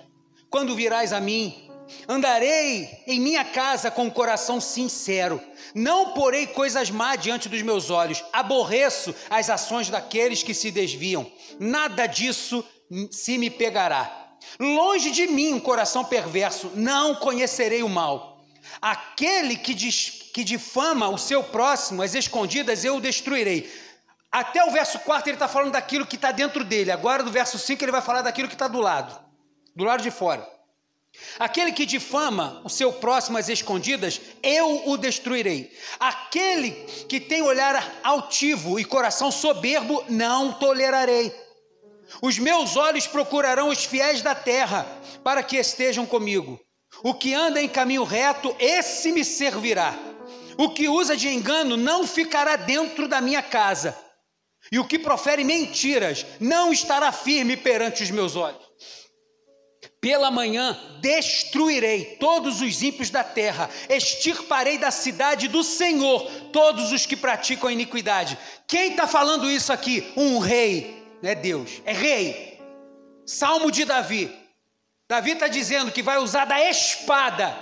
Quando 0.50 0.76
virás 0.76 1.14
a 1.14 1.22
mim, 1.22 1.72
andarei 2.10 2.90
em 3.08 3.18
minha 3.22 3.46
casa 3.46 3.90
com 3.90 4.08
o 4.08 4.12
coração 4.12 4.60
sincero. 4.60 5.42
Não 5.74 6.14
porei 6.14 6.46
coisas 6.46 6.90
má 6.90 7.16
diante 7.16 7.48
dos 7.48 7.62
meus 7.62 7.90
olhos. 7.90 8.22
Aborreço 8.34 9.16
as 9.30 9.50
ações 9.50 9.90
daqueles 9.90 10.44
que 10.44 10.54
se 10.54 10.72
desviam. 10.72 11.32
Nada 11.58 12.06
disso 12.06 12.66
se 13.10 13.38
me 13.38 13.50
pegará. 13.50 14.25
Longe 14.60 15.12
de 15.12 15.28
mim 15.28 15.54
um 15.54 15.60
coração 15.60 16.04
perverso, 16.04 16.72
não 16.76 17.16
conhecerei 17.16 17.84
o 17.84 17.90
mal. 17.90 18.44
Aquele 18.82 19.56
que, 19.56 19.74
diz, 19.74 20.30
que 20.34 20.44
difama 20.44 21.10
o 21.10 21.18
seu 21.18 21.44
próximo, 21.44 22.02
as 22.02 22.16
escondidas, 22.16 22.84
eu 22.84 22.98
o 22.98 23.02
destruirei. 23.02 23.72
Até 24.32 24.64
o 24.66 24.72
verso 24.72 25.00
4 25.00 25.30
ele 25.30 25.36
está 25.36 25.48
falando 25.48 25.72
daquilo 25.72 26.06
que 26.06 26.16
está 26.16 26.32
dentro 26.32 26.64
dele. 26.64 26.92
Agora, 26.92 27.24
do 27.24 27.32
verso 27.32 27.58
5, 27.58 27.84
ele 27.84 27.92
vai 27.92 28.02
falar 28.02 28.22
daquilo 28.22 28.48
que 28.48 28.56
está 28.56 28.68
do 28.68 28.82
lado, 28.82 29.18
do 29.76 29.84
lado 29.84 30.04
de 30.04 30.12
fora. 30.12 30.46
Aquele 31.40 31.72
que 31.72 31.86
difama 31.86 32.62
o 32.64 32.70
seu 32.70 32.92
próximo 32.92 33.38
às 33.38 33.48
escondidas, 33.48 34.20
eu 34.44 34.90
o 34.90 34.98
destruirei. 34.98 35.72
Aquele 36.00 36.72
que 37.08 37.20
tem 37.20 37.42
olhar 37.42 37.94
altivo 38.04 38.80
e 38.80 38.84
coração 38.84 39.32
soberbo, 39.32 40.04
não 40.10 40.54
tolerarei. 40.54 41.34
Os 42.22 42.38
meus 42.40 42.76
olhos 42.76 43.08
procurarão 43.08 43.70
os 43.70 43.86
fiéis 43.86 44.22
da 44.22 44.36
terra, 44.36 44.86
para 45.24 45.44
que 45.44 45.58
estejam 45.58 46.06
comigo. 46.06 46.60
O 47.04 47.14
que 47.14 47.34
anda 47.34 47.62
em 47.62 47.68
caminho 47.68 48.04
reto, 48.04 48.56
esse 48.60 49.12
me 49.12 49.26
servirá. 49.26 49.94
O 50.58 50.70
que 50.70 50.88
usa 50.88 51.18
de 51.18 51.28
engano 51.28 51.76
não 51.76 52.08
ficará 52.08 52.56
dentro 52.56 53.08
da 53.08 53.20
minha 53.20 53.42
casa. 53.42 53.98
E 54.72 54.80
o 54.80 54.86
que 54.86 54.98
profere 54.98 55.44
mentiras 55.44 56.26
não 56.40 56.72
estará 56.72 57.12
firme 57.12 57.58
perante 57.58 58.04
os 58.04 58.10
meus 58.10 58.36
olhos. 58.36 58.64
Pela 60.02 60.32
manhã 60.32 60.80
destruirei 61.02 62.18
todos 62.20 62.62
os 62.62 62.82
ímpios 62.82 63.10
da 63.10 63.24
terra, 63.24 63.70
extirparei 63.90 64.78
da 64.78 64.92
cidade 64.92 65.48
do 65.48 65.64
Senhor 65.64 66.30
todos 66.52 66.92
os 66.92 67.06
que 67.06 67.16
praticam 67.16 67.70
a 67.70 67.74
iniquidade. 67.74 68.38
Quem 68.68 68.92
está 68.92 69.08
falando 69.08 69.50
isso 69.50 69.74
aqui? 69.74 70.12
Um 70.16 70.40
rei 70.40 71.05
não 71.22 71.30
é 71.30 71.36
Deus, 71.36 71.82
é 71.86 71.94
rei. 71.94 72.62
Salmo 73.26 73.72
de 73.72 73.86
Davi. 73.86 74.34
Davi 75.08 75.32
está 75.32 75.48
dizendo 75.48 75.92
que 75.92 76.02
vai 76.02 76.18
usar 76.18 76.46
da 76.46 76.62
espada 76.70 77.56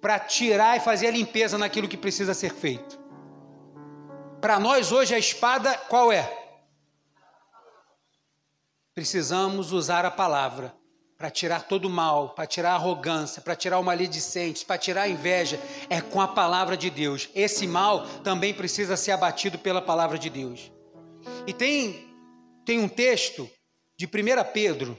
para 0.00 0.18
tirar 0.18 0.76
e 0.76 0.80
fazer 0.80 1.08
a 1.08 1.10
limpeza 1.10 1.58
naquilo 1.58 1.88
que 1.88 1.96
precisa 1.96 2.34
ser 2.34 2.54
feito. 2.54 2.98
Para 4.40 4.58
nós 4.58 4.92
hoje 4.92 5.14
a 5.14 5.18
espada 5.18 5.76
qual 5.88 6.12
é? 6.12 6.40
precisamos 9.00 9.72
usar 9.72 10.04
a 10.04 10.10
palavra 10.10 10.74
para 11.16 11.30
tirar 11.30 11.62
todo 11.62 11.86
o 11.86 11.90
mal, 11.90 12.30
para 12.30 12.46
tirar 12.46 12.72
a 12.72 12.74
arrogância, 12.74 13.40
para 13.40 13.56
tirar 13.56 13.78
o 13.78 13.82
maledicente, 13.82 14.64
para 14.64 14.76
tirar 14.76 15.02
a 15.02 15.08
inveja, 15.08 15.60
é 15.88 16.02
com 16.02 16.20
a 16.20 16.28
palavra 16.28 16.76
de 16.76 16.90
Deus. 16.90 17.28
Esse 17.34 17.66
mal 17.66 18.06
também 18.24 18.52
precisa 18.52 18.96
ser 18.96 19.12
abatido 19.12 19.58
pela 19.58 19.80
palavra 19.80 20.18
de 20.18 20.28
Deus. 20.28 20.70
E 21.46 21.52
tem, 21.52 22.08
tem 22.64 22.78
um 22.78 22.88
texto 22.88 23.50
de 23.96 24.06
1 24.06 24.10
Pedro, 24.52 24.98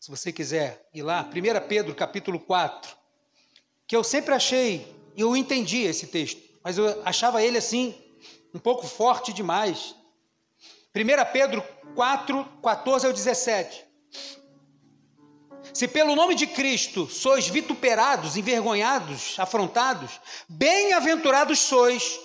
se 0.00 0.10
você 0.10 0.32
quiser 0.32 0.88
ir 0.94 1.02
lá, 1.02 1.28
1 1.28 1.68
Pedro 1.68 1.94
capítulo 1.94 2.38
4, 2.38 2.96
que 3.86 3.96
eu 3.96 4.04
sempre 4.04 4.34
achei, 4.34 4.86
eu 5.16 5.36
entendi 5.36 5.82
esse 5.82 6.06
texto, 6.06 6.40
mas 6.62 6.78
eu 6.78 7.02
achava 7.04 7.42
ele 7.42 7.58
assim, 7.58 7.94
um 8.54 8.58
pouco 8.58 8.86
forte 8.86 9.32
demais. 9.32 9.94
1 10.94 11.32
Pedro 11.32 11.62
4, 11.94 12.44
14 12.62 13.06
ao 13.06 13.12
17. 13.12 13.84
Se 15.72 15.88
pelo 15.88 16.14
nome 16.14 16.36
de 16.36 16.46
Cristo 16.46 17.08
sois 17.08 17.48
vituperados, 17.48 18.36
envergonhados, 18.36 19.34
afrontados, 19.38 20.20
bem-aventurados 20.48 21.58
sois, 21.58 22.20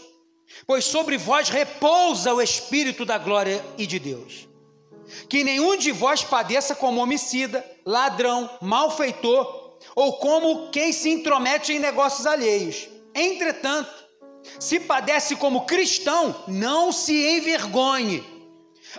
pois 0.65 0.85
sobre 0.85 1.17
vós 1.17 1.49
repousa 1.49 2.33
o 2.33 2.41
Espírito 2.41 3.05
da 3.05 3.17
glória 3.17 3.63
e 3.77 3.85
de 3.85 3.99
Deus. 3.99 4.47
Que 5.27 5.43
nenhum 5.43 5.75
de 5.75 5.91
vós 5.91 6.23
padeça 6.23 6.75
como 6.75 7.01
homicida, 7.01 7.65
ladrão, 7.85 8.49
malfeitor, 8.61 9.77
ou 9.95 10.13
como 10.13 10.69
quem 10.69 10.91
se 10.91 11.09
intromete 11.09 11.73
em 11.73 11.79
negócios 11.79 12.27
alheios. 12.27 12.87
Entretanto, 13.15 13.91
se 14.59 14.79
padece 14.79 15.35
como 15.35 15.65
cristão, 15.65 16.43
não 16.47 16.91
se 16.91 17.13
envergonhe. 17.37 18.23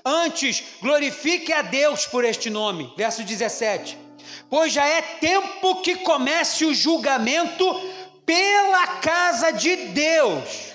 Antes, 0.04 0.62
glorifique 0.80 1.52
a 1.52 1.62
Deus 1.62 2.06
por 2.06 2.24
este 2.24 2.50
nome. 2.50 2.92
Verso 2.96 3.22
17 3.22 4.10
pois 4.50 4.72
já 4.72 4.84
é 4.84 5.00
tempo 5.00 5.76
que 5.76 5.96
comece 5.96 6.64
o 6.64 6.74
julgamento 6.74 7.64
pela 8.26 8.86
casa 8.98 9.52
de 9.52 9.76
Deus. 9.76 10.72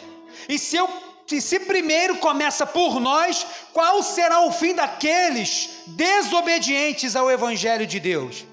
E 0.48 0.58
se, 0.58 0.76
eu, 0.76 0.90
se 1.28 1.60
primeiro 1.62 2.18
começa 2.18 2.66
por 2.66 3.00
nós, 3.00 3.46
qual 3.74 4.02
será 4.04 4.42
o 4.42 4.52
fim 4.52 4.74
daqueles 4.74 5.70
desobedientes 5.88 7.16
ao 7.16 7.32
Evangelho 7.32 7.86
de 7.86 8.00
Deus? 8.00 8.46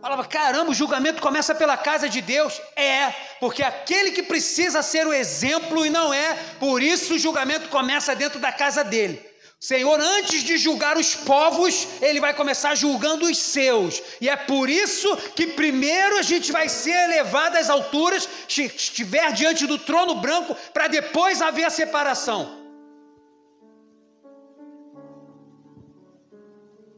Falava, 0.00 0.24
caramba, 0.24 0.70
o 0.70 0.74
julgamento 0.74 1.20
começa 1.20 1.54
pela 1.54 1.76
casa 1.76 2.08
de 2.08 2.20
Deus. 2.20 2.60
É, 2.76 3.12
porque 3.40 3.62
aquele 3.62 4.12
que 4.12 4.22
precisa 4.22 4.80
ser 4.80 5.06
o 5.06 5.12
exemplo 5.12 5.84
e 5.84 5.90
não 5.90 6.14
é, 6.14 6.34
por 6.60 6.82
isso 6.82 7.14
o 7.14 7.18
julgamento 7.18 7.68
começa 7.68 8.14
dentro 8.14 8.38
da 8.38 8.52
casa 8.52 8.84
dele. 8.84 9.27
Senhor, 9.60 9.98
antes 9.98 10.44
de 10.44 10.56
julgar 10.56 10.96
os 10.96 11.16
povos, 11.16 12.00
ele 12.00 12.20
vai 12.20 12.32
começar 12.32 12.76
julgando 12.76 13.24
os 13.26 13.38
seus. 13.38 14.00
E 14.20 14.28
é 14.28 14.36
por 14.36 14.70
isso 14.70 15.16
que 15.34 15.48
primeiro 15.48 16.16
a 16.16 16.22
gente 16.22 16.52
vai 16.52 16.68
ser 16.68 16.92
elevado 17.10 17.56
às 17.56 17.68
alturas, 17.68 18.28
estiver 18.48 19.32
diante 19.32 19.66
do 19.66 19.76
trono 19.76 20.14
branco, 20.20 20.54
para 20.72 20.86
depois 20.86 21.42
haver 21.42 21.64
a 21.64 21.70
separação. 21.70 22.56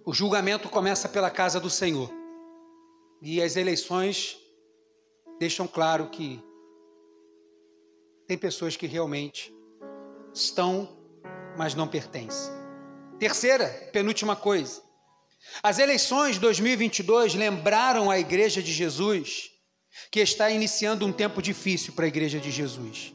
O 0.05 0.13
julgamento 0.13 0.69
começa 0.69 1.09
pela 1.09 1.31
casa 1.31 1.59
do 1.59 1.71
Senhor. 1.71 2.11
E 3.23 3.41
as 3.41 3.57
eleições 3.57 4.39
deixam 5.39 5.67
claro 5.67 6.11
que 6.11 6.43
tem 8.27 8.37
pessoas 8.37 8.77
que 8.77 8.87
realmente 8.87 9.55
estão 10.35 11.00
mas 11.57 11.75
não 11.75 11.89
pertence. 11.89 12.51
Terceira, 13.19 13.69
penúltima 13.93 14.35
coisa. 14.35 14.83
As 15.63 15.79
eleições 15.79 16.35
de 16.35 16.41
2022 16.41 17.35
lembraram 17.35 18.11
a 18.11 18.19
Igreja 18.19 18.63
de 18.63 18.73
Jesus 18.73 19.51
que 20.11 20.21
está 20.21 20.51
iniciando 20.51 21.07
um 21.07 21.13
tempo 21.13 21.43
difícil 21.43 21.93
para 21.93 22.05
a 22.05 22.09
Igreja 22.09 22.39
de 22.39 22.51
Jesus. 22.51 23.13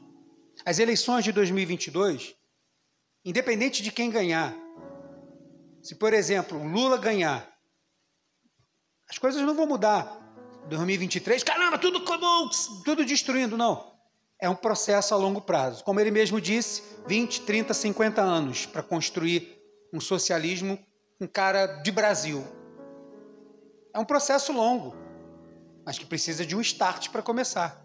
As 0.65 0.79
eleições 0.79 1.23
de 1.23 1.31
2022, 1.31 2.35
independente 3.23 3.81
de 3.81 3.91
quem 3.91 4.09
ganhar, 4.09 4.55
se 5.81 5.95
por 5.95 6.13
exemplo 6.13 6.61
Lula 6.67 6.97
ganhar, 6.97 7.47
as 9.09 9.17
coisas 9.17 9.41
não 9.41 9.55
vão 9.55 9.67
mudar. 9.67 10.21
2023, 10.67 11.43
caramba, 11.43 11.77
tudo 11.77 12.03
tudo 12.83 13.05
destruindo, 13.05 13.55
não 13.55 13.94
é 14.45 14.49
um 14.49 14.55
processo 14.55 15.11
a 15.11 15.17
longo 15.17 15.41
prazo. 15.41 15.83
Como 15.83 15.99
ele 15.99 16.11
mesmo 16.11 16.39
disse, 16.39 16.83
20, 17.07 17.41
30, 17.41 17.73
50 17.73 18.21
anos 18.21 18.67
para 18.67 18.83
construir 18.83 19.59
um 19.91 19.99
socialismo 19.99 20.77
com 21.17 21.27
cara 21.27 21.65
de 21.65 21.91
Brasil. 21.91 22.45
É 23.91 23.97
um 23.97 24.05
processo 24.05 24.53
longo, 24.53 24.95
mas 25.83 25.97
que 25.97 26.05
precisa 26.05 26.45
de 26.45 26.55
um 26.55 26.61
start 26.61 27.09
para 27.09 27.23
começar. 27.23 27.83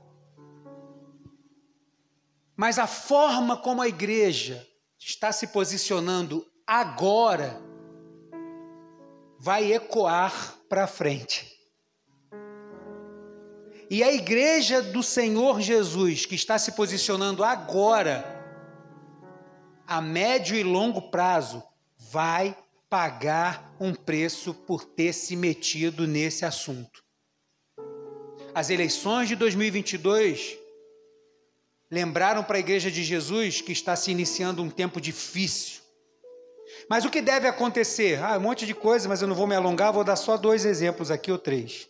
Mas 2.54 2.78
a 2.78 2.86
forma 2.86 3.56
como 3.56 3.80
a 3.80 3.88
igreja 3.88 4.66
está 4.98 5.32
se 5.32 5.46
posicionando 5.46 6.46
agora 6.66 7.58
vai 9.38 9.72
ecoar 9.72 10.56
para 10.68 10.86
frente. 10.86 11.49
E 13.90 14.04
a 14.04 14.12
igreja 14.12 14.80
do 14.80 15.02
Senhor 15.02 15.60
Jesus, 15.60 16.24
que 16.24 16.36
está 16.36 16.56
se 16.56 16.70
posicionando 16.70 17.42
agora, 17.42 18.24
a 19.84 20.00
médio 20.00 20.56
e 20.56 20.62
longo 20.62 21.10
prazo, 21.10 21.60
vai 21.98 22.56
pagar 22.88 23.74
um 23.80 23.92
preço 23.92 24.54
por 24.54 24.84
ter 24.84 25.12
se 25.12 25.34
metido 25.34 26.06
nesse 26.06 26.44
assunto. 26.44 27.02
As 28.54 28.70
eleições 28.70 29.28
de 29.28 29.34
2022 29.34 30.56
lembraram 31.90 32.44
para 32.44 32.58
a 32.58 32.60
igreja 32.60 32.92
de 32.92 33.02
Jesus 33.02 33.60
que 33.60 33.72
está 33.72 33.96
se 33.96 34.12
iniciando 34.12 34.62
um 34.62 34.70
tempo 34.70 35.00
difícil. 35.00 35.80
Mas 36.88 37.04
o 37.04 37.10
que 37.10 37.20
deve 37.20 37.48
acontecer? 37.48 38.22
Ah, 38.22 38.38
um 38.38 38.42
monte 38.42 38.64
de 38.66 38.74
coisa, 38.74 39.08
mas 39.08 39.20
eu 39.20 39.26
não 39.26 39.34
vou 39.34 39.48
me 39.48 39.56
alongar, 39.56 39.92
vou 39.92 40.04
dar 40.04 40.14
só 40.14 40.36
dois 40.36 40.64
exemplos 40.64 41.10
aqui 41.10 41.32
ou 41.32 41.38
três. 41.38 41.89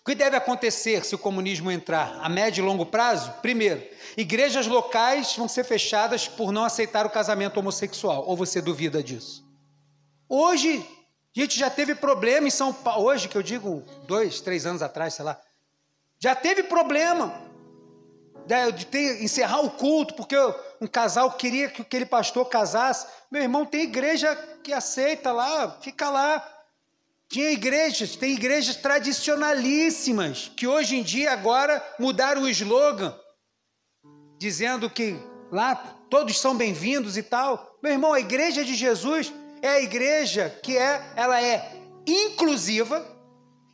O 0.00 0.04
que 0.04 0.14
deve 0.14 0.36
acontecer 0.36 1.04
se 1.04 1.14
o 1.14 1.18
comunismo 1.18 1.70
entrar 1.70 2.18
a 2.20 2.28
médio 2.28 2.62
e 2.62 2.66
longo 2.66 2.86
prazo? 2.86 3.32
Primeiro, 3.42 3.82
igrejas 4.16 4.66
locais 4.66 5.36
vão 5.36 5.48
ser 5.48 5.64
fechadas 5.64 6.26
por 6.26 6.52
não 6.52 6.64
aceitar 6.64 7.06
o 7.06 7.10
casamento 7.10 7.58
homossexual. 7.58 8.24
Ou 8.26 8.36
você 8.36 8.60
duvida 8.60 9.02
disso? 9.02 9.44
Hoje, 10.28 10.84
a 11.36 11.40
gente 11.40 11.58
já 11.58 11.70
teve 11.70 11.94
problema 11.94 12.46
em 12.46 12.50
São 12.50 12.72
Paulo. 12.72 13.06
Hoje, 13.06 13.28
que 13.28 13.36
eu 13.36 13.42
digo 13.42 13.82
dois, 14.06 14.40
três 14.40 14.66
anos 14.66 14.82
atrás, 14.82 15.14
sei 15.14 15.24
lá. 15.24 15.40
Já 16.18 16.34
teve 16.34 16.62
problema 16.62 17.34
de 18.74 18.86
ter, 18.86 19.22
encerrar 19.22 19.60
o 19.60 19.70
culto, 19.70 20.14
porque 20.14 20.36
um 20.80 20.86
casal 20.86 21.30
queria 21.32 21.68
que 21.68 21.82
aquele 21.82 22.06
pastor 22.06 22.48
casasse. 22.48 23.06
Meu 23.30 23.42
irmão, 23.42 23.64
tem 23.64 23.82
igreja 23.82 24.34
que 24.62 24.72
aceita 24.72 25.32
lá, 25.32 25.78
fica 25.80 26.10
lá. 26.10 26.48
Tinha 27.32 27.50
igrejas, 27.50 28.14
tem 28.14 28.32
igrejas 28.32 28.76
tradicionalíssimas, 28.76 30.52
que 30.54 30.66
hoje 30.66 30.96
em 30.96 31.02
dia 31.02 31.32
agora 31.32 31.82
mudaram 31.98 32.42
o 32.42 32.48
slogan, 32.50 33.18
dizendo 34.38 34.90
que 34.90 35.16
lá 35.50 35.74
todos 36.10 36.38
são 36.38 36.54
bem-vindos 36.54 37.16
e 37.16 37.22
tal. 37.22 37.78
Meu 37.82 37.92
irmão, 37.92 38.12
a 38.12 38.20
igreja 38.20 38.62
de 38.62 38.74
Jesus 38.74 39.32
é 39.62 39.68
a 39.70 39.80
igreja 39.80 40.50
que 40.62 40.76
é, 40.76 41.10
ela 41.16 41.42
é 41.42 41.72
inclusiva, 42.06 43.02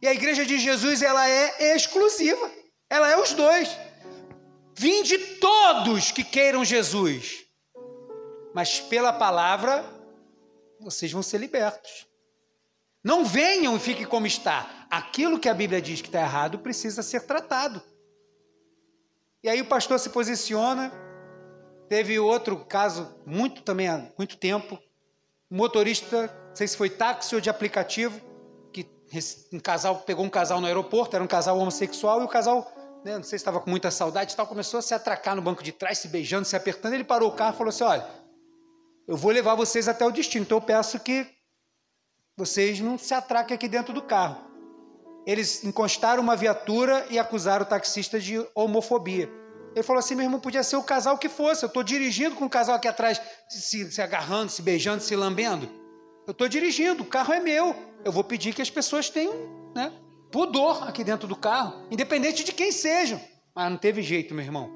e 0.00 0.06
a 0.06 0.14
igreja 0.14 0.46
de 0.46 0.56
Jesus 0.56 1.02
ela 1.02 1.28
é 1.28 1.74
exclusiva. 1.74 2.48
Ela 2.88 3.10
é 3.10 3.20
os 3.20 3.32
dois. 3.32 3.68
Vinde 4.76 5.18
todos 5.40 6.12
que 6.12 6.22
queiram 6.22 6.64
Jesus. 6.64 7.44
Mas 8.54 8.78
pela 8.78 9.12
palavra 9.12 9.84
vocês 10.80 11.10
vão 11.10 11.24
ser 11.24 11.38
libertos. 11.38 12.07
Não 13.02 13.24
venham 13.24 13.76
e 13.76 13.80
fiquem 13.80 14.06
como 14.06 14.26
está. 14.26 14.86
Aquilo 14.90 15.38
que 15.38 15.48
a 15.48 15.54
Bíblia 15.54 15.80
diz 15.80 16.00
que 16.00 16.08
está 16.08 16.20
errado 16.20 16.58
precisa 16.58 17.02
ser 17.02 17.26
tratado. 17.26 17.82
E 19.42 19.48
aí 19.48 19.60
o 19.60 19.66
pastor 19.66 19.98
se 19.98 20.10
posiciona. 20.10 20.92
Teve 21.88 22.18
outro 22.18 22.64
caso, 22.64 23.14
muito 23.24 23.62
também 23.62 23.88
há 23.88 24.10
muito 24.18 24.36
tempo. 24.36 24.78
Um 25.50 25.56
motorista, 25.56 26.26
não 26.48 26.56
sei 26.56 26.68
se 26.68 26.76
foi 26.76 26.90
táxi 26.90 27.34
ou 27.34 27.40
de 27.40 27.48
aplicativo, 27.48 28.20
que 28.72 28.86
um 29.52 29.60
casal 29.60 30.00
pegou 30.00 30.24
um 30.24 30.28
casal 30.28 30.60
no 30.60 30.66
aeroporto, 30.66 31.16
era 31.16 31.24
um 31.24 31.28
casal 31.28 31.56
homossexual, 31.58 32.20
e 32.20 32.24
o 32.24 32.28
casal, 32.28 32.70
né, 33.04 33.16
não 33.16 33.22
sei 33.22 33.38
se 33.38 33.42
estava 33.42 33.58
com 33.60 33.70
muita 33.70 33.90
saudade 33.90 34.34
e 34.34 34.36
tal, 34.36 34.46
começou 34.46 34.78
a 34.78 34.82
se 34.82 34.92
atracar 34.92 35.34
no 35.34 35.40
banco 35.40 35.62
de 35.62 35.72
trás, 35.72 35.98
se 35.98 36.08
beijando, 36.08 36.44
se 36.44 36.56
apertando. 36.56 36.92
Ele 36.92 37.04
parou 37.04 37.30
o 37.30 37.32
carro 37.32 37.54
e 37.54 37.56
falou 37.56 37.70
assim: 37.70 37.84
Olha, 37.84 38.06
eu 39.06 39.16
vou 39.16 39.30
levar 39.30 39.54
vocês 39.54 39.88
até 39.88 40.04
o 40.04 40.10
destino, 40.10 40.44
então 40.44 40.58
eu 40.58 40.62
peço 40.62 41.00
que 41.00 41.37
vocês 42.38 42.78
não 42.78 42.96
se 42.96 43.12
atraquem 43.12 43.56
aqui 43.56 43.66
dentro 43.66 43.92
do 43.92 44.00
carro. 44.00 44.38
Eles 45.26 45.64
encostaram 45.64 46.22
uma 46.22 46.36
viatura 46.36 47.04
e 47.10 47.18
acusaram 47.18 47.64
o 47.64 47.68
taxista 47.68 48.20
de 48.20 48.38
homofobia. 48.54 49.28
Ele 49.74 49.82
falou 49.82 49.98
assim: 49.98 50.14
meu 50.14 50.24
irmão, 50.24 50.38
podia 50.38 50.62
ser 50.62 50.76
o 50.76 50.82
casal 50.84 51.18
que 51.18 51.28
fosse. 51.28 51.64
Eu 51.64 51.66
estou 51.66 51.82
dirigindo 51.82 52.36
com 52.36 52.44
o 52.44 52.48
casal 52.48 52.76
aqui 52.76 52.86
atrás, 52.86 53.20
se, 53.48 53.90
se 53.90 54.00
agarrando, 54.00 54.52
se 54.52 54.62
beijando, 54.62 55.02
se 55.02 55.16
lambendo. 55.16 55.68
Eu 56.28 56.30
estou 56.30 56.48
dirigindo, 56.48 57.02
o 57.02 57.06
carro 57.06 57.34
é 57.34 57.40
meu. 57.40 57.74
Eu 58.04 58.12
vou 58.12 58.22
pedir 58.22 58.54
que 58.54 58.62
as 58.62 58.70
pessoas 58.70 59.10
tenham 59.10 59.34
né, 59.74 59.92
pudor 60.30 60.88
aqui 60.88 61.02
dentro 61.02 61.26
do 61.26 61.34
carro, 61.34 61.88
independente 61.90 62.44
de 62.44 62.52
quem 62.52 62.70
sejam. 62.70 63.20
Mas 63.52 63.68
não 63.68 63.78
teve 63.78 64.00
jeito, 64.00 64.32
meu 64.32 64.44
irmão. 64.44 64.70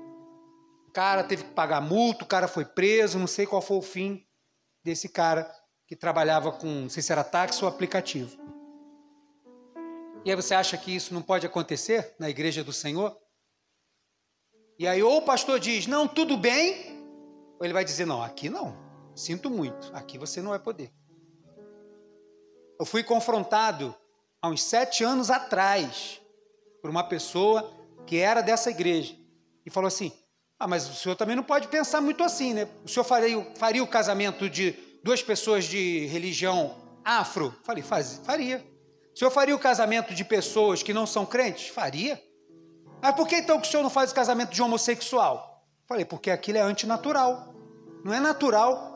O 0.89 0.93
cara 0.93 1.23
teve 1.23 1.45
que 1.45 1.51
pagar 1.51 1.81
multa, 1.81 2.25
o 2.25 2.27
cara 2.29 2.49
foi 2.49 2.65
preso, 2.65 3.21
não 3.21 3.29
sei 3.29 3.47
qual 3.47 3.63
foi 3.63 3.77
o 3.77 3.83
fim 3.83 4.21
desse 4.85 5.09
cara 5.09 5.49
que 5.93 5.97
trabalhava 5.97 6.51
com, 6.51 6.67
não 6.67 6.89
sei 6.89 7.03
se 7.03 7.13
era 7.13 7.23
táxi 7.23 7.63
ou 7.63 7.69
aplicativo. 7.69 8.35
E 10.25 10.31
aí 10.31 10.35
você 10.35 10.55
acha 10.55 10.75
que 10.79 10.97
isso 10.97 11.13
não 11.13 11.21
pode 11.21 11.47
acontecer 11.47 12.15
na 12.19 12.31
igreja 12.31 12.65
do 12.65 12.73
Senhor? 12.73 13.15
E 14.79 14.89
aí 14.89 15.03
ou 15.03 15.19
o 15.19 15.23
pastor 15.23 15.61
diz, 15.61 15.87
não, 15.87 16.09
tudo 16.09 16.35
bem, 16.39 16.99
ou 17.59 17.67
ele 17.67 17.75
vai 17.75 17.85
dizer, 17.85 18.07
não, 18.07 18.23
aqui 18.23 18.49
não, 18.49 18.75
sinto 19.15 19.51
muito, 19.51 19.91
aqui 19.93 20.17
você 20.17 20.41
não 20.41 20.49
vai 20.49 20.59
poder. 20.59 20.91
Eu 22.81 22.87
fui 22.87 23.03
confrontado 23.03 23.95
há 24.41 24.49
uns 24.49 24.63
sete 24.63 25.05
anos 25.05 25.29
atrás 25.29 26.23
por 26.81 26.91
uma 26.91 27.05
pessoa 27.05 27.71
que 28.07 28.17
era 28.17 28.41
dessa 28.41 28.71
igreja 28.71 29.15
e 29.67 29.69
falou 29.71 29.89
assim: 29.89 30.11
Ah, 30.59 30.67
mas 30.67 30.89
o 30.89 30.95
senhor 30.95 31.17
também 31.17 31.37
não 31.37 31.45
pode 31.45 31.69
pensar 31.69 32.01
muito 32.01 32.25
assim, 32.25 32.55
né? 32.55 32.67
O 32.83 32.89
senhor 32.89 33.05
faria, 33.05 33.45
faria 33.57 33.85
o 33.85 33.87
casamento 33.87 34.49
de 34.49 34.92
duas 35.03 35.23
pessoas 35.23 35.65
de 35.65 36.07
religião 36.07 36.77
afro? 37.05 37.55
Falei, 37.65 37.83
faz, 37.83 38.21
faria. 38.25 38.65
O 39.15 39.19
senhor 39.19 39.31
faria 39.31 39.55
o 39.55 39.59
casamento 39.59 40.15
de 40.15 40.25
pessoas 40.25 40.83
que 40.83 40.95
não 40.95 41.07
são 41.07 41.27
crentes? 41.27 41.69
Faria. 41.69 42.23
Mas 43.01 43.15
por 43.15 43.27
que 43.27 43.37
então 43.37 43.61
que 43.61 43.67
o 43.67 43.71
senhor 43.71 43.83
não 43.83 43.91
faz 43.91 44.11
o 44.11 44.15
casamento 44.15 44.53
de 44.53 44.63
homossexual? 44.63 45.67
Falei, 45.87 46.05
porque 46.05 46.31
aquilo 46.31 46.59
é 46.59 46.63
antinatural. 46.63 47.55
Não 48.05 48.15
é 48.15 48.21
natural 48.21 48.93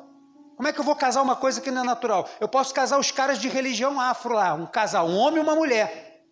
como 0.56 0.68
é 0.68 0.72
que 0.72 0.80
eu 0.80 0.84
vou 0.84 0.96
casar 0.96 1.20
uma 1.20 1.36
coisa 1.36 1.60
que 1.60 1.70
não 1.70 1.82
é 1.82 1.84
natural? 1.84 2.26
Eu 2.40 2.48
posso 2.48 2.72
casar 2.72 2.98
os 2.98 3.10
caras 3.10 3.38
de 3.38 3.46
religião 3.46 4.00
afro 4.00 4.34
lá, 4.34 4.54
um 4.54 4.66
casal, 4.66 5.06
um 5.06 5.16
homem 5.16 5.38
e 5.38 5.42
uma 5.42 5.54
mulher. 5.54 6.24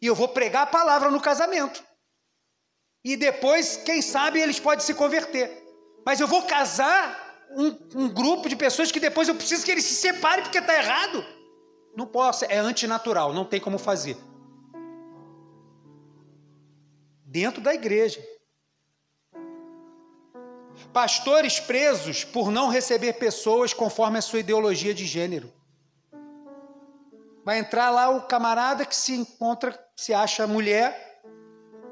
E 0.00 0.06
eu 0.06 0.14
vou 0.14 0.28
pregar 0.28 0.62
a 0.62 0.66
palavra 0.66 1.10
no 1.10 1.20
casamento. 1.20 1.84
E 3.04 3.14
depois, 3.14 3.76
quem 3.76 4.00
sabe, 4.00 4.40
eles 4.40 4.58
podem 4.58 4.84
se 4.84 4.94
converter. 4.94 5.62
Mas 6.04 6.18
eu 6.18 6.26
vou 6.26 6.44
casar 6.44 7.27
um, 7.50 8.04
um 8.04 8.08
grupo 8.08 8.48
de 8.48 8.56
pessoas 8.56 8.90
que 8.92 9.00
depois 9.00 9.28
eu 9.28 9.34
preciso 9.34 9.64
que 9.64 9.70
eles 9.70 9.84
se 9.84 9.94
separem 9.94 10.42
porque 10.42 10.58
está 10.58 10.74
errado. 10.74 11.24
Não 11.96 12.06
posso, 12.06 12.44
é 12.44 12.58
antinatural, 12.58 13.32
não 13.32 13.44
tem 13.44 13.60
como 13.60 13.78
fazer. 13.78 14.16
Dentro 17.24 17.60
da 17.60 17.74
igreja. 17.74 18.24
Pastores 20.92 21.58
presos 21.58 22.24
por 22.24 22.50
não 22.50 22.68
receber 22.68 23.14
pessoas 23.14 23.74
conforme 23.74 24.18
a 24.18 24.22
sua 24.22 24.38
ideologia 24.38 24.94
de 24.94 25.04
gênero. 25.04 25.52
Vai 27.44 27.58
entrar 27.58 27.90
lá 27.90 28.10
o 28.10 28.22
camarada 28.22 28.84
que 28.84 28.94
se 28.94 29.14
encontra, 29.14 29.78
se 29.96 30.14
acha 30.14 30.46
mulher, 30.46 31.22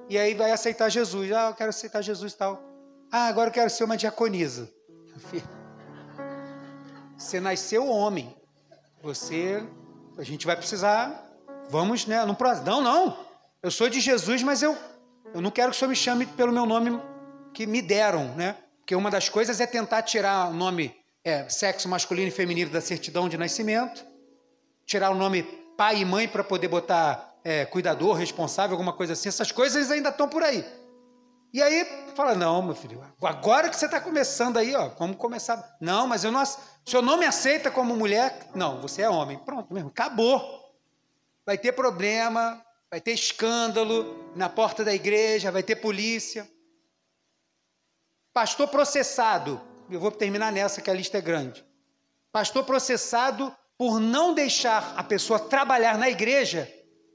e 0.08 0.16
aí 0.18 0.34
vai 0.34 0.52
aceitar 0.52 0.88
Jesus. 0.88 1.32
Ah, 1.32 1.48
eu 1.48 1.54
quero 1.54 1.70
aceitar 1.70 2.02
Jesus 2.02 2.32
e 2.32 2.36
tal. 2.36 2.62
Ah, 3.10 3.26
agora 3.26 3.48
eu 3.48 3.52
quero 3.54 3.70
ser 3.70 3.84
uma 3.84 3.96
diaconisa. 3.96 4.70
Você 7.16 7.40
nasceu 7.40 7.88
homem. 7.88 8.34
Você, 9.02 9.64
a 10.18 10.22
gente 10.22 10.46
vai 10.46 10.56
precisar, 10.56 11.24
vamos, 11.70 12.06
né? 12.06 12.24
Não, 12.24 12.36
não, 12.64 12.82
não. 12.82 13.26
Eu 13.62 13.70
sou 13.70 13.88
de 13.88 14.00
Jesus, 14.00 14.42
mas 14.42 14.62
eu, 14.62 14.76
eu 15.34 15.40
não 15.40 15.50
quero 15.50 15.70
que 15.70 15.76
o 15.76 15.78
senhor 15.78 15.88
me 15.88 15.96
chame 15.96 16.26
pelo 16.26 16.52
meu 16.52 16.66
nome 16.66 17.00
que 17.52 17.66
me 17.66 17.80
deram, 17.80 18.34
né? 18.34 18.56
Porque 18.78 18.94
uma 18.94 19.10
das 19.10 19.28
coisas 19.28 19.60
é 19.60 19.66
tentar 19.66 20.02
tirar 20.02 20.50
o 20.50 20.52
nome 20.52 20.94
é, 21.24 21.48
sexo 21.48 21.88
masculino 21.88 22.28
e 22.28 22.30
feminino 22.30 22.70
da 22.70 22.80
certidão 22.80 23.28
de 23.28 23.36
nascimento, 23.36 24.04
tirar 24.84 25.10
o 25.10 25.14
nome 25.14 25.42
pai 25.76 26.00
e 26.00 26.04
mãe 26.04 26.28
para 26.28 26.44
poder 26.44 26.68
botar 26.68 27.34
é, 27.42 27.64
cuidador, 27.64 28.14
responsável, 28.14 28.74
alguma 28.74 28.92
coisa 28.92 29.14
assim. 29.14 29.28
Essas 29.28 29.50
coisas 29.50 29.90
ainda 29.90 30.10
estão 30.10 30.28
por 30.28 30.42
aí. 30.42 30.64
E 31.52 31.62
aí 31.62 31.84
fala: 32.14 32.34
não, 32.34 32.62
meu 32.62 32.74
filho, 32.74 33.02
agora 33.22 33.68
que 33.68 33.76
você 33.76 33.86
está 33.86 34.00
começando 34.00 34.56
aí, 34.56 34.74
ó, 34.74 34.88
vamos 34.90 35.16
começar. 35.16 35.76
Não, 35.80 36.06
mas 36.06 36.24
eu 36.24 36.32
não, 36.32 36.42
o 36.42 36.90
senhor 36.90 37.02
não 37.02 37.16
me 37.16 37.26
aceita 37.26 37.70
como 37.70 37.96
mulher? 37.96 38.50
Não, 38.54 38.80
você 38.80 39.02
é 39.02 39.10
homem. 39.10 39.38
Pronto 39.38 39.72
mesmo, 39.72 39.88
acabou. 39.88 40.64
Vai 41.44 41.56
ter 41.56 41.72
problema, 41.72 42.64
vai 42.90 43.00
ter 43.00 43.12
escândalo 43.12 44.32
na 44.34 44.48
porta 44.48 44.84
da 44.84 44.94
igreja, 44.94 45.50
vai 45.50 45.62
ter 45.62 45.76
polícia. 45.76 46.48
Pastor 48.32 48.68
processado, 48.68 49.60
eu 49.90 50.00
vou 50.00 50.10
terminar 50.10 50.52
nessa 50.52 50.82
que 50.82 50.90
a 50.90 50.94
lista 50.94 51.18
é 51.18 51.20
grande. 51.20 51.64
Pastor 52.32 52.64
processado 52.64 53.54
por 53.78 54.00
não 54.00 54.34
deixar 54.34 54.94
a 54.96 55.02
pessoa 55.02 55.38
trabalhar 55.38 55.96
na 55.96 56.08
igreja 56.08 56.70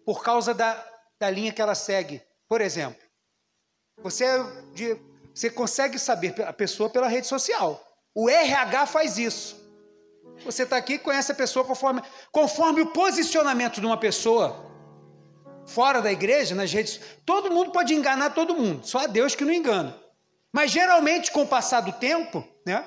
por 0.05 0.23
causa 0.23 0.53
da, 0.53 0.83
da 1.19 1.29
linha 1.29 1.51
que 1.51 1.61
ela 1.61 1.75
segue. 1.75 2.21
Por 2.47 2.61
exemplo, 2.61 3.00
você, 4.03 4.25
é 4.25 4.99
você 5.33 5.49
consegue 5.49 5.97
saber 5.97 6.41
a 6.43 6.53
pessoa 6.53 6.89
pela 6.89 7.07
rede 7.07 7.27
social. 7.27 7.81
O 8.13 8.29
RH 8.29 8.85
faz 8.87 9.17
isso. 9.17 9.61
Você 10.43 10.63
está 10.63 10.77
aqui 10.77 10.93
e 10.93 10.99
conhece 10.99 11.31
a 11.31 11.35
pessoa 11.35 11.63
conforme, 11.63 12.01
conforme 12.31 12.81
o 12.81 12.87
posicionamento 12.87 13.79
de 13.79 13.85
uma 13.85 13.97
pessoa 13.97 14.71
fora 15.65 16.01
da 16.01 16.11
igreja, 16.11 16.55
nas 16.55 16.71
redes. 16.71 16.99
Todo 17.25 17.51
mundo 17.51 17.71
pode 17.71 17.93
enganar 17.93 18.31
todo 18.31 18.55
mundo, 18.55 18.85
só 18.85 18.99
a 18.99 19.07
Deus 19.07 19.35
que 19.35 19.45
não 19.45 19.53
engana. 19.53 19.95
Mas 20.51 20.71
geralmente, 20.71 21.31
com 21.31 21.43
o 21.43 21.47
passar 21.47 21.81
do 21.81 21.93
tempo, 21.93 22.45
né? 22.65 22.83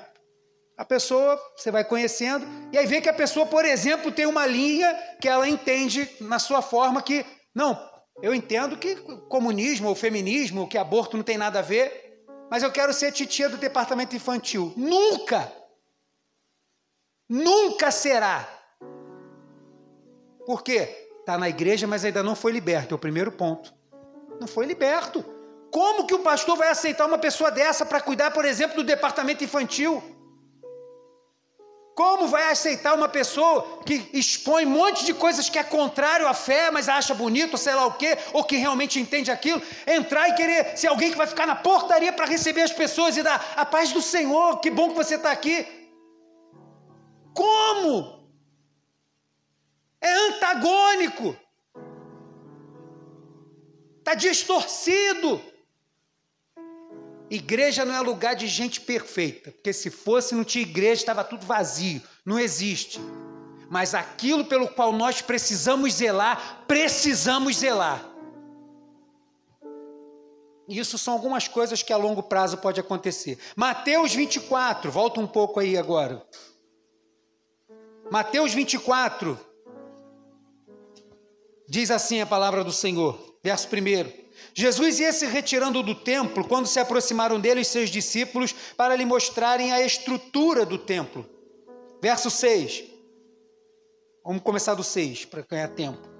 A 0.77 0.83
pessoa, 0.83 1.39
você 1.55 1.71
vai 1.71 1.85
conhecendo, 1.85 2.45
e 2.71 2.77
aí 2.77 2.85
vê 2.85 2.99
que 2.99 3.07
a 3.07 3.13
pessoa, 3.13 3.45
por 3.45 3.63
exemplo, 3.63 4.11
tem 4.11 4.25
uma 4.25 4.45
linha 4.45 4.93
que 5.21 5.27
ela 5.27 5.47
entende 5.47 6.09
na 6.19 6.37
sua 6.37 6.61
forma 6.61 7.01
que, 7.01 7.25
não, 7.55 7.79
eu 8.21 8.33
entendo 8.33 8.77
que 8.77 8.95
comunismo 9.27 9.89
ou 9.89 9.95
feminismo, 9.95 10.67
que 10.67 10.77
aborto 10.77 11.17
não 11.17 11.23
tem 11.23 11.37
nada 11.37 11.59
a 11.59 11.61
ver, 11.61 12.23
mas 12.49 12.63
eu 12.63 12.71
quero 12.71 12.93
ser 12.93 13.11
titia 13.11 13.49
do 13.49 13.57
departamento 13.57 14.15
infantil. 14.15 14.73
Nunca! 14.77 15.51
Nunca 17.29 17.91
será! 17.91 18.47
Por 20.45 20.63
quê? 20.63 21.09
Está 21.19 21.37
na 21.37 21.49
igreja, 21.49 21.87
mas 21.87 22.05
ainda 22.05 22.21
não 22.21 22.35
foi 22.35 22.51
liberto, 22.51 22.93
é 22.93 22.95
o 22.95 22.99
primeiro 22.99 23.31
ponto. 23.31 23.73
Não 24.39 24.47
foi 24.47 24.65
liberto. 24.65 25.25
Como 25.71 26.05
que 26.05 26.13
o 26.13 26.19
pastor 26.19 26.55
vai 26.55 26.69
aceitar 26.69 27.05
uma 27.05 27.17
pessoa 27.17 27.51
dessa 27.51 27.85
para 27.85 27.99
cuidar, 27.99 28.31
por 28.31 28.45
exemplo, 28.45 28.77
do 28.77 28.83
departamento 28.83 29.43
infantil? 29.43 30.14
Como 31.95 32.27
vai 32.27 32.51
aceitar 32.51 32.93
uma 32.93 33.07
pessoa 33.07 33.79
que 33.85 34.09
expõe 34.11 34.65
um 34.65 34.69
monte 34.69 35.05
de 35.05 35.13
coisas 35.13 35.47
que 35.49 35.57
é 35.57 35.63
contrário 35.63 36.27
à 36.27 36.33
fé, 36.33 36.69
mas 36.69 36.89
acha 36.89 37.13
bonito, 37.15 37.57
sei 37.57 37.73
lá 37.73 37.85
o 37.85 37.93
quê, 37.93 38.17
ou 38.33 38.43
que 38.43 38.57
realmente 38.57 38.99
entende 38.99 39.31
aquilo, 39.31 39.61
entrar 39.87 40.27
e 40.27 40.33
querer 40.33 40.77
ser 40.77 40.87
alguém 40.87 41.09
que 41.09 41.17
vai 41.17 41.25
ficar 41.25 41.47
na 41.47 41.55
portaria 41.55 42.11
para 42.11 42.25
receber 42.25 42.63
as 42.63 42.73
pessoas 42.73 43.15
e 43.15 43.23
dar 43.23 43.53
a 43.55 43.65
paz 43.65 43.93
do 43.93 44.01
Senhor, 44.01 44.59
que 44.59 44.69
bom 44.69 44.89
que 44.89 44.95
você 44.95 45.15
está 45.15 45.31
aqui. 45.31 45.65
Como? 47.33 48.29
É 50.01 50.11
antagônico, 50.27 51.33
está 53.99 54.15
distorcido. 54.15 55.41
Igreja 57.29 57.83
não 57.83 57.95
é 57.95 57.99
lugar 58.01 58.35
de 58.35 58.47
gente 58.47 58.81
perfeita, 58.81 59.51
porque 59.51 59.73
se 59.73 59.89
fosse, 59.89 60.35
não 60.35 60.43
tinha 60.43 60.61
igreja, 60.61 61.01
estava 61.01 61.23
tudo 61.23 61.45
vazio. 61.45 62.01
Não 62.23 62.39
existe. 62.39 62.99
Mas 63.69 63.95
aquilo 63.95 64.45
pelo 64.45 64.67
qual 64.67 64.91
nós 64.91 65.21
precisamos 65.21 65.95
zelar, 65.95 66.63
precisamos 66.67 67.57
zelar. 67.57 68.05
Isso 70.67 70.97
são 70.97 71.13
algumas 71.13 71.47
coisas 71.47 71.83
que 71.83 71.93
a 71.93 71.97
longo 71.97 72.23
prazo 72.23 72.57
pode 72.57 72.79
acontecer. 72.79 73.39
Mateus 73.55 74.13
24, 74.13 74.91
volta 74.91 75.19
um 75.19 75.27
pouco 75.27 75.59
aí 75.59 75.77
agora. 75.77 76.25
Mateus 78.11 78.53
24, 78.53 79.39
diz 81.67 81.89
assim 81.89 82.21
a 82.21 82.25
palavra 82.25 82.63
do 82.63 82.71
Senhor, 82.71 83.37
verso 83.43 83.67
1. 83.67 84.24
Jesus 84.53 84.99
ia 84.99 85.11
se 85.11 85.25
retirando 85.25 85.81
do 85.83 85.95
templo 85.95 86.47
quando 86.47 86.67
se 86.67 86.79
aproximaram 86.79 87.39
dele 87.39 87.61
os 87.61 87.67
seus 87.67 87.89
discípulos 87.89 88.53
para 88.77 88.95
lhe 88.95 89.05
mostrarem 89.05 89.71
a 89.73 89.81
estrutura 89.81 90.65
do 90.65 90.77
templo. 90.77 91.27
Verso 92.01 92.29
6. 92.29 92.83
Vamos 94.23 94.41
começar 94.41 94.73
do 94.73 94.83
6 94.83 95.25
para 95.25 95.41
ganhar 95.41 95.69
tempo. 95.69 96.15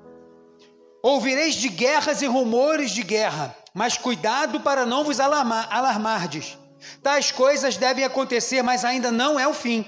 Ouvireis 1.02 1.56
de 1.56 1.70
guerras 1.70 2.22
e 2.22 2.26
rumores 2.26 2.92
de 2.92 3.04
guerra, 3.04 3.56
mas 3.74 3.98
cuidado 3.98 4.62
para 4.62 4.86
não 4.86 5.04
vos 5.04 5.20
alarmar, 5.20 5.68
alarmardes. 5.72 6.58
Tais 7.02 7.32
coisas 7.32 7.78
devem 7.78 8.04
acontecer, 8.04 8.62
mas 8.62 8.84
ainda 8.84 9.12
não 9.12 9.40
é 9.40 9.48
o 9.48 9.54
fim. 9.54 9.86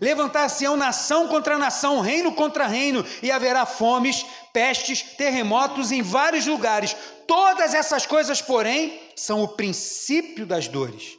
Levantar-se-ão 0.00 0.76
nação 0.76 1.28
contra 1.28 1.58
nação, 1.58 2.00
reino 2.00 2.32
contra 2.32 2.66
reino, 2.66 3.04
e 3.22 3.30
haverá 3.30 3.66
fomes, 3.66 4.24
pestes, 4.52 5.02
terremotos 5.02 5.90
em 5.90 6.02
vários 6.02 6.46
lugares. 6.46 6.94
Todas 7.26 7.74
essas 7.74 8.06
coisas, 8.06 8.42
porém, 8.42 9.00
são 9.16 9.42
o 9.42 9.48
princípio 9.48 10.44
das 10.44 10.68
dores. 10.68 11.18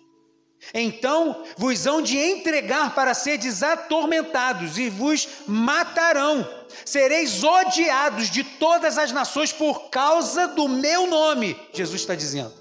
Então 0.74 1.44
vos 1.58 1.86
hão 1.86 2.02
de 2.02 2.18
entregar 2.18 2.94
para 2.96 3.14
seres 3.14 3.64
atormentados 3.64 4.78
e 4.78 4.90
vos 4.90 5.28
matarão. 5.48 6.48
Sereis 6.86 7.44
odiados 7.44 8.30
de 8.30 8.44
todas 8.44 8.98
as 8.98 9.12
nações 9.12 9.52
por 9.52 9.90
causa 9.90 10.48
do 10.48 10.68
meu 10.68 11.08
nome, 11.08 11.60
Jesus 11.74 12.02
está 12.02 12.16
dizendo. 12.16 12.54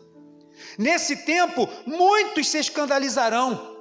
Nesse 0.79 1.16
tempo, 1.25 1.68
muitos 1.87 2.49
se 2.49 2.59
escandalizarão, 2.59 3.77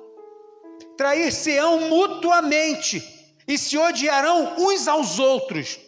trair-se-ão 0.97 1.89
mutuamente 1.89 3.01
e 3.47 3.57
se 3.57 3.77
odiarão 3.77 4.55
uns 4.57 4.87
aos 4.87 5.19
outros. 5.19 5.79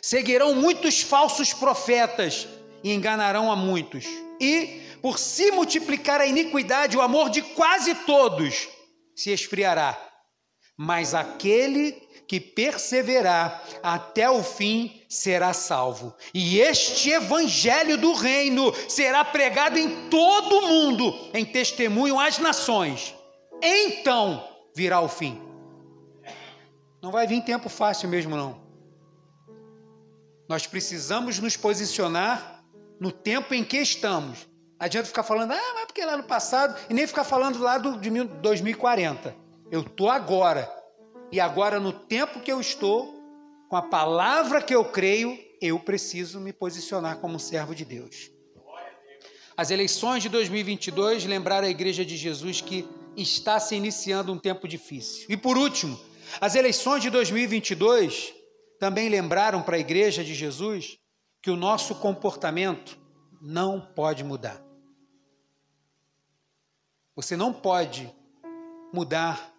Seguirão 0.00 0.54
muitos 0.54 1.02
falsos 1.02 1.52
profetas 1.52 2.48
e 2.82 2.92
enganarão 2.92 3.50
a 3.50 3.56
muitos. 3.56 4.04
E, 4.40 4.82
por 5.00 5.18
se 5.18 5.50
multiplicar 5.50 6.20
a 6.20 6.26
iniquidade, 6.26 6.96
o 6.96 7.02
amor 7.02 7.30
de 7.30 7.42
quase 7.42 7.94
todos 7.94 8.68
se 9.14 9.30
esfriará. 9.30 9.98
Mas 10.76 11.14
aquele 11.14 11.92
que 12.26 12.40
perseverar 12.40 13.62
até 13.82 14.28
o 14.28 14.42
fim 14.42 15.02
será 15.08 15.52
salvo. 15.52 16.14
E 16.32 16.58
este 16.58 17.10
evangelho 17.10 17.98
do 17.98 18.12
reino 18.12 18.72
será 18.88 19.24
pregado 19.24 19.78
em 19.78 20.08
todo 20.08 20.58
o 20.58 20.68
mundo, 20.68 21.30
em 21.32 21.44
testemunho 21.44 22.18
às 22.18 22.38
nações. 22.38 23.14
Então 23.62 24.48
virá 24.74 25.00
o 25.00 25.08
fim. 25.08 25.40
Não 27.00 27.12
vai 27.12 27.26
vir 27.26 27.42
tempo 27.42 27.68
fácil 27.68 28.08
mesmo, 28.08 28.34
não. 28.34 28.63
Nós 30.48 30.66
precisamos 30.66 31.38
nos 31.38 31.56
posicionar 31.56 32.64
no 33.00 33.10
tempo 33.10 33.54
em 33.54 33.64
que 33.64 33.78
estamos. 33.78 34.46
Adianta 34.78 35.08
ficar 35.08 35.22
falando, 35.22 35.52
ah, 35.52 35.72
mas 35.74 35.86
porque 35.86 36.04
lá 36.04 36.16
no 36.16 36.24
passado, 36.24 36.78
e 36.90 36.94
nem 36.94 37.06
ficar 37.06 37.24
falando 37.24 37.58
lá 37.58 37.78
do, 37.78 37.98
de 37.98 38.10
2040. 38.10 39.34
Eu 39.70 39.80
estou 39.80 40.10
agora. 40.10 40.70
E 41.32 41.40
agora, 41.40 41.80
no 41.80 41.92
tempo 41.92 42.40
que 42.40 42.52
eu 42.52 42.60
estou, 42.60 43.14
com 43.68 43.76
a 43.76 43.82
palavra 43.82 44.60
que 44.60 44.74
eu 44.74 44.84
creio, 44.84 45.38
eu 45.60 45.78
preciso 45.80 46.38
me 46.38 46.52
posicionar 46.52 47.18
como 47.18 47.38
servo 47.40 47.74
de 47.74 47.84
Deus. 47.84 48.30
As 49.56 49.70
eleições 49.70 50.22
de 50.22 50.28
2022 50.28 51.24
lembraram 51.24 51.66
a 51.66 51.70
Igreja 51.70 52.04
de 52.04 52.16
Jesus 52.16 52.60
que 52.60 52.86
está 53.16 53.58
se 53.60 53.74
iniciando 53.74 54.32
um 54.32 54.38
tempo 54.38 54.66
difícil. 54.66 55.26
E 55.28 55.36
por 55.36 55.56
último, 55.56 55.98
as 56.40 56.54
eleições 56.56 57.02
de 57.02 57.10
2022 57.10 58.34
também 58.84 59.08
lembraram 59.08 59.62
para 59.62 59.76
a 59.76 59.78
Igreja 59.78 60.22
de 60.22 60.34
Jesus 60.34 60.98
que 61.40 61.50
o 61.50 61.56
nosso 61.56 61.94
comportamento 61.94 63.00
não 63.40 63.80
pode 63.80 64.22
mudar. 64.22 64.62
Você 67.16 67.34
não 67.34 67.50
pode 67.50 68.14
mudar 68.92 69.56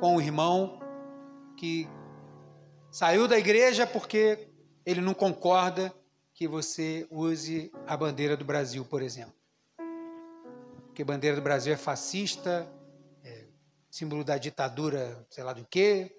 com 0.00 0.16
o 0.16 0.20
irmão 0.20 0.80
que 1.56 1.86
saiu 2.90 3.28
da 3.28 3.38
igreja 3.38 3.86
porque 3.86 4.48
ele 4.84 5.00
não 5.00 5.14
concorda 5.14 5.94
que 6.34 6.48
você 6.48 7.06
use 7.08 7.70
a 7.86 7.96
bandeira 7.96 8.36
do 8.36 8.44
Brasil, 8.44 8.84
por 8.84 9.00
exemplo. 9.00 9.36
Porque 10.86 11.02
a 11.02 11.06
bandeira 11.06 11.36
do 11.36 11.42
Brasil 11.42 11.72
é 11.72 11.76
fascista, 11.76 12.68
é 13.22 13.44
símbolo 13.88 14.24
da 14.24 14.36
ditadura, 14.36 15.24
sei 15.30 15.44
lá 15.44 15.52
do 15.52 15.64
quê. 15.64 16.12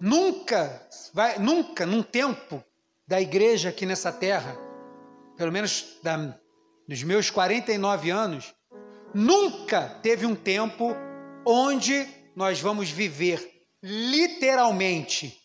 Nunca, 0.00 0.88
vai, 1.12 1.38
nunca, 1.38 1.86
num 1.86 2.02
tempo 2.02 2.62
da 3.06 3.20
igreja 3.20 3.70
aqui 3.70 3.86
nessa 3.86 4.12
terra, 4.12 4.56
pelo 5.36 5.52
menos 5.52 5.98
da, 6.02 6.38
dos 6.86 7.02
meus 7.02 7.30
49 7.30 8.10
anos, 8.10 8.54
nunca 9.14 9.88
teve 10.02 10.26
um 10.26 10.34
tempo 10.34 10.94
onde 11.46 12.06
nós 12.34 12.60
vamos 12.60 12.90
viver 12.90 13.64
literalmente 13.82 15.40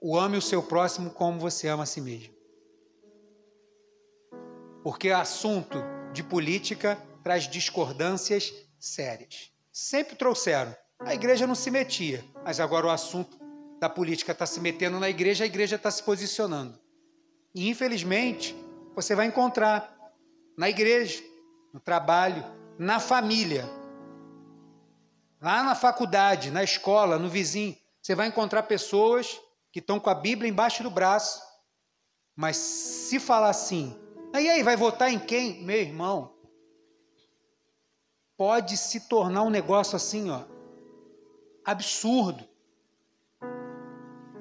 o 0.00 0.18
ame 0.18 0.36
o 0.36 0.42
seu 0.42 0.62
próximo 0.62 1.10
como 1.10 1.38
você 1.38 1.68
ama 1.68 1.84
a 1.84 1.86
si 1.86 2.00
mesmo. 2.00 2.34
Porque 4.82 5.10
assunto 5.10 5.78
de 6.12 6.24
política 6.24 7.00
traz 7.22 7.48
discordâncias 7.48 8.52
sérias. 8.80 9.52
Sempre 9.70 10.16
trouxeram. 10.16 10.74
A 10.98 11.14
igreja 11.14 11.46
não 11.46 11.54
se 11.54 11.70
metia, 11.70 12.24
mas 12.44 12.58
agora 12.58 12.86
o 12.86 12.90
assunto 12.90 13.41
da 13.82 13.88
política 13.88 14.30
está 14.30 14.46
se 14.46 14.60
metendo 14.60 15.00
na 15.00 15.10
igreja, 15.10 15.42
a 15.42 15.46
igreja 15.48 15.74
está 15.74 15.90
se 15.90 16.04
posicionando. 16.04 16.78
E 17.52 17.68
infelizmente, 17.68 18.54
você 18.94 19.12
vai 19.12 19.26
encontrar 19.26 19.92
na 20.56 20.70
igreja, 20.70 21.20
no 21.74 21.80
trabalho, 21.80 22.44
na 22.78 23.00
família, 23.00 23.68
lá 25.40 25.64
na 25.64 25.74
faculdade, 25.74 26.48
na 26.52 26.62
escola, 26.62 27.18
no 27.18 27.28
vizinho, 27.28 27.76
você 28.00 28.14
vai 28.14 28.28
encontrar 28.28 28.62
pessoas 28.62 29.40
que 29.72 29.80
estão 29.80 29.98
com 29.98 30.10
a 30.10 30.14
Bíblia 30.14 30.48
embaixo 30.48 30.84
do 30.84 30.90
braço, 30.90 31.42
mas 32.36 32.56
se 32.56 33.18
falar 33.18 33.50
assim, 33.50 33.98
aí 34.32 34.48
aí 34.48 34.62
vai 34.62 34.76
votar 34.76 35.12
em 35.12 35.18
quem? 35.18 35.60
Meu 35.64 35.80
irmão, 35.80 36.32
pode 38.36 38.76
se 38.76 39.08
tornar 39.08 39.42
um 39.42 39.50
negócio 39.50 39.96
assim, 39.96 40.30
ó, 40.30 40.44
absurdo. 41.64 42.51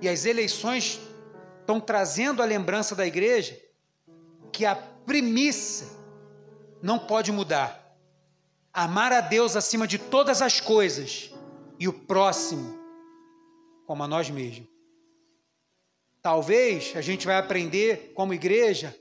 E 0.02 0.10
as 0.10 0.26
eleições 0.26 1.00
estão 1.60 1.80
trazendo 1.80 2.42
a 2.42 2.46
lembrança 2.46 2.96
da 2.96 3.06
igreja 3.06 3.58
que 4.52 4.66
a 4.66 4.76
premissa 4.76 5.86
não 6.82 7.00
pode 7.00 7.32
mudar. 7.32 7.80
Amar 8.74 9.14
a 9.14 9.22
Deus 9.22 9.56
acima 9.56 9.88
de 9.88 9.98
todas 9.98 10.42
as 10.42 10.60
coisas 10.60 11.32
e 11.80 11.88
o 11.88 11.94
próximo 11.94 12.80
como 13.86 14.04
a 14.04 14.08
nós 14.08 14.30
mesmos. 14.30 14.68
Talvez 16.22 16.94
a 16.96 17.02
gente 17.02 17.26
vai 17.26 17.38
aprender 17.38 18.14
como 18.16 18.34
igreja 18.34 18.96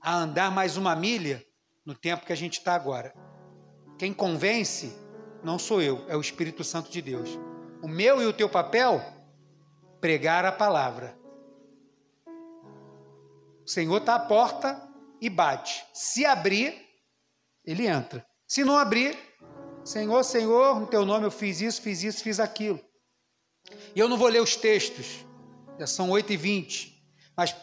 a 0.00 0.16
andar 0.16 0.50
mais 0.50 0.76
uma 0.76 0.94
milha 0.94 1.44
no 1.84 1.94
tempo 1.94 2.26
que 2.26 2.32
a 2.32 2.36
gente 2.36 2.58
está 2.58 2.74
agora. 2.74 3.14
Quem 3.98 4.12
convence 4.12 4.92
não 5.42 5.58
sou 5.58 5.80
eu, 5.80 6.04
é 6.08 6.16
o 6.16 6.20
Espírito 6.20 6.62
Santo 6.62 6.90
de 6.90 7.00
Deus. 7.00 7.38
O 7.82 7.88
meu 7.88 8.20
e 8.20 8.26
o 8.26 8.32
teu 8.32 8.48
papel 8.48 9.00
pregar 10.00 10.44
a 10.44 10.52
palavra. 10.52 11.18
O 13.64 13.68
Senhor 13.68 13.98
está 13.98 14.14
à 14.14 14.20
porta 14.20 14.80
e 15.20 15.28
bate. 15.28 15.84
Se 15.92 16.24
abrir, 16.24 16.74
ele 17.64 17.86
entra. 17.86 18.26
Se 18.46 18.64
não 18.64 18.78
abrir, 18.78 19.16
Senhor, 19.84 20.22
Senhor, 20.22 20.80
no 20.80 20.86
teu 20.86 21.04
nome 21.04 21.26
eu 21.26 21.30
fiz 21.30 21.60
isso, 21.60 21.82
fiz 21.82 22.02
isso, 22.02 22.22
fiz 22.22 22.40
aquilo. 22.40 22.80
E 23.94 24.00
eu 24.00 24.08
não 24.08 24.16
vou 24.16 24.28
ler 24.28 24.40
os 24.40 24.56
textos, 24.56 25.24
já 25.78 25.86
são 25.86 26.10
8 26.10 26.32
e 26.32 26.36
20, 26.36 27.04
mas 27.36 27.54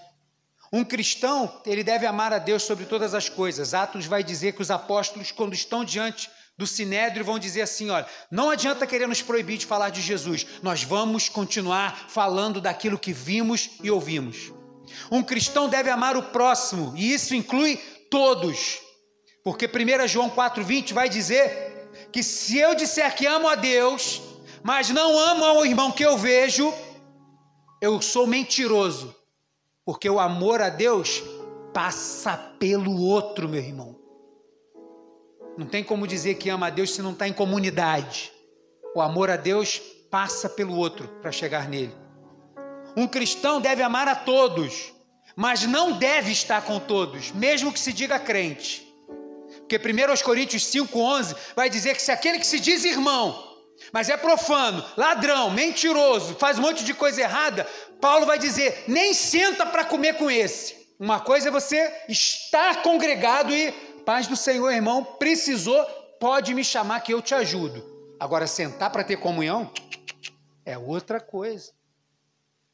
um 0.72 0.84
cristão, 0.84 1.62
ele 1.66 1.84
deve 1.84 2.06
amar 2.06 2.34
a 2.34 2.38
Deus 2.38 2.64
sobre 2.64 2.86
todas 2.86 3.14
as 3.14 3.30
coisas. 3.30 3.74
Atos 3.74 4.06
vai 4.06 4.24
dizer 4.24 4.54
que 4.54 4.62
os 4.62 4.70
apóstolos, 4.70 5.32
quando 5.32 5.54
estão 5.54 5.86
diante 5.86 6.30
do 6.58 6.66
sinédrio, 6.66 7.26
vão 7.26 7.38
dizer 7.38 7.62
assim: 7.62 7.90
olha, 7.90 8.06
não 8.32 8.50
adianta 8.50 8.88
querer 8.88 9.08
nos 9.08 9.22
proibir 9.22 9.58
de 9.58 9.66
falar 9.66 9.90
de 9.90 10.02
Jesus, 10.02 10.46
nós 10.62 10.84
vamos 10.84 11.30
continuar 11.30 12.08
falando 12.10 12.62
daquilo 12.62 13.00
que 13.00 13.12
vimos 13.12 13.72
e 13.84 13.92
ouvimos. 13.92 14.54
Um 15.12 15.22
cristão 15.22 15.68
deve 15.68 15.90
amar 15.90 16.16
o 16.16 16.24
próximo, 16.24 16.94
e 16.96 17.14
isso 17.14 17.36
inclui 17.36 17.78
todos, 18.10 18.80
porque 19.44 19.66
1 19.66 20.08
João 20.08 20.30
4,20 20.30 20.94
vai 20.94 21.10
dizer 21.10 21.90
que 22.12 22.24
se 22.24 22.58
eu 22.58 22.76
disser 22.76 23.14
que 23.16 23.26
amo 23.26 23.48
a 23.48 23.56
Deus, 23.56 24.22
mas 24.64 24.90
não 24.90 25.20
amo 25.20 25.44
ao 25.44 25.66
irmão 25.66 25.92
que 25.92 26.06
eu 26.06 26.18
vejo, 26.18 26.74
eu 27.82 28.02
sou 28.02 28.26
mentiroso, 28.26 29.14
porque 29.84 30.10
o 30.10 30.20
amor 30.20 30.62
a 30.62 30.70
Deus 30.70 31.22
passa 31.74 32.38
pelo 32.58 33.02
outro, 33.02 33.50
meu 33.50 33.62
irmão. 33.62 34.05
Não 35.58 35.66
tem 35.66 35.84
como 35.84 36.08
dizer 36.08 36.36
que 36.36 36.50
ama 36.50 36.68
a 36.68 36.70
Deus 36.70 36.94
se 36.94 37.02
não 37.02 37.12
está 37.12 37.28
em 37.28 37.34
comunidade. 37.34 38.32
O 38.96 39.02
amor 39.02 39.30
a 39.30 39.36
Deus 39.36 39.80
passa 40.10 40.50
pelo 40.50 40.76
outro 40.76 41.08
para 41.22 41.32
chegar 41.32 41.68
nele. 41.68 41.94
Um 42.96 43.08
cristão 43.08 43.60
deve 43.60 43.82
amar 43.82 44.08
a 44.08 44.16
todos, 44.16 44.94
mas 45.36 45.64
não 45.64 45.94
deve 45.94 46.32
estar 46.32 46.62
com 46.62 46.80
todos, 46.80 47.32
mesmo 47.32 47.72
que 47.72 47.80
se 47.80 47.92
diga 47.92 48.20
crente. 48.20 48.86
Porque 49.60 49.78
1 49.78 50.24
Coríntios 50.24 50.64
5,11 50.64 51.36
vai 51.56 51.70
dizer 51.70 51.96
que 51.96 52.02
se 52.02 52.12
aquele 52.12 52.40
que 52.40 52.48
se 52.48 52.60
diz 52.60 52.86
irmão 52.86 53.56
mas 53.92 54.10
é 54.10 54.18
profano, 54.18 54.84
ladrão, 54.96 55.52
mentiroso, 55.52 56.36
faz 56.36 56.58
um 56.58 56.62
monte 56.62 56.84
de 56.84 56.94
coisa 56.94 57.22
errada, 57.22 57.68
Paulo 58.00 58.26
vai 58.26 58.40
dizer: 58.40 58.86
nem 58.88 59.14
senta 59.14 59.66
para 59.66 59.86
comer 59.86 60.16
com 60.16 60.30
esse. 60.30 60.86
Uma 60.98 61.20
coisa 61.20 61.50
é 61.50 61.52
você 61.52 61.92
estar 62.08 62.82
congregado 62.82 63.54
e, 63.54 63.74
paz 64.06 64.28
do 64.28 64.36
Senhor, 64.36 64.72
irmão, 64.72 65.04
precisou, 65.04 65.84
pode 66.20 66.54
me 66.54 66.64
chamar 66.64 67.02
que 67.02 67.14
eu 67.14 67.22
te 67.22 67.34
ajudo. 67.34 67.84
Agora, 68.20 68.48
sentar 68.48 68.92
para 68.92 69.04
ter 69.04 69.18
comunhão 69.18 69.72
é 70.64 70.78
outra 70.78 71.20
coisa. 71.20 71.74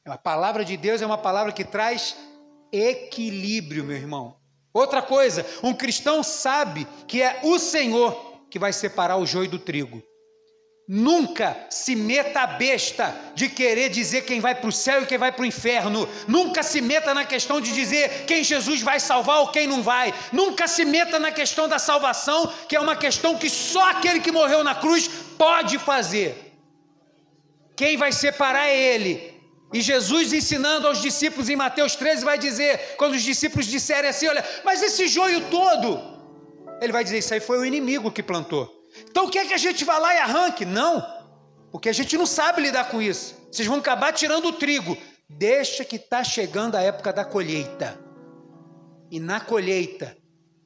A 0.05 0.17
palavra 0.17 0.65
de 0.65 0.75
Deus 0.77 1.01
é 1.01 1.05
uma 1.05 1.17
palavra 1.17 1.51
que 1.51 1.63
traz 1.63 2.15
equilíbrio, 2.71 3.84
meu 3.84 3.95
irmão. 3.95 4.36
Outra 4.73 5.01
coisa, 5.01 5.45
um 5.63 5.73
cristão 5.73 6.23
sabe 6.23 6.88
que 7.07 7.21
é 7.21 7.41
o 7.43 7.59
Senhor 7.59 8.32
que 8.49 8.59
vai 8.59 8.73
separar 8.73 9.17
o 9.17 9.25
joio 9.25 9.49
do 9.49 9.59
trigo. 9.59 10.03
Nunca 10.93 11.67
se 11.69 11.95
meta 11.95 12.41
a 12.41 12.47
besta 12.47 13.15
de 13.33 13.47
querer 13.47 13.87
dizer 13.87 14.25
quem 14.25 14.41
vai 14.41 14.53
para 14.53 14.67
o 14.67 14.73
céu 14.73 15.03
e 15.03 15.05
quem 15.05 15.17
vai 15.17 15.31
para 15.31 15.43
o 15.43 15.45
inferno. 15.45 16.05
Nunca 16.27 16.61
se 16.63 16.81
meta 16.81 17.13
na 17.13 17.23
questão 17.23 17.61
de 17.61 17.71
dizer 17.71 18.25
quem 18.25 18.43
Jesus 18.43 18.81
vai 18.81 18.99
salvar 18.99 19.39
ou 19.39 19.47
quem 19.47 19.65
não 19.65 19.81
vai. 19.81 20.13
Nunca 20.33 20.67
se 20.67 20.83
meta 20.83 21.17
na 21.17 21.31
questão 21.31 21.69
da 21.69 21.79
salvação, 21.79 22.53
que 22.67 22.75
é 22.75 22.79
uma 22.81 22.93
questão 22.93 23.37
que 23.37 23.49
só 23.49 23.91
aquele 23.91 24.19
que 24.19 24.33
morreu 24.33 24.65
na 24.65 24.75
cruz 24.75 25.07
pode 25.37 25.79
fazer. 25.79 26.57
Quem 27.73 27.95
vai 27.95 28.11
separar 28.11 28.67
é 28.67 28.77
Ele. 28.77 29.33
E 29.71 29.79
Jesus 29.79 30.33
ensinando 30.33 30.89
aos 30.89 31.01
discípulos 31.01 31.47
em 31.47 31.55
Mateus 31.55 31.95
13 31.95 32.25
vai 32.25 32.37
dizer, 32.37 32.95
quando 32.97 33.13
os 33.13 33.23
discípulos 33.23 33.65
disserem 33.65 34.09
assim: 34.09 34.27
Olha, 34.27 34.43
mas 34.65 34.83
esse 34.83 35.07
joio 35.07 35.39
todo, 35.49 36.01
ele 36.81 36.91
vai 36.91 37.01
dizer: 37.01 37.19
Isso 37.19 37.33
aí 37.33 37.39
foi 37.39 37.59
o 37.59 37.65
inimigo 37.65 38.11
que 38.11 38.21
plantou. 38.21 38.80
Então 39.12 39.30
quer 39.30 39.45
que 39.45 39.53
a 39.53 39.57
gente 39.57 39.84
vá 39.84 39.97
lá 39.97 40.16
e 40.16 40.20
arranque? 40.20 40.66
Não, 40.66 41.05
porque 41.70 41.89
a 41.89 41.93
gente 41.93 42.18
não 42.18 42.26
sabe 42.26 42.62
lidar 42.62 42.89
com 42.89 43.01
isso. 43.01 43.36
Vocês 43.51 43.68
vão 43.68 43.78
acabar 43.78 44.14
tirando 44.14 44.45
o 44.45 44.53
trigo. 44.53 44.97
Deixa 45.30 45.84
que 45.84 45.97
está 45.97 46.24
chegando 46.24 46.76
a 46.76 46.82
época 46.82 47.12
da 47.12 47.26
colheita. 47.26 47.99
E 49.09 49.20
na 49.20 49.41
colheita, 49.41 50.18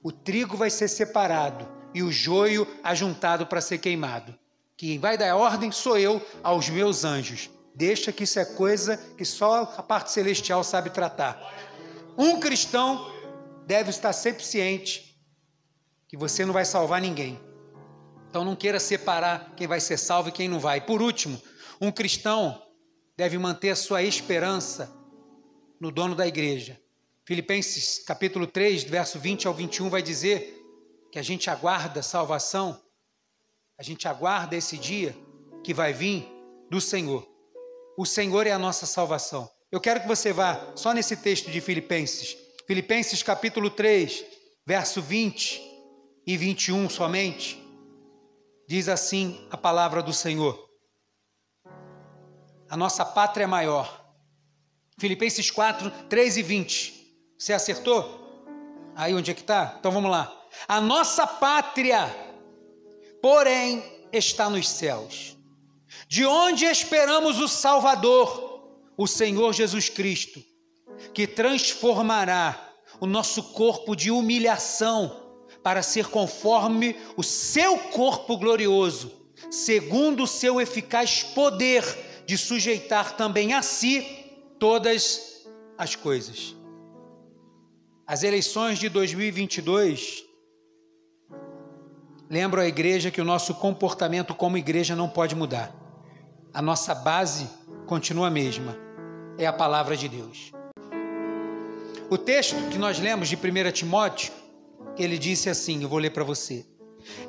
o 0.03 0.11
trigo 0.11 0.55
vai 0.55 0.69
ser 0.69 0.87
separado 0.87 1.67
e 1.93 2.03
o 2.03 2.11
joio 2.11 2.67
ajuntado 2.83 3.47
para 3.47 3.61
ser 3.61 3.79
queimado. 3.79 4.37
Quem 4.77 4.99
vai 4.99 5.17
dar 5.17 5.35
ordem 5.35 5.71
sou 5.71 5.97
eu 5.97 6.21
aos 6.43 6.69
meus 6.69 7.03
anjos. 7.03 7.49
Deixa 7.73 8.11
que 8.11 8.23
isso 8.23 8.39
é 8.39 8.45
coisa 8.45 8.97
que 9.17 9.25
só 9.25 9.73
a 9.75 9.81
parte 9.81 10.11
celestial 10.11 10.63
sabe 10.63 10.91
tratar. 10.91 11.41
Um 12.17 12.39
cristão 12.39 13.11
deve 13.65 13.89
estar 13.89 14.13
sempre 14.13 14.43
ciente 14.45 15.19
que 16.07 16.15
você 16.15 16.45
não 16.45 16.53
vai 16.53 16.65
salvar 16.65 17.01
ninguém. 17.01 17.39
Então 18.35 18.43
não 18.43 18.53
queira 18.53 18.81
separar 18.81 19.53
quem 19.55 19.65
vai 19.65 19.79
ser 19.79 19.97
salvo 19.97 20.27
e 20.27 20.31
quem 20.33 20.49
não 20.49 20.59
vai. 20.59 20.81
Por 20.81 21.01
último, 21.01 21.41
um 21.79 21.89
cristão 21.89 22.61
deve 23.15 23.37
manter 23.37 23.73
sua 23.77 24.03
esperança 24.03 24.93
no 25.79 25.89
dono 25.89 26.13
da 26.15 26.27
igreja. 26.27 26.77
Filipenses 27.23 28.03
capítulo 28.05 28.45
3, 28.45 28.83
verso 28.83 29.17
20 29.17 29.47
ao 29.47 29.53
21 29.53 29.89
vai 29.89 30.01
dizer 30.01 30.53
que 31.13 31.17
a 31.17 31.21
gente 31.21 31.49
aguarda 31.49 32.03
salvação, 32.03 32.77
a 33.79 33.83
gente 33.83 34.05
aguarda 34.05 34.53
esse 34.53 34.77
dia 34.77 35.15
que 35.63 35.73
vai 35.73 35.93
vir 35.93 36.29
do 36.69 36.81
Senhor. 36.81 37.25
O 37.97 38.05
Senhor 38.05 38.45
é 38.45 38.51
a 38.51 38.59
nossa 38.59 38.85
salvação. 38.85 39.49
Eu 39.71 39.79
quero 39.79 40.01
que 40.01 40.09
você 40.09 40.33
vá 40.33 40.73
só 40.75 40.91
nesse 40.91 41.15
texto 41.15 41.49
de 41.49 41.61
Filipenses. 41.61 42.35
Filipenses 42.67 43.23
capítulo 43.23 43.69
3, 43.69 44.25
verso 44.67 45.01
20 45.01 45.61
e 46.27 46.35
21 46.35 46.89
somente. 46.89 47.64
Diz 48.67 48.89
assim 48.89 49.45
a 49.51 49.57
palavra 49.57 50.01
do 50.01 50.11
Senhor: 50.11 50.69
A 52.69 52.75
nossa 52.75 53.05
pátria 53.05 53.43
é 53.43 53.47
maior. 53.47 54.03
Filipenses 54.97 55.51
4, 55.51 55.91
3 56.09 56.37
e 56.37 56.41
20. 56.41 57.17
Você 57.37 57.53
acertou? 57.53 58.23
Aí 58.95 59.13
onde 59.13 59.29
é 59.29 59.33
que 59.33 59.41
está? 59.41 59.75
Então 59.79 59.91
vamos 59.91 60.09
lá. 60.09 60.33
A 60.67 60.79
nossa 60.79 61.27
pátria, 61.27 62.07
porém, 63.21 63.83
está 64.11 64.49
nos 64.49 64.69
céus, 64.69 65.37
de 66.07 66.25
onde 66.25 66.65
esperamos 66.65 67.39
o 67.39 67.47
Salvador, 67.47 68.69
o 68.95 69.05
Senhor 69.05 69.53
Jesus 69.53 69.89
Cristo, 69.89 70.41
que 71.13 71.27
transformará 71.27 72.73
o 73.01 73.05
nosso 73.05 73.43
corpo 73.51 73.95
de 73.95 74.09
humilhação 74.09 75.24
para 75.65 75.81
ser 75.81 76.09
conforme 76.09 76.95
o 77.17 77.23
seu 77.23 77.79
corpo 77.79 78.37
glorioso, 78.37 79.11
segundo 79.49 80.25
o 80.25 80.27
seu 80.27 80.61
eficaz 80.61 81.23
poder 81.23 81.83
de 82.23 82.37
sujeitar 82.37 83.17
também 83.17 83.51
a 83.51 83.63
si 83.63 84.05
todas 84.59 85.43
as 85.75 85.95
coisas. 85.95 86.55
As 88.05 88.21
eleições 88.21 88.77
de 88.77 88.89
2022 88.89 90.23
lembram 92.29 92.61
a 92.61 92.67
igreja 92.67 93.09
que 93.09 93.19
o 93.19 93.25
nosso 93.25 93.55
comportamento 93.55 94.35
como 94.35 94.59
igreja 94.59 94.95
não 94.95 95.09
pode 95.09 95.33
mudar. 95.33 95.73
A 96.53 96.61
nossa 96.61 96.93
base 96.93 97.49
continua 97.87 98.27
a 98.27 98.31
mesma, 98.31 98.77
é 99.35 99.47
a 99.47 99.53
palavra 99.53 99.97
de 99.97 100.07
Deus. 100.07 100.51
O 102.07 102.19
texto 102.19 102.55
que 102.69 102.77
nós 102.77 102.99
lemos 102.99 103.27
de 103.27 103.35
1 103.35 103.71
Timóteo 103.71 104.44
ele 105.03 105.17
disse 105.17 105.49
assim: 105.49 105.81
Eu 105.83 105.89
vou 105.89 105.99
ler 105.99 106.11
para 106.11 106.23
você. 106.23 106.65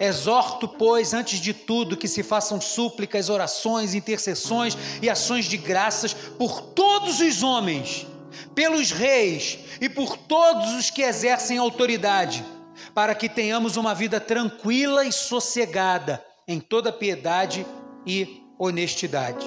Exorto, 0.01 0.67
pois, 0.67 1.13
antes 1.13 1.39
de 1.39 1.53
tudo, 1.53 1.97
que 1.97 2.09
se 2.09 2.23
façam 2.23 2.61
súplicas, 2.61 3.29
orações, 3.29 3.95
intercessões 3.95 4.77
e 5.03 5.11
ações 5.11 5.45
de 5.45 5.57
graças 5.57 6.15
por 6.15 6.61
todos 6.61 7.21
os 7.21 7.43
homens, 7.43 8.07
pelos 8.55 8.91
reis 8.91 9.59
e 9.81 9.89
por 9.89 10.17
todos 10.17 10.73
os 10.73 10.91
que 10.91 11.03
exercem 11.03 11.59
autoridade, 11.59 12.45
para 12.95 13.15
que 13.15 13.29
tenhamos 13.29 13.77
uma 13.77 13.95
vida 13.95 14.19
tranquila 14.19 15.05
e 15.05 15.13
sossegada 15.13 16.25
em 16.49 16.59
toda 16.59 16.93
piedade 16.93 17.67
e 18.07 18.43
honestidade. 18.59 19.47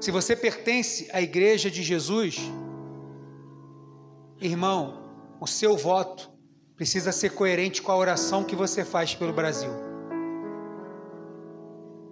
Se 0.00 0.10
você 0.10 0.36
pertence 0.36 1.08
à 1.12 1.20
igreja 1.20 1.70
de 1.70 1.82
Jesus, 1.82 2.38
irmão, 4.40 5.05
o 5.40 5.46
seu 5.46 5.76
voto 5.76 6.30
precisa 6.76 7.12
ser 7.12 7.30
coerente 7.30 7.82
com 7.82 7.92
a 7.92 7.96
oração 7.96 8.44
que 8.44 8.56
você 8.56 8.84
faz 8.84 9.14
pelo 9.14 9.32
Brasil. 9.32 9.70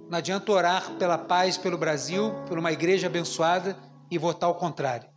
Não 0.09 0.19
adianta 0.19 0.53
orar 0.53 0.93
pela 0.93 1.19
paz 1.19 1.57
pelo 1.57 1.79
Brasil, 1.79 2.33
por 2.47 2.59
uma 2.59 2.73
igreja 2.73 3.07
abençoada 3.07 3.79
e 4.11 4.19
votar 4.19 4.49
ao 4.49 4.55
contrário. 4.55 5.09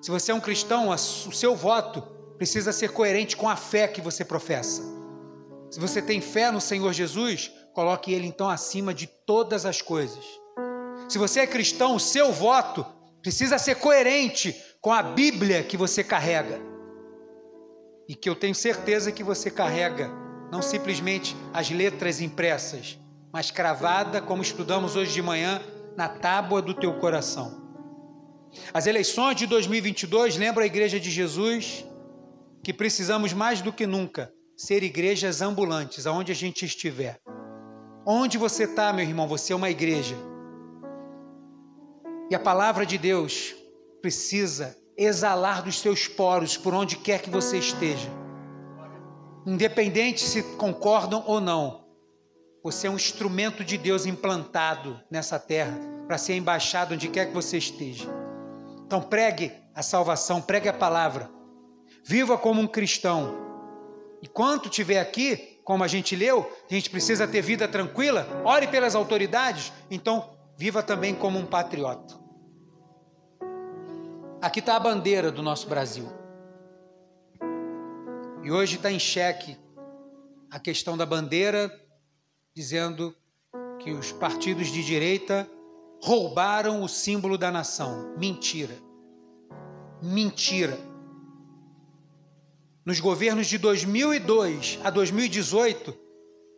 Se 0.00 0.10
você 0.10 0.32
é 0.32 0.34
um 0.34 0.40
cristão, 0.40 0.88
o 0.88 0.96
seu 0.96 1.54
voto 1.54 2.02
precisa 2.36 2.72
ser 2.72 2.92
coerente 2.92 3.36
com 3.36 3.48
a 3.48 3.56
fé 3.56 3.86
que 3.86 4.00
você 4.00 4.24
professa. 4.24 4.82
Se 5.70 5.78
você 5.78 6.02
tem 6.02 6.20
fé 6.20 6.50
no 6.50 6.60
Senhor 6.60 6.92
Jesus, 6.92 7.52
coloque 7.72 8.12
ele 8.12 8.26
então 8.26 8.48
acima 8.48 8.92
de 8.92 9.06
todas 9.06 9.64
as 9.64 9.80
coisas. 9.80 10.24
Se 11.08 11.18
você 11.18 11.40
é 11.40 11.46
cristão, 11.46 11.94
o 11.94 12.00
seu 12.00 12.32
voto 12.32 12.84
precisa 13.20 13.58
ser 13.58 13.76
coerente 13.76 14.60
com 14.80 14.92
a 14.92 15.02
Bíblia 15.02 15.62
que 15.62 15.76
você 15.76 16.02
carrega 16.02 16.71
e 18.08 18.14
que 18.14 18.28
eu 18.28 18.34
tenho 18.34 18.54
certeza 18.54 19.12
que 19.12 19.22
você 19.22 19.50
carrega, 19.50 20.10
não 20.50 20.60
simplesmente 20.60 21.36
as 21.52 21.70
letras 21.70 22.20
impressas, 22.20 22.98
mas 23.32 23.50
cravada, 23.50 24.20
como 24.20 24.42
estudamos 24.42 24.96
hoje 24.96 25.12
de 25.12 25.22
manhã, 25.22 25.62
na 25.96 26.08
tábua 26.08 26.60
do 26.60 26.74
teu 26.74 26.92
coração. 26.94 27.62
As 28.72 28.86
eleições 28.86 29.36
de 29.36 29.46
2022 29.46 30.36
lembram 30.36 30.62
a 30.62 30.66
Igreja 30.66 31.00
de 31.00 31.10
Jesus 31.10 31.84
que 32.62 32.72
precisamos 32.72 33.32
mais 33.32 33.60
do 33.60 33.72
que 33.72 33.86
nunca 33.86 34.32
ser 34.56 34.82
igrejas 34.82 35.40
ambulantes, 35.42 36.06
aonde 36.06 36.30
a 36.30 36.34
gente 36.34 36.64
estiver. 36.64 37.20
Onde 38.06 38.38
você 38.38 38.64
está, 38.64 38.92
meu 38.92 39.04
irmão, 39.04 39.26
você 39.26 39.52
é 39.52 39.56
uma 39.56 39.70
igreja. 39.70 40.14
E 42.30 42.34
a 42.34 42.38
palavra 42.38 42.86
de 42.86 42.96
Deus 42.98 43.54
precisa 44.00 44.76
exalar 44.96 45.62
dos 45.62 45.80
seus 45.80 46.06
poros 46.06 46.56
por 46.56 46.74
onde 46.74 46.96
quer 46.96 47.22
que 47.22 47.30
você 47.30 47.58
esteja. 47.58 48.10
Independente 49.46 50.20
se 50.20 50.42
concordam 50.56 51.24
ou 51.26 51.40
não, 51.40 51.82
você 52.62 52.86
é 52.86 52.90
um 52.90 52.96
instrumento 52.96 53.64
de 53.64 53.76
Deus 53.76 54.06
implantado 54.06 55.00
nessa 55.10 55.38
terra 55.38 55.76
para 56.06 56.16
ser 56.16 56.36
embaixado 56.36 56.94
onde 56.94 57.08
quer 57.08 57.26
que 57.26 57.34
você 57.34 57.58
esteja. 57.58 58.08
Então 58.86 59.00
pregue 59.00 59.52
a 59.74 59.82
salvação, 59.82 60.40
pregue 60.40 60.68
a 60.68 60.72
palavra. 60.72 61.28
Viva 62.04 62.38
como 62.38 62.60
um 62.60 62.66
cristão. 62.66 63.34
E 64.22 64.28
quanto 64.28 64.68
tiver 64.68 65.00
aqui, 65.00 65.60
como 65.64 65.82
a 65.82 65.88
gente 65.88 66.14
leu, 66.14 66.48
a 66.70 66.74
gente 66.74 66.88
precisa 66.88 67.26
ter 67.26 67.42
vida 67.42 67.66
tranquila, 67.66 68.28
ore 68.44 68.68
pelas 68.68 68.94
autoridades, 68.94 69.72
então 69.90 70.36
viva 70.56 70.82
também 70.82 71.14
como 71.14 71.38
um 71.38 71.46
patriota. 71.46 72.21
Aqui 74.42 74.58
está 74.58 74.74
a 74.74 74.80
bandeira 74.80 75.30
do 75.30 75.40
nosso 75.40 75.68
Brasil. 75.68 76.08
E 78.42 78.50
hoje 78.50 78.74
está 78.74 78.90
em 78.90 78.98
xeque 78.98 79.56
a 80.50 80.58
questão 80.58 80.96
da 80.96 81.06
bandeira, 81.06 81.70
dizendo 82.52 83.14
que 83.78 83.92
os 83.92 84.10
partidos 84.10 84.66
de 84.66 84.84
direita 84.84 85.48
roubaram 86.02 86.82
o 86.82 86.88
símbolo 86.88 87.38
da 87.38 87.52
nação. 87.52 88.16
Mentira. 88.18 88.74
Mentira. 90.02 90.76
Nos 92.84 92.98
governos 92.98 93.46
de 93.46 93.58
2002 93.58 94.80
a 94.82 94.90
2018, 94.90 95.96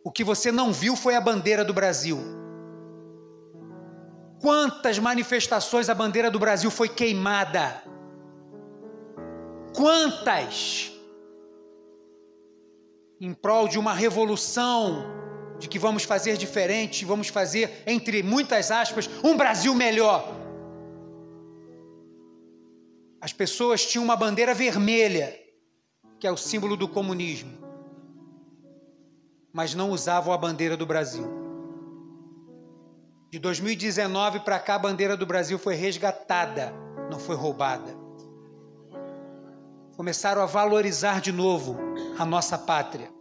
o 0.03 0.11
que 0.11 0.23
você 0.23 0.51
não 0.51 0.73
viu 0.73 0.95
foi 0.95 1.13
a 1.13 1.21
bandeira 1.21 1.63
do 1.63 1.71
Brasil. 1.71 2.17
Quantas 4.45 4.99
manifestações 4.99 5.89
a 5.89 5.95
bandeira 5.95 6.29
do 6.29 6.37
Brasil 6.37 6.69
foi 6.69 6.87
queimada? 6.87 7.81
Quantas? 9.75 10.93
Em 13.19 13.33
prol 13.33 13.67
de 13.67 13.79
uma 13.79 13.91
revolução, 13.91 15.03
de 15.57 15.67
que 15.67 15.79
vamos 15.79 16.03
fazer 16.03 16.37
diferente, 16.37 17.05
vamos 17.05 17.29
fazer, 17.29 17.81
entre 17.87 18.21
muitas 18.21 18.69
aspas, 18.69 19.09
um 19.23 19.35
Brasil 19.35 19.73
melhor. 19.73 20.31
As 23.19 23.33
pessoas 23.33 23.83
tinham 23.83 24.03
uma 24.03 24.15
bandeira 24.15 24.53
vermelha, 24.53 25.35
que 26.19 26.27
é 26.27 26.31
o 26.31 26.37
símbolo 26.37 26.77
do 26.77 26.87
comunismo, 26.87 27.57
mas 29.51 29.73
não 29.73 29.89
usavam 29.89 30.31
a 30.31 30.37
bandeira 30.37 30.77
do 30.77 30.85
Brasil. 30.85 31.44
De 33.35 33.39
2019 33.39 34.39
para 34.39 34.57
cá, 34.57 34.75
a 34.75 34.79
bandeira 34.79 35.17
do 35.17 35.25
Brasil 35.25 35.59
foi 35.59 35.75
resgatada, 35.75 36.73
não 37.11 37.19
foi 37.19 37.35
roubada. 37.35 37.93
Começaram 39.97 40.41
a 40.41 40.45
valorizar 40.45 41.19
de 41.19 41.33
novo 41.33 41.77
a 42.17 42.23
nossa 42.23 42.57
pátria. 42.57 43.11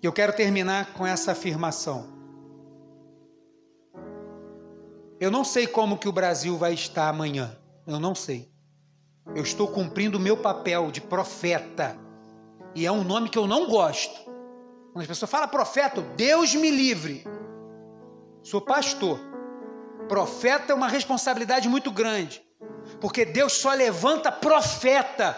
E 0.00 0.06
eu 0.06 0.12
quero 0.12 0.32
terminar 0.32 0.92
com 0.92 1.04
essa 1.04 1.32
afirmação. 1.32 2.06
Eu 5.18 5.32
não 5.32 5.42
sei 5.42 5.66
como 5.66 5.98
que 5.98 6.08
o 6.08 6.12
Brasil 6.12 6.56
vai 6.56 6.72
estar 6.72 7.08
amanhã. 7.08 7.58
Eu 7.84 7.98
não 7.98 8.14
sei. 8.14 8.55
Eu 9.34 9.42
estou 9.42 9.68
cumprindo 9.68 10.18
o 10.18 10.20
meu 10.20 10.36
papel 10.36 10.90
de 10.90 11.00
profeta. 11.00 11.96
E 12.74 12.86
é 12.86 12.92
um 12.92 13.02
nome 13.02 13.28
que 13.28 13.38
eu 13.38 13.46
não 13.46 13.66
gosto. 13.66 14.14
Quando 14.92 15.02
as 15.02 15.06
pessoas 15.06 15.30
falam 15.30 15.48
profeta, 15.48 16.00
Deus 16.16 16.54
me 16.54 16.70
livre. 16.70 17.26
Sou 18.42 18.60
pastor. 18.60 19.18
Profeta 20.08 20.72
é 20.72 20.74
uma 20.74 20.88
responsabilidade 20.88 21.68
muito 21.68 21.90
grande. 21.90 22.42
Porque 23.00 23.24
Deus 23.24 23.54
só 23.54 23.72
levanta 23.72 24.30
profeta 24.30 25.36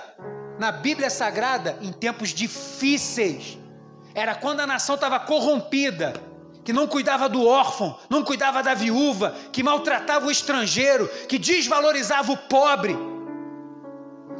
na 0.58 0.70
Bíblia 0.70 1.08
Sagrada 1.08 1.78
em 1.80 1.92
tempos 1.92 2.30
difíceis. 2.30 3.58
Era 4.14 4.34
quando 4.34 4.60
a 4.60 4.66
nação 4.66 4.96
estava 4.96 5.18
corrompida, 5.20 6.12
que 6.64 6.72
não 6.72 6.86
cuidava 6.86 7.28
do 7.28 7.46
órfão, 7.46 7.98
não 8.10 8.22
cuidava 8.22 8.62
da 8.62 8.74
viúva, 8.74 9.34
que 9.52 9.62
maltratava 9.62 10.26
o 10.26 10.30
estrangeiro, 10.30 11.08
que 11.26 11.38
desvalorizava 11.38 12.30
o 12.32 12.36
pobre. 12.36 12.96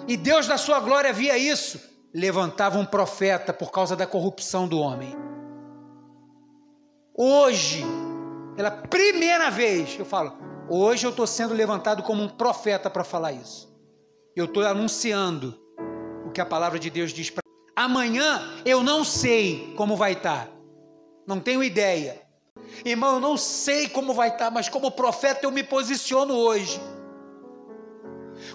E 0.09 0.17
Deus, 0.17 0.47
da 0.47 0.57
sua 0.57 0.81
glória, 0.81 1.13
via 1.13 1.37
isso, 1.37 1.79
levantava 2.15 2.79
um 2.79 2.85
profeta 2.87 3.53
por 3.53 3.71
causa 3.71 3.95
da 3.95 4.07
corrupção 4.07 4.67
do 4.67 4.79
homem. 4.79 5.15
Hoje, 7.15 7.85
pela 8.57 8.71
primeira 8.71 9.51
vez, 9.51 9.99
eu 9.99 10.07
falo, 10.07 10.33
hoje 10.67 11.07
eu 11.07 11.11
estou 11.11 11.27
sendo 11.27 11.53
levantado 11.53 12.03
como 12.03 12.23
um 12.23 12.29
profeta 12.29 12.89
para 12.89 13.05
falar 13.05 13.33
isso. 13.33 13.69
Eu 14.35 14.47
estou 14.47 14.67
anunciando 14.67 15.61
o 16.27 16.31
que 16.31 16.41
a 16.41 16.47
palavra 16.47 16.79
de 16.79 16.89
Deus 16.89 17.13
diz 17.13 17.29
para 17.29 17.43
Amanhã 17.77 18.41
eu 18.65 18.83
não 18.83 19.05
sei 19.05 19.75
como 19.77 19.95
vai 19.95 20.15
estar, 20.15 20.47
tá. 20.47 20.53
não 21.27 21.39
tenho 21.39 21.63
ideia. 21.63 22.23
Irmão, 22.83 23.17
eu 23.17 23.21
não 23.21 23.37
sei 23.37 23.91
como 23.91 24.15
vai 24.15 24.29
estar, 24.29 24.47
tá, 24.47 24.51
mas 24.51 24.71
como 24.71 24.91
profeta 24.91 25.41
eu 25.45 25.51
me 25.51 25.63
posiciono 25.63 26.35
hoje 26.35 26.81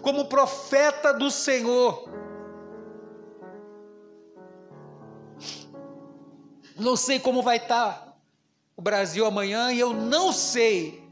como 0.02 0.26
profeta 0.26 1.14
do 1.14 1.30
Senhor. 1.30 2.10
Não 6.76 6.96
sei 6.96 7.20
como 7.20 7.42
vai 7.42 7.58
estar 7.58 8.18
o 8.76 8.82
Brasil 8.82 9.26
amanhã 9.26 9.72
e 9.72 9.80
eu 9.80 9.94
não 9.94 10.34
sei 10.34 11.04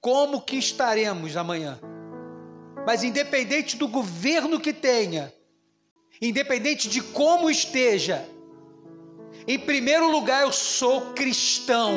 como 0.00 0.40
que 0.40 0.56
estaremos 0.56 1.36
amanhã. 1.36 1.78
Mas 2.86 3.02
independente 3.02 3.76
do 3.76 3.88
governo 3.88 4.60
que 4.60 4.72
tenha, 4.72 5.32
independente 6.22 6.88
de 6.88 7.02
como 7.02 7.50
esteja, 7.50 8.26
em 9.46 9.58
primeiro 9.58 10.10
lugar 10.10 10.42
eu 10.42 10.52
sou 10.52 11.12
cristão. 11.12 11.92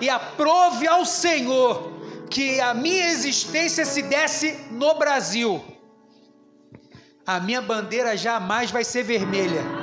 E 0.00 0.08
aprove 0.08 0.88
ao 0.88 1.04
Senhor 1.04 1.91
que 2.32 2.60
a 2.60 2.72
minha 2.72 3.10
existência 3.10 3.84
se 3.84 4.00
desse 4.02 4.58
no 4.70 4.94
Brasil, 4.94 5.62
a 7.26 7.38
minha 7.38 7.60
bandeira 7.60 8.16
jamais 8.16 8.70
vai 8.70 8.84
ser 8.84 9.02
vermelha. 9.02 9.62